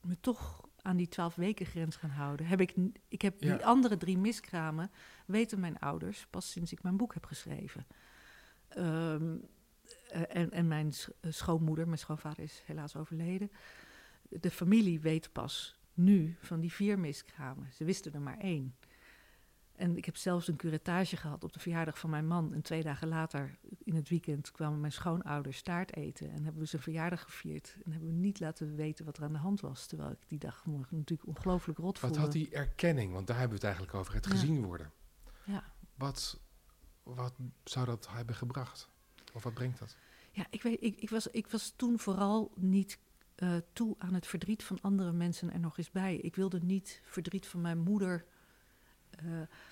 me 0.00 0.20
toch 0.20 0.68
aan 0.82 0.96
die 0.96 1.08
twaalf 1.08 1.34
weken 1.34 1.66
grens 1.66 1.96
gaan 1.96 2.10
houden. 2.10 2.46
Heb 2.46 2.60
ik, 2.60 2.74
ik 3.08 3.22
heb 3.22 3.42
Ja. 3.42 3.56
die 3.56 3.66
andere 3.66 3.96
drie 3.96 4.18
miskramen, 4.18 4.90
weten 5.26 5.60
mijn 5.60 5.78
ouders, 5.78 6.26
pas 6.30 6.50
sinds 6.50 6.72
ik 6.72 6.82
mijn 6.82 6.96
boek 6.96 7.14
heb 7.14 7.24
geschreven. 7.24 7.86
Ehm, 8.68 9.36
eh, 10.10 10.22
en, 10.36 10.50
en 10.50 10.68
mijn 10.68 10.92
eh, 11.20 11.32
schoonmoeder, 11.32 11.86
mijn 11.86 11.98
schoonvader 11.98 12.42
is 12.44 12.62
helaas 12.66 12.96
overleden. 12.96 13.50
De 14.28 14.50
familie 14.50 15.00
weet 15.00 15.32
pas 15.32 15.80
nu 15.94 16.36
van 16.40 16.60
die 16.60 16.72
vier 16.72 16.98
miskramen. 16.98 17.72
Ze 17.72 17.84
wisten 17.84 18.12
er 18.12 18.20
maar 18.20 18.38
één. 18.38 18.74
En 19.72 19.96
ik 19.96 20.04
heb 20.04 20.16
zelfs 20.16 20.48
een 20.48 20.56
curatage 20.56 21.16
gehad 21.16 21.44
op 21.44 21.52
de 21.52 21.58
verjaardag 21.60 21.98
van 21.98 22.10
mijn 22.10 22.26
man. 22.26 22.54
En 22.54 22.62
twee 22.62 22.82
dagen 22.82 23.08
later, 23.08 23.58
in 23.78 23.94
het 23.94 24.08
weekend, 24.08 24.50
kwamen 24.50 24.80
mijn 24.80 24.92
schoonouders 24.92 25.62
taart 25.62 25.96
eten. 25.96 26.30
En 26.30 26.44
hebben 26.44 26.62
we 26.62 26.68
zijn 26.68 26.82
verjaardag 26.82 27.22
gevierd. 27.22 27.76
En 27.84 27.90
hebben 27.92 28.08
we 28.10 28.14
niet 28.14 28.40
laten 28.40 28.74
weten 28.76 29.04
wat 29.04 29.16
er 29.16 29.24
aan 29.24 29.32
de 29.32 29.38
hand 29.38 29.60
was. 29.60 29.86
Terwijl 29.86 30.10
ik 30.10 30.28
die 30.28 30.38
dag 30.38 30.66
me 30.66 30.78
natuurlijk 30.90 31.28
ongelooflijk 31.28 31.78
rot 31.78 32.00
Wat 32.00 32.10
voelde. 32.10 32.18
had 32.24 32.32
die 32.32 32.50
erkenning, 32.50 33.12
want 33.12 33.26
daar 33.26 33.38
hebben 33.38 33.58
we 33.58 33.66
het 33.66 33.74
eigenlijk 33.76 33.94
over, 34.00 34.14
het 34.14 34.24
Ja. 34.24 34.30
gezien 34.30 34.64
worden. 34.64 34.92
Ja. 35.44 35.64
Wat, 35.94 36.40
wat 37.02 37.34
zou 37.64 37.86
dat 37.86 38.08
hebben 38.10 38.34
gebracht? 38.34 38.88
Of 39.34 39.42
wat 39.42 39.54
brengt 39.54 39.78
dat? 39.78 39.96
Ja, 40.30 40.46
ik, 40.50 40.62
weet, 40.62 40.82
ik, 40.82 41.00
ik, 41.00 41.10
was, 41.10 41.26
ik 41.26 41.46
was 41.46 41.72
toen 41.76 41.98
vooral 41.98 42.52
niet 42.56 42.98
eh, 43.42 43.50
toe 43.72 43.94
aan 43.98 44.14
het 44.14 44.26
verdriet 44.26 44.62
van 44.64 44.78
andere 44.80 45.12
mensen 45.12 45.52
er 45.52 45.60
nog 45.60 45.78
eens 45.78 45.90
bij. 45.90 46.16
Ik 46.16 46.36
wilde 46.36 46.60
niet 46.62 47.00
verdriet 47.04 47.46
van 47.46 47.60
mijn 47.60 47.78
moeder. 47.78 48.24
eh, 49.10 49.24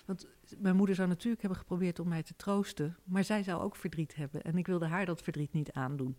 want 0.05 0.27
mijn 0.57 0.75
moeder 0.75 0.95
zou 0.95 1.07
natuurlijk 1.07 1.41
hebben 1.41 1.59
geprobeerd 1.59 1.99
om 1.99 2.07
mij 2.07 2.23
te 2.23 2.35
troosten. 2.35 2.97
Maar 3.03 3.23
zij 3.23 3.43
zou 3.43 3.61
ook 3.61 3.75
verdriet 3.75 4.15
hebben. 4.15 4.43
En 4.43 4.57
ik 4.57 4.67
wilde 4.67 4.85
haar 4.85 5.05
dat 5.05 5.21
verdriet 5.21 5.53
niet 5.53 5.71
aandoen. 5.71 6.15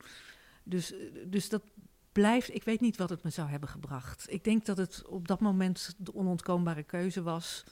Dus, 0.62 0.92
eh, 0.92 0.98
dus 1.26 1.48
dat 1.48 1.62
blijft. 2.12 2.54
Ik 2.54 2.64
weet 2.64 2.80
niet 2.80 2.96
wat 2.96 3.10
het 3.10 3.22
me 3.22 3.30
zou 3.30 3.48
hebben 3.48 3.68
gebracht. 3.68 4.26
Ik 4.32 4.44
denk 4.44 4.66
dat 4.66 4.76
het 4.76 5.06
op 5.06 5.28
dat 5.28 5.40
moment 5.40 5.94
de 5.98 6.14
onontkoombare 6.14 6.82
keuze 6.82 7.22
was. 7.22 7.64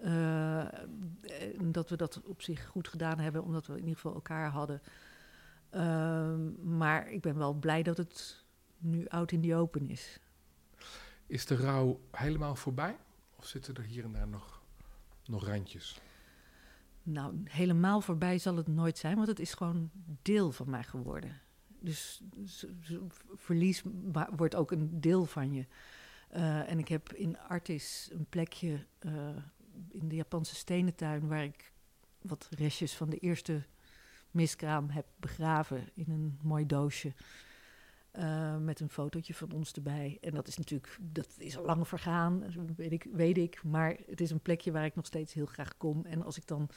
en 0.00 1.72
dat 1.72 1.90
we 1.90 1.96
dat 1.96 2.20
op 2.24 2.42
zich 2.42 2.66
goed 2.66 2.88
gedaan 2.88 3.18
hebben, 3.18 3.42
omdat 3.42 3.66
we 3.66 3.72
in 3.72 3.78
ieder 3.78 3.94
geval 3.94 4.14
elkaar 4.14 4.50
hadden. 4.50 4.82
Ehm, 5.70 6.76
maar 6.76 7.10
ik 7.10 7.20
ben 7.20 7.38
wel 7.38 7.54
blij 7.54 7.82
dat 7.82 7.96
het 7.96 8.44
nu 8.80 9.08
out 9.08 9.32
in 9.32 9.40
the 9.40 9.54
open 9.54 9.90
is. 9.90 10.18
Is 11.26 11.46
de 11.46 11.56
rouw 11.56 12.00
helemaal 12.10 12.54
voorbij? 12.54 12.96
Of 13.36 13.46
zitten 13.46 13.74
er 13.74 13.82
hier 13.82 14.04
en 14.04 14.12
daar 14.12 14.28
nog, 14.28 14.62
nog 15.24 15.46
randjes? 15.46 16.00
Nou, 17.02 17.40
helemaal 17.44 18.00
voorbij 18.00 18.38
zal 18.38 18.56
het 18.56 18.66
nooit 18.66 18.98
zijn, 18.98 19.16
want 19.16 19.28
het 19.28 19.38
is 19.38 19.54
gewoon 19.54 19.90
deel 20.22 20.52
van 20.52 20.70
mij 20.70 20.82
geworden. 20.82 21.40
Dus 21.80 22.22
verlies 23.34 23.82
wordt 24.36 24.54
ook 24.54 24.70
een 24.70 25.00
deel 25.00 25.24
van 25.24 25.52
je. 25.52 25.66
Eh, 26.28 26.70
en 26.70 26.78
ik 26.78 26.88
heb 26.88 27.12
in 27.12 27.38
Artis 27.38 28.08
een 28.12 28.26
plekje 28.28 28.86
eh, 28.98 29.36
in 29.88 30.08
de 30.08 30.14
Japanse 30.14 30.54
stenentuin 30.54 31.28
waar 31.28 31.44
ik 31.44 31.72
wat 32.22 32.48
restjes 32.50 32.96
van 32.96 33.10
de 33.10 33.18
eerste 33.18 33.62
miskraam 34.30 34.88
heb 34.90 35.06
begraven 35.16 35.88
in 35.94 36.06
een 36.08 36.38
mooi 36.42 36.66
doosje. 36.66 37.12
Eh, 38.10 38.56
met 38.56 38.80
een 38.80 38.88
fotootje 38.90 39.34
van 39.34 39.52
ons 39.52 39.72
erbij. 39.72 40.18
En 40.20 40.34
dat 40.34 40.48
is 40.48 40.56
natuurlijk, 40.56 40.98
dat 41.00 41.34
is 41.38 41.56
al 41.58 41.64
lang 41.64 41.88
vergaan, 41.88 42.44
weet 42.76 42.92
ik, 42.92 43.06
weet 43.12 43.38
ik. 43.38 43.62
Maar 43.64 43.96
het 44.06 44.20
is 44.20 44.30
een 44.30 44.40
plekje 44.40 44.72
waar 44.72 44.84
ik 44.84 44.94
nog 44.94 45.06
steeds 45.06 45.32
heel 45.32 45.46
graag 45.46 45.76
kom. 45.76 46.04
En 46.04 46.22
als 46.22 46.36
ik 46.36 46.46
dan 46.46 46.68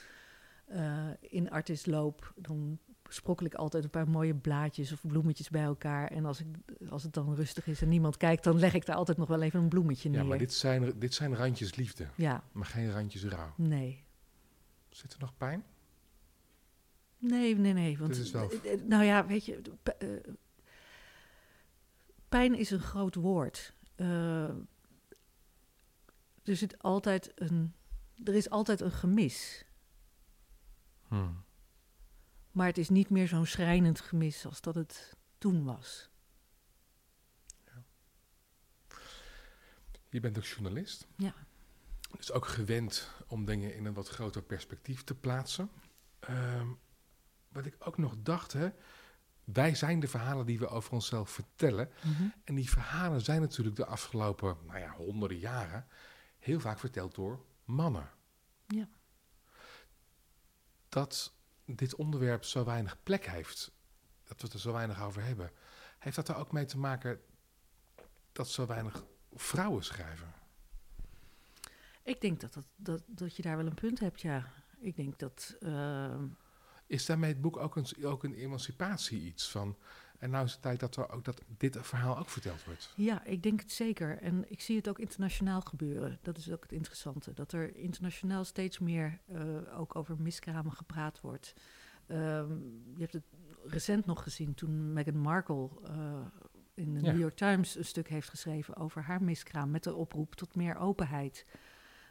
eh, 0.66 1.08
in 1.20 1.50
Artis 1.52 1.86
loop, 1.86 2.34
dan 2.36 2.80
sprokkel 3.10 3.46
ik 3.46 3.54
altijd 3.54 3.84
een 3.84 3.90
paar 3.90 4.10
mooie 4.10 4.36
blaadjes 4.36 4.92
of 4.92 5.08
bloemetjes 5.08 5.50
bij 5.50 5.64
elkaar. 5.64 6.08
En 6.08 6.26
als, 6.26 6.40
ik, 6.40 6.48
als 6.90 7.04
het 7.04 7.14
dan 7.14 7.36
rustig 7.36 7.68
is 7.68 7.82
en 7.82 7.90
niemand 7.90 8.18
kijkt, 8.18 8.44
dan 8.44 8.60
leg 8.60 8.74
ik 8.74 8.86
daar 8.86 8.96
altijd 8.96 9.18
nog 9.18 9.28
wel 9.28 9.42
even 9.42 9.60
een 9.60 9.70
bloemetje 9.70 10.10
neer. 10.10 10.20
Ja, 10.22 10.26
maar 10.26 10.38
dit 10.38 10.54
zijn, 10.54 11.00
dit 11.00 11.14
zijn 11.14 11.36
randjes 11.36 11.76
liefde, 11.76 12.08
Ja, 12.16 12.44
maar 12.52 12.66
geen 12.66 12.92
randjes 12.92 13.26
rouw. 13.26 13.54
nee. 13.58 14.04
Zit 14.90 15.14
er 15.14 15.20
nog 15.20 15.38
pijn? 15.38 15.64
Nee, 17.18 17.56
nee, 17.56 17.74
nee. 17.74 17.98
Want, 17.98 18.14
Dit 18.14 18.24
is 18.24 18.32
wel- 18.32 18.52
eh, 18.52 18.82
Nou 18.88 19.04
ja, 19.04 19.26
weet 19.26 19.46
je, 19.46 19.62
pijn 22.34 22.56
is 22.56 22.72
een 22.72 22.80
groot 22.80 23.16
woord. 23.16 23.74
Eh, 23.96 24.48
er 26.44 26.56
zit 26.56 26.80
altijd 26.80 27.32
een, 27.36 27.74
er 28.24 28.36
is 28.36 28.50
altijd 28.50 28.82
een 28.82 28.92
gemis. 28.92 29.66
Hmm. 31.08 31.44
Maar 32.52 32.68
het 32.68 32.78
is 32.78 32.90
niet 32.90 33.10
meer 33.10 33.28
zo'n 33.28 33.46
schrijnend 33.46 34.02
gemis 34.02 34.46
als 34.46 34.62
dat 34.62 34.76
het 34.76 35.18
toen 35.38 35.64
was. 35.64 36.10
Je 40.10 40.20
bent 40.20 40.38
ook 40.38 40.44
journalist. 40.44 41.08
Ja. 41.16 41.34
Dus 42.18 42.32
ook 42.32 42.46
gewend 42.46 43.10
om 43.28 43.46
dingen 43.46 43.76
in 43.76 43.86
een 43.86 43.94
wat 43.94 44.10
groter 44.10 44.44
perspectief 44.44 45.04
te 45.04 45.16
plaatsen. 45.16 45.70
Ehm, 46.20 46.68
wat 47.48 47.66
ik 47.66 47.76
ook 47.80 47.98
nog 47.98 48.16
dacht, 48.18 48.54
hè, 48.54 48.70
wij 49.44 49.76
zijn 49.76 50.00
de 50.00 50.08
verhalen 50.08 50.46
die 50.46 50.60
we 50.60 50.68
over 50.68 50.92
onszelf 50.92 51.30
vertellen. 51.30 51.90
En 52.44 52.56
die 52.56 52.70
verhalen 52.70 53.22
zijn 53.22 53.42
natuurlijk 53.42 53.76
de 53.76 53.86
afgelopen 53.86 54.58
nou 54.66 54.80
ja, 54.80 54.92
honderden 54.92 55.38
jaren 55.38 55.88
heel 56.40 56.60
vaak 56.60 56.80
verteld 56.80 57.16
door 57.16 57.46
mannen. 57.64 58.10
Ja. 58.68 58.88
Dat 60.90 61.34
dit 61.66 61.96
onderwerp 61.96 62.44
zo 62.44 62.64
weinig 62.64 63.04
plek 63.04 63.26
heeft, 63.26 63.72
dat 64.24 64.38
we 64.38 64.44
het 64.44 64.54
er 64.54 64.60
zo 64.60 64.72
weinig 64.72 65.02
over 65.02 65.24
hebben, 65.24 65.52
heeft 66.00 66.16
dat 66.16 66.30
er 66.30 66.36
ook 66.36 66.52
mee 66.52 66.66
te 66.66 66.78
maken 66.78 67.22
dat 68.32 68.50
zo 68.50 68.66
weinig 68.66 69.06
vrouwen 69.34 69.84
schrijven? 69.84 70.34
Ik 72.04 72.22
denk 72.22 72.40
dat, 72.40 72.54
dat, 72.54 72.66
dat, 72.76 73.04
dat 73.08 73.36
je 73.36 73.42
daar 73.42 73.58
wel 73.58 73.66
een 73.66 73.74
punt 73.74 74.00
hebt, 74.00 74.22
ja. 74.22 74.52
Ik 74.80 74.96
denk 74.96 75.20
dat... 75.20 75.56
ehm, 75.60 76.26
Is 76.88 77.06
daarmee 77.06 77.32
het 77.32 77.42
boek 77.42 77.58
ook 77.58 77.76
een, 77.76 77.86
ook 78.04 78.24
een 78.24 78.34
emancipatie 78.34 79.22
iets 79.22 79.50
van... 79.50 79.78
En 80.24 80.30
nou 80.30 80.46
is 80.46 80.52
het 80.52 80.62
tijd 80.62 80.80
dat, 80.80 80.96
er 80.96 81.10
ook, 81.10 81.26
dat 81.26 81.42
dit 81.58 81.78
verhaal 81.82 82.18
ook 82.18 82.30
verteld 82.30 82.64
wordt. 82.64 82.94
Ja, 82.96 83.26
ik 83.26 83.44
denk 83.44 83.60
het 83.60 83.72
zeker. 83.72 84.18
En 84.18 84.52
ik 84.52 84.62
zie 84.62 84.76
het 84.76 84.90
ook 84.90 85.00
internationaal 85.00 85.62
gebeuren. 85.62 86.20
Dat 86.22 86.38
is 86.38 86.52
ook 86.52 86.64
het 86.64 86.72
interessante. 86.72 87.34
Dat 87.34 87.52
er 87.52 87.76
internationaal 87.76 88.44
steeds 88.44 88.80
meer 88.80 89.20
eh, 89.26 89.80
ook 89.80 89.96
over 89.96 90.16
miskramen 90.20 90.72
gepraat 90.72 91.22
wordt. 91.22 91.54
Ehm, 92.08 92.52
je 92.96 93.00
hebt 93.00 93.14
het 93.14 93.24
recent 93.66 94.06
nog 94.06 94.24
gezien 94.24 94.54
toen 94.54 94.94
Meghan 94.94 95.18
Markle 95.18 95.70
eh, 95.84 96.26
in 96.74 96.94
de 96.94 97.02
Ja. 97.02 97.12
New 97.12 97.20
York 97.20 97.36
Times 97.36 97.76
een 97.76 97.86
stuk 97.86 98.08
heeft 98.08 98.30
geschreven 98.30 98.76
over 98.76 99.02
haar 99.02 99.24
miskraam. 99.24 99.72
Met 99.72 99.84
de 99.84 99.94
oproep 99.96 100.36
tot 100.36 100.56
meer 100.56 100.78
openheid. 100.78 101.46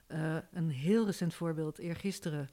Eh, 0.06 0.36
een 0.52 0.70
heel 0.70 1.06
recent 1.06 1.34
voorbeeld. 1.34 1.78
Eergisteren 1.78 2.48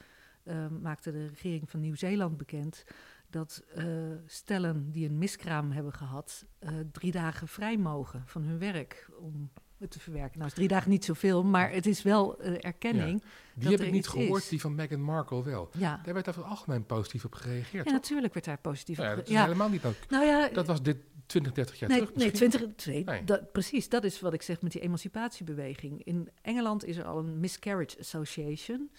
eh, 0.49 0.67
maakte 0.81 1.11
de 1.11 1.27
regering 1.27 1.69
van 1.69 1.79
Nieuw-Zeeland 1.79 2.37
bekend 2.37 2.83
dat 3.29 3.63
eh, 3.75 3.85
stellen 4.25 4.91
die 4.91 5.09
een 5.09 5.17
miskraam 5.17 5.71
hebben 5.71 5.93
gehad, 5.93 6.45
eh, 6.59 6.69
drie 6.91 7.11
dagen 7.11 7.47
vrij 7.47 7.77
mogen 7.77 8.23
van 8.25 8.41
hun 8.43 8.59
werk 8.59 9.09
om 9.19 9.49
het 9.77 9.91
te 9.91 9.99
verwerken. 9.99 10.37
Nou 10.37 10.49
is 10.49 10.55
drie 10.55 10.67
dagen 10.67 10.89
niet 10.89 11.05
zoveel, 11.05 11.43
maar 11.43 11.71
het 11.71 11.85
is 11.85 12.01
wel 12.01 12.39
eh, 12.39 12.53
erkenning. 12.59 13.21
Die 13.55 13.69
dat 13.69 13.71
heb 13.79 13.87
ik 13.87 13.91
niet 13.93 14.07
gehoord, 14.07 14.43
is. 14.43 14.49
die 14.49 14.61
van 14.61 14.75
Meghan 14.75 15.01
Markle 15.01 15.43
wel. 15.43 15.69
Ja, 15.77 16.01
Daar 16.03 16.13
werd 16.13 16.29
over 16.29 16.41
het 16.41 16.49
algemeen 16.51 16.85
positief 16.85 17.25
op 17.25 17.33
gereageerd. 17.33 17.71
ja 17.71 17.83
toch? 17.83 17.93
natuurlijk 17.93 18.33
werd 18.33 18.45
daar 18.45 18.57
positief 18.59 18.97
Nou 18.97 19.09
ja, 19.09 19.13
op 19.15 19.19
dat 19.19 19.27
ge- 19.27 19.33
is 19.33 19.39
ja. 19.39 19.45
helemaal 19.45 19.69
niet... 19.69 19.85
ook- 19.85 20.09
Nou 20.09 20.25
ja, 20.25 20.49
Dat 20.49 20.67
was 20.67 20.81
dit 20.81 20.97
20, 21.25 21.51
30 21.51 21.79
jaar 21.79 21.89
nee, 21.89 21.99
terug 21.99 22.15
nee, 22.15 22.29
misschien. 22.29 22.49
20, 22.49 22.85
nee, 22.85 23.03
Nee. 23.03 23.23
Dat, 23.23 23.51
precies. 23.51 23.89
Dat 23.89 24.03
is 24.03 24.19
wat 24.19 24.33
ik 24.33 24.41
zeg 24.41 24.61
met 24.61 24.71
die 24.71 24.81
emancipatiebeweging. 24.81 26.03
In 26.03 26.29
Engeland 26.41 26.85
is 26.85 26.97
er 26.97 27.05
al 27.05 27.17
een 27.19 27.39
Miscarriage 27.39 27.99
Association, 27.99 28.89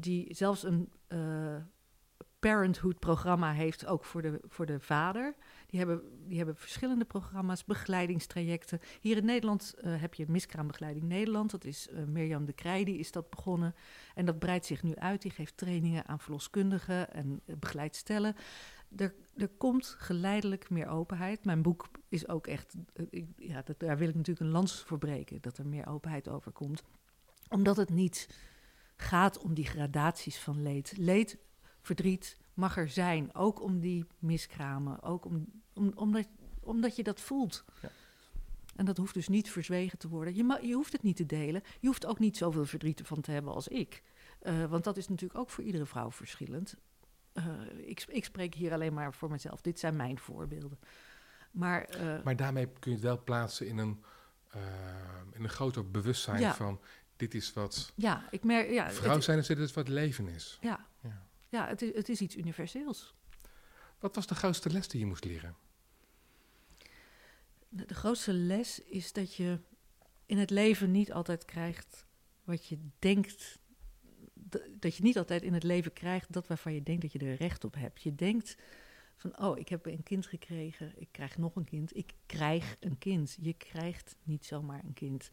die 0.00 0.34
zelfs 0.34 0.62
een 0.62 0.92
eh, 1.06 1.56
parenthood-programma 2.40 3.52
heeft, 3.52 3.86
ook 3.86 4.04
voor 4.04 4.22
de, 4.22 4.40
voor 4.48 4.66
de 4.66 4.80
vader. 4.80 5.34
Die 5.66 5.78
hebben, 5.78 6.02
die 6.26 6.36
hebben 6.36 6.56
verschillende 6.56 7.04
programma's, 7.04 7.64
begeleidingstrajecten. 7.64 8.80
Hier 9.00 9.16
in 9.16 9.24
Nederland 9.24 9.74
eh, 9.74 10.00
heb 10.00 10.14
je 10.14 10.24
Miskraambegeleiding 10.28 11.04
Nederland. 11.04 11.50
Dat 11.50 11.64
is 11.64 11.88
eh, 11.88 12.04
Mirjam 12.04 12.44
de 12.44 12.52
Krij, 12.52 12.84
die 12.84 12.98
is 12.98 13.12
dat 13.12 13.30
begonnen. 13.30 13.74
En 14.14 14.24
dat 14.24 14.38
breidt 14.38 14.66
zich 14.66 14.82
nu 14.82 14.94
uit. 14.94 15.22
Die 15.22 15.30
geeft 15.30 15.56
trainingen 15.56 16.06
aan 16.06 16.20
verloskundigen 16.20 17.12
en 17.12 17.40
eh, 17.44 17.56
begeleidt 17.56 17.96
stellen. 17.96 18.34
Er, 18.96 19.14
er 19.36 19.48
komt 19.48 19.94
geleidelijk 19.98 20.70
meer 20.70 20.88
openheid. 20.88 21.44
Mijn 21.44 21.62
boek 21.62 21.90
is 22.08 22.28
ook 22.28 22.46
echt, 22.46 22.74
ja, 23.36 23.62
dat, 23.62 23.78
daar 23.78 23.98
wil 23.98 24.08
ik 24.08 24.14
natuurlijk 24.14 24.46
een 24.46 24.52
lans 24.52 24.82
voor 24.82 24.98
breken, 24.98 25.40
dat 25.40 25.58
er 25.58 25.66
meer 25.66 25.86
openheid 25.86 26.28
over 26.28 26.52
komt. 26.52 26.82
Omdat 27.48 27.76
het 27.76 27.90
niet 27.90 28.28
gaat 29.00 29.38
om 29.38 29.54
die 29.54 29.66
gradaties 29.66 30.38
van 30.38 30.62
leed. 30.62 30.92
Leed, 30.96 31.38
verdriet 31.80 32.38
mag 32.54 32.76
er 32.76 32.88
zijn, 32.88 33.34
ook 33.34 33.62
om 33.62 33.80
die 33.80 34.06
miskramen, 34.18 35.02
ook 35.02 35.24
om, 35.24 35.46
om, 35.74 35.92
omdat, 35.94 36.28
omdat 36.60 36.96
je 36.96 37.02
dat 37.02 37.20
voelt. 37.20 37.64
Ja. 37.82 37.90
En 38.76 38.84
dat 38.84 38.96
hoeft 38.96 39.14
dus 39.14 39.28
niet 39.28 39.50
verzwegen 39.50 39.98
te 39.98 40.08
worden. 40.08 40.34
Je, 40.34 40.58
je 40.62 40.74
hoeft 40.74 40.92
het 40.92 41.02
niet 41.02 41.16
te 41.16 41.26
delen. 41.26 41.62
Je 41.80 41.86
hoeft 41.86 42.06
ook 42.06 42.18
niet 42.18 42.36
zoveel 42.36 42.64
verdriet 42.64 43.00
ervan 43.00 43.20
te 43.20 43.30
hebben 43.30 43.52
als 43.52 43.68
ik. 43.68 44.02
Eh, 44.40 44.64
want 44.64 44.84
dat 44.84 44.96
is 44.96 45.08
natuurlijk 45.08 45.40
ook 45.40 45.50
voor 45.50 45.64
iedere 45.64 45.86
vrouw 45.86 46.10
verschillend. 46.10 46.76
Eh, 47.32 47.44
ik, 47.76 48.04
ik 48.08 48.24
spreek 48.24 48.54
hier 48.54 48.72
alleen 48.72 48.94
maar 48.94 49.14
voor 49.14 49.30
mezelf. 49.30 49.60
Dit 49.60 49.78
zijn 49.78 49.96
mijn 49.96 50.18
voorbeelden. 50.18 50.78
Maar, 51.50 51.84
eh, 51.84 52.22
Maar 52.22 52.36
daarmee 52.36 52.66
kun 52.66 52.90
je 52.90 52.96
het 52.96 53.06
wel 53.06 53.24
plaatsen 53.24 53.66
in 53.66 53.78
een, 53.78 54.04
in 55.32 55.42
een 55.42 55.48
groter 55.48 55.90
bewustzijn 55.90 56.40
Ja. 56.40 56.54
van... 56.54 56.80
dit 57.20 57.34
is 57.34 57.52
wat 57.52 57.92
ja, 57.94 58.28
ik 58.30 58.44
merk... 58.44 58.70
Ja, 58.70 58.90
vrouw 58.90 59.20
zijn 59.20 59.38
is 59.38 59.46
dit 59.46 59.58
is 59.58 59.72
wat 59.72 59.88
leven 59.88 60.28
is. 60.28 60.58
ja, 60.60 60.86
Ja. 61.02 61.26
ja 61.48 61.66
het, 61.66 61.82
is, 61.82 61.94
het 61.94 62.08
is 62.08 62.20
iets 62.20 62.36
universeels. 62.36 63.14
Wat 63.98 64.14
was 64.14 64.26
de 64.26 64.34
grootste 64.34 64.70
les 64.70 64.88
die 64.88 65.00
je 65.00 65.06
moest 65.06 65.24
leren? 65.24 65.56
De, 67.68 67.94
grootste 67.94 68.32
les 68.32 68.82
is 68.82 69.12
dat 69.12 69.34
je 69.34 69.58
in 70.26 70.38
het 70.38 70.50
leven 70.50 70.90
niet 70.90 71.12
altijd 71.12 71.44
krijgt 71.44 72.06
wat 72.44 72.66
je 72.66 72.78
denkt. 72.98 73.58
Dat 74.78 74.96
je 74.96 75.02
niet 75.02 75.18
altijd 75.18 75.42
in 75.42 75.54
het 75.54 75.62
leven 75.62 75.92
krijgt 75.92 76.32
dat 76.32 76.46
waarvan 76.46 76.74
je 76.74 76.82
denkt 76.82 77.02
dat 77.02 77.12
je 77.12 77.18
er 77.18 77.34
recht 77.34 77.64
op 77.64 77.74
hebt. 77.74 78.02
Je 78.02 78.14
denkt 78.14 78.56
van, 79.16 79.38
oh, 79.38 79.58
ik 79.58 79.68
heb 79.68 79.86
een 79.86 80.02
kind 80.02 80.26
gekregen, 80.26 80.92
ik 80.96 81.08
krijg 81.10 81.38
nog 81.38 81.56
een 81.56 81.64
kind. 81.64 81.96
Ik 81.96 82.12
krijg 82.26 82.76
een 82.80 82.98
kind. 82.98 83.36
Je 83.40 83.52
krijgt 83.52 84.16
niet 84.22 84.46
zomaar 84.46 84.84
een 84.84 84.92
kind. 84.92 85.30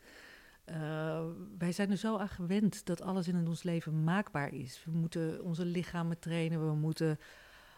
Eh, 0.67 1.25
wij 1.67 1.75
zijn 1.75 1.91
er 1.91 1.97
zo 1.97 2.17
aan 2.17 2.29
gewend 2.29 2.85
dat 2.85 3.01
alles 3.01 3.27
in 3.27 3.47
ons 3.47 3.63
leven 3.63 4.03
maakbaar 4.03 4.53
is. 4.53 4.81
We 4.85 4.91
moeten 4.91 5.43
onze 5.43 5.65
lichamen 5.65 6.19
trainen, 6.19 6.67
we 6.67 6.75
moeten 6.75 7.19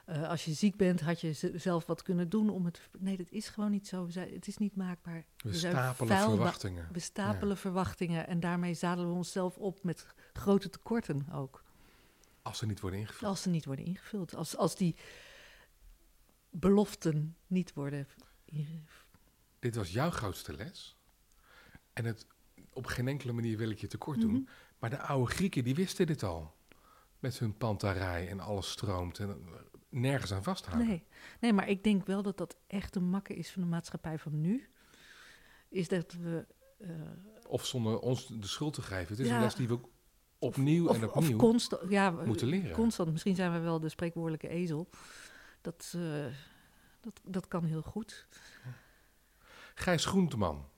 eh, 0.05 0.29
als 0.29 0.45
je 0.45 0.53
ziek 0.53 0.75
bent, 0.75 1.01
had 1.01 1.21
je 1.21 1.33
zelf 1.55 1.85
wat 1.85 2.01
kunnen 2.01 2.29
doen 2.29 2.49
om 2.49 2.65
het. 2.65 2.81
Nee, 2.99 3.17
dat 3.17 3.31
is 3.31 3.49
gewoon 3.49 3.71
niet 3.71 3.87
zo. 3.87 4.05
We 4.05 4.11
zijn, 4.11 4.33
het 4.33 4.47
is 4.47 4.57
niet 4.57 4.75
maakbaar. 4.75 5.25
We 5.37 5.53
stapelen 5.53 6.17
verwachtingen. 6.17 6.87
We 6.91 6.99
stapelen 6.99 7.57
verwachtingen 7.57 8.27
en 8.27 8.39
daarmee 8.39 8.73
zadelen 8.73 9.09
we 9.09 9.15
onszelf 9.15 9.57
op 9.57 9.83
met 9.83 10.05
grote 10.33 10.69
tekorten 10.69 11.27
ook. 11.31 11.63
Als 12.41 12.57
ze 12.57 12.65
niet 12.65 12.79
worden 12.79 12.99
ingevuld. 12.99 13.29
Als 13.29 13.41
ze 13.41 13.49
niet 13.49 13.65
worden 13.65 13.85
ingevuld. 13.85 14.35
Als, 14.35 14.57
als 14.57 14.75
die 14.75 14.95
beloften 16.49 17.35
niet 17.47 17.73
worden 17.73 18.07
ingevuld. 18.45 19.07
Dit 19.59 19.75
was 19.75 19.91
jouw 19.91 20.09
grootste 20.09 20.55
les. 20.55 20.97
En 21.93 22.05
het, 22.05 22.25
op 22.79 22.85
geen 22.85 23.07
enkele 23.07 23.31
manier 23.33 23.57
wil 23.57 23.69
ik 23.69 23.79
je 23.79 23.87
tekort 23.87 24.21
doen. 24.21 24.31
Mhm. 24.31 24.41
Maar 24.79 24.89
de 24.89 24.99
oude 25.01 25.31
Grieken, 25.33 25.63
die 25.63 25.75
wisten 25.75 26.07
dit 26.07 26.23
al. 26.23 26.55
Met 27.19 27.39
hun 27.39 27.57
pantarij 27.57 28.29
en 28.29 28.39
alles 28.39 28.71
stroomt 28.71 29.19
en 29.19 29.43
nergens 29.89 30.33
aan 30.33 30.43
vasthouden. 30.43 30.87
Nee. 30.87 31.03
nee, 31.39 31.53
maar 31.53 31.69
ik 31.69 31.83
denk 31.83 32.05
wel 32.05 32.21
dat 32.21 32.37
dat 32.37 32.55
echt 32.67 32.95
een 32.95 33.09
makke 33.09 33.33
is 33.35 33.51
van 33.51 33.61
de 33.61 33.67
maatschappij 33.67 34.19
van 34.19 34.41
nu. 34.41 34.69
Is 35.69 35.87
dat 35.87 36.13
we. 36.13 36.45
eh, 36.77 36.89
Of 37.47 37.65
zonder 37.65 37.99
ons 37.99 38.27
de 38.27 38.47
schuld 38.47 38.73
te 38.73 38.81
geven. 38.81 39.07
Het 39.07 39.19
is 39.19 39.27
Ja. 39.27 39.35
een 39.35 39.41
les 39.41 39.55
die 39.55 39.67
we 39.67 39.79
opnieuw 40.39 40.87
of, 40.87 40.95
en 40.95 41.03
of 41.09 41.15
opnieuw 41.15 41.37
constant. 41.37 41.89
Ja, 41.91 42.11
moeten 42.11 42.47
leren. 42.47 42.71
Constant. 42.71 43.11
Misschien 43.11 43.35
zijn 43.35 43.51
we 43.53 43.59
wel 43.59 43.79
de 43.79 43.89
spreekwoordelijke 43.89 44.47
ezel. 44.47 44.89
Dat, 45.61 45.93
eh, 45.95 46.25
dat, 47.01 47.21
dat 47.23 47.47
kan 47.47 47.63
heel 47.63 47.81
goed. 47.81 48.27
Gijs 49.75 50.05
Groenteman, 50.05 50.69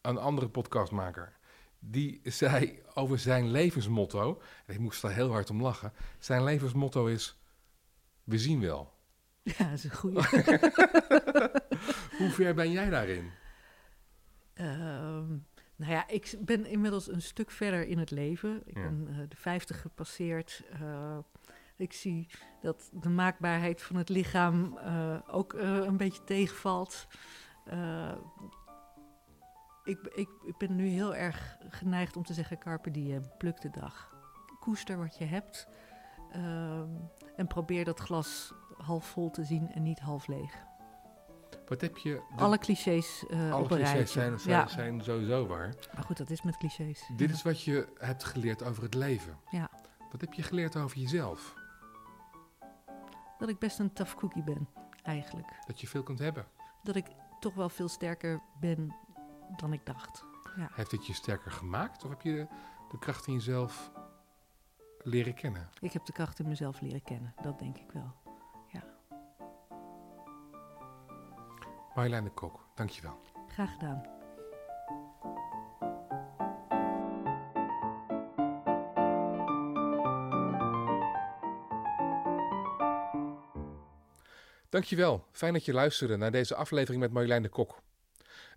een 0.00 0.18
andere 0.18 0.48
podcastmaker, 0.48 1.38
die 1.80 2.20
zei 2.24 2.82
over 2.94 3.18
zijn 3.18 3.50
levensmotto, 3.50 4.42
en 4.66 4.74
ik 4.74 4.80
moest 4.80 5.02
daar 5.02 5.12
heel 5.12 5.30
hard 5.30 5.50
om 5.50 5.62
lachen, 5.62 5.92
zijn 6.18 6.44
levensmotto 6.44 7.06
is, 7.06 7.38
we 8.24 8.38
zien 8.38 8.60
wel. 8.60 8.92
Ja, 9.42 9.64
dat 9.64 9.72
is 9.72 9.84
een 9.84 9.90
goede. 9.94 10.20
Hoe 12.18 12.30
ver 12.30 12.54
ben 12.54 12.70
jij 12.70 12.90
daarin? 12.90 13.30
Ehm, 14.54 15.28
nou 15.76 15.92
ja, 15.92 16.08
ik 16.08 16.34
ben 16.40 16.66
inmiddels 16.66 17.08
een 17.12 17.22
stuk 17.22 17.50
verder 17.50 17.86
in 17.86 17.98
het 17.98 18.10
leven. 18.10 18.62
Ik 18.64 18.76
Ja. 18.76 18.82
ben 18.82 19.06
eh, 19.10 19.16
de 19.28 19.36
50 19.36 19.80
gepasseerd. 19.80 20.62
Eh, 20.72 21.18
ik 21.76 21.92
zie 21.92 22.28
dat 22.62 22.90
de 22.92 23.08
maakbaarheid 23.08 23.82
van 23.82 23.96
het 23.96 24.08
lichaam 24.08 24.76
eh, 24.78 25.16
ook 25.26 25.52
een 25.52 25.96
beetje 25.96 26.24
tegenvalt. 26.24 27.06
Ik, 29.90 29.98
ik, 30.14 30.28
ik 30.44 30.56
ben 30.58 30.76
nu 30.76 30.86
heel 30.86 31.14
erg 31.14 31.56
geneigd 31.68 32.16
om 32.16 32.24
te 32.24 32.34
zeggen: 32.34 32.58
Carpe 32.58 32.90
diem, 32.90 33.22
pluk 33.38 33.60
de 33.60 33.70
dag. 33.70 34.14
Koester 34.60 34.98
wat 34.98 35.18
je 35.18 35.24
hebt. 35.24 35.66
Ehm, 36.32 36.88
en 37.36 37.46
probeer 37.46 37.84
dat 37.84 38.00
glas 38.00 38.52
half 38.76 39.06
vol 39.06 39.30
te 39.30 39.44
zien 39.44 39.70
en 39.72 39.82
niet 39.82 39.98
half 40.00 40.26
leeg. 40.26 40.54
Wat 41.66 41.80
heb 41.80 41.96
je... 41.96 42.22
de- 42.36 42.42
Alle 42.42 42.58
clichés 42.58 43.24
eh 43.28 43.52
alle 43.52 43.62
op 43.62 43.68
clichés 43.68 43.92
rijtje. 43.92 44.20
zijn, 44.20 44.38
zijn, 44.38 44.56
ja. 44.58 44.66
zijn 44.68 45.02
sowieso 45.02 45.46
waar. 45.46 45.74
Maar 45.94 46.04
goed, 46.04 46.16
dat 46.16 46.30
is 46.30 46.42
met 46.42 46.56
clichés. 46.56 47.04
Dit 47.16 47.28
Ja. 47.28 47.34
is 47.34 47.42
wat 47.42 47.62
je 47.62 47.88
hebt 47.98 48.24
geleerd 48.24 48.62
over 48.64 48.82
het 48.82 48.94
leven. 48.94 49.38
Ja. 49.50 49.70
Wat 50.10 50.20
heb 50.20 50.32
je 50.32 50.42
geleerd 50.42 50.76
over 50.76 50.98
jezelf? 50.98 51.54
Dat 53.38 53.48
ik 53.48 53.58
best 53.58 53.78
een 53.78 53.92
tough 53.92 54.14
cookie 54.14 54.42
ben, 54.42 54.68
eigenlijk. 55.02 55.48
Dat 55.66 55.80
je 55.80 55.86
veel 55.86 56.02
kunt 56.02 56.18
hebben. 56.18 56.46
Dat 56.82 56.96
ik 56.96 57.06
toch 57.40 57.54
wel 57.54 57.68
veel 57.68 57.88
sterker 57.88 58.40
ben 58.60 58.94
dan 59.56 59.72
ik 59.72 59.86
dacht. 59.86 60.24
Heeft 60.72 60.90
dit 60.90 61.06
je 61.06 61.12
sterker 61.12 61.50
gemaakt? 61.50 62.04
Of 62.04 62.10
heb 62.10 62.20
je 62.20 62.32
de, 62.32 62.46
de 62.88 62.98
kracht 62.98 63.26
in 63.26 63.32
jezelf 63.32 63.90
leren 65.02 65.34
kennen? 65.34 65.70
Ik 65.80 65.92
heb 65.92 66.04
de 66.04 66.12
kracht 66.12 66.38
in 66.38 66.48
mezelf 66.48 66.80
leren 66.80 67.02
kennen, 67.02 67.34
dat 67.42 67.58
denk 67.58 67.78
ik 67.78 67.92
wel. 67.92 68.20
Marjolein 71.94 72.24
de 72.24 72.30
Kok, 72.30 72.66
dankjewel. 72.74 73.20
Graag 73.48 73.72
gedaan. 73.72 74.02
Dankjewel. 84.68 85.24
Fijn 85.32 85.52
dat 85.52 85.64
je 85.64 85.72
luisterde 85.72 86.16
naar 86.16 86.30
deze 86.30 86.54
aflevering 86.54 87.00
met 87.00 87.12
Marjolein 87.12 87.42
de 87.42 87.48
Kok. 87.48 87.82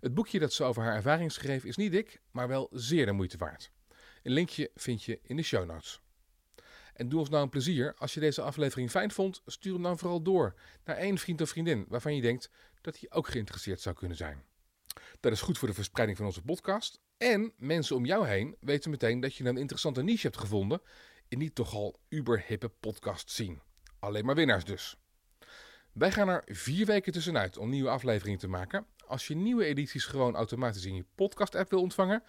Het 0.04 0.14
boekje 0.14 0.38
dat 0.38 0.52
ze 0.52 0.64
over 0.64 0.82
haar 0.82 0.94
ervaring 0.94 1.32
schreef 1.32 1.64
is 1.64 1.76
niet 1.76 1.92
dik, 1.92 2.20
maar 2.30 2.48
wel 2.48 2.68
zeer 2.72 3.06
de 3.06 3.12
moeite 3.12 3.36
waard. 3.36 3.70
Een 4.22 4.32
linkje 4.32 4.70
vind 4.74 5.02
je 5.02 5.18
in 5.22 5.36
de 5.36 5.42
show 5.42 5.66
notes. 5.66 6.00
En 6.94 7.08
doe 7.08 7.20
ons 7.20 7.28
nou 7.28 7.42
een 7.42 7.48
plezier. 7.48 7.94
Als 7.98 8.14
je 8.14 8.20
deze 8.20 8.42
aflevering 8.42 8.90
fijn 8.90 9.10
vond, 9.10 9.42
stuur 9.46 9.72
hem 9.72 9.82
dan 9.82 9.98
vooral 9.98 10.22
door 10.22 10.54
naar 10.84 10.96
één 10.96 11.18
vriend 11.18 11.40
of 11.40 11.48
vriendin 11.48 11.84
waarvan 11.88 12.14
je 12.14 12.22
denkt 12.22 12.50
dat 12.80 12.98
hij 12.98 13.10
ook 13.10 13.28
geïnteresseerd 13.28 13.80
zou 13.80 13.94
kunnen 13.94 14.16
zijn. 14.16 14.44
Dat 15.20 15.32
is 15.32 15.40
goed 15.40 15.58
voor 15.58 15.68
de 15.68 15.74
verspreiding 15.74 16.18
van 16.18 16.26
onze 16.26 16.42
podcast. 16.42 17.00
En 17.16 17.52
mensen 17.56 17.96
om 17.96 18.04
jou 18.04 18.26
heen 18.26 18.56
weten 18.60 18.90
meteen 18.90 19.20
dat 19.20 19.34
je 19.34 19.44
een 19.44 19.56
interessante 19.56 20.02
niche 20.02 20.26
hebt 20.26 20.38
gevonden 20.38 20.80
in 21.28 21.38
die 21.38 21.52
toch 21.52 21.74
al 21.74 22.00
uberhippe 22.08 22.68
podcast 22.68 23.30
zien. 23.30 23.60
Alleen 23.98 24.24
maar 24.24 24.34
winnaars 24.34 24.64
dus. 24.64 24.96
Wij 25.92 26.12
gaan 26.12 26.28
er 26.28 26.42
vier 26.46 26.86
weken 26.86 27.12
tussenuit 27.12 27.56
om 27.56 27.70
nieuwe 27.70 27.88
afleveringen 27.88 28.38
te 28.38 28.48
maken. 28.48 28.86
Als 29.06 29.26
je 29.26 29.34
nieuwe 29.34 29.64
edities 29.64 30.04
gewoon 30.04 30.34
automatisch 30.34 30.84
in 30.84 30.94
je 30.94 31.04
podcast-app 31.14 31.70
wil 31.70 31.80
ontvangen, 31.80 32.22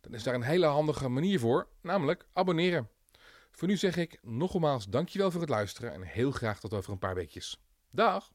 dan 0.00 0.14
is 0.14 0.22
daar 0.22 0.34
een 0.34 0.42
hele 0.42 0.66
handige 0.66 1.08
manier 1.08 1.38
voor, 1.38 1.68
namelijk 1.80 2.26
abonneren. 2.32 2.88
Voor 3.50 3.68
nu 3.68 3.76
zeg 3.76 3.96
ik 3.96 4.18
nogmaals 4.22 4.88
dankjewel 4.88 5.30
voor 5.30 5.40
het 5.40 5.50
luisteren 5.50 5.92
en 5.92 6.02
heel 6.02 6.30
graag 6.30 6.60
tot 6.60 6.74
over 6.74 6.92
een 6.92 6.98
paar 6.98 7.14
weekjes. 7.14 7.60
Dag! 7.90 8.30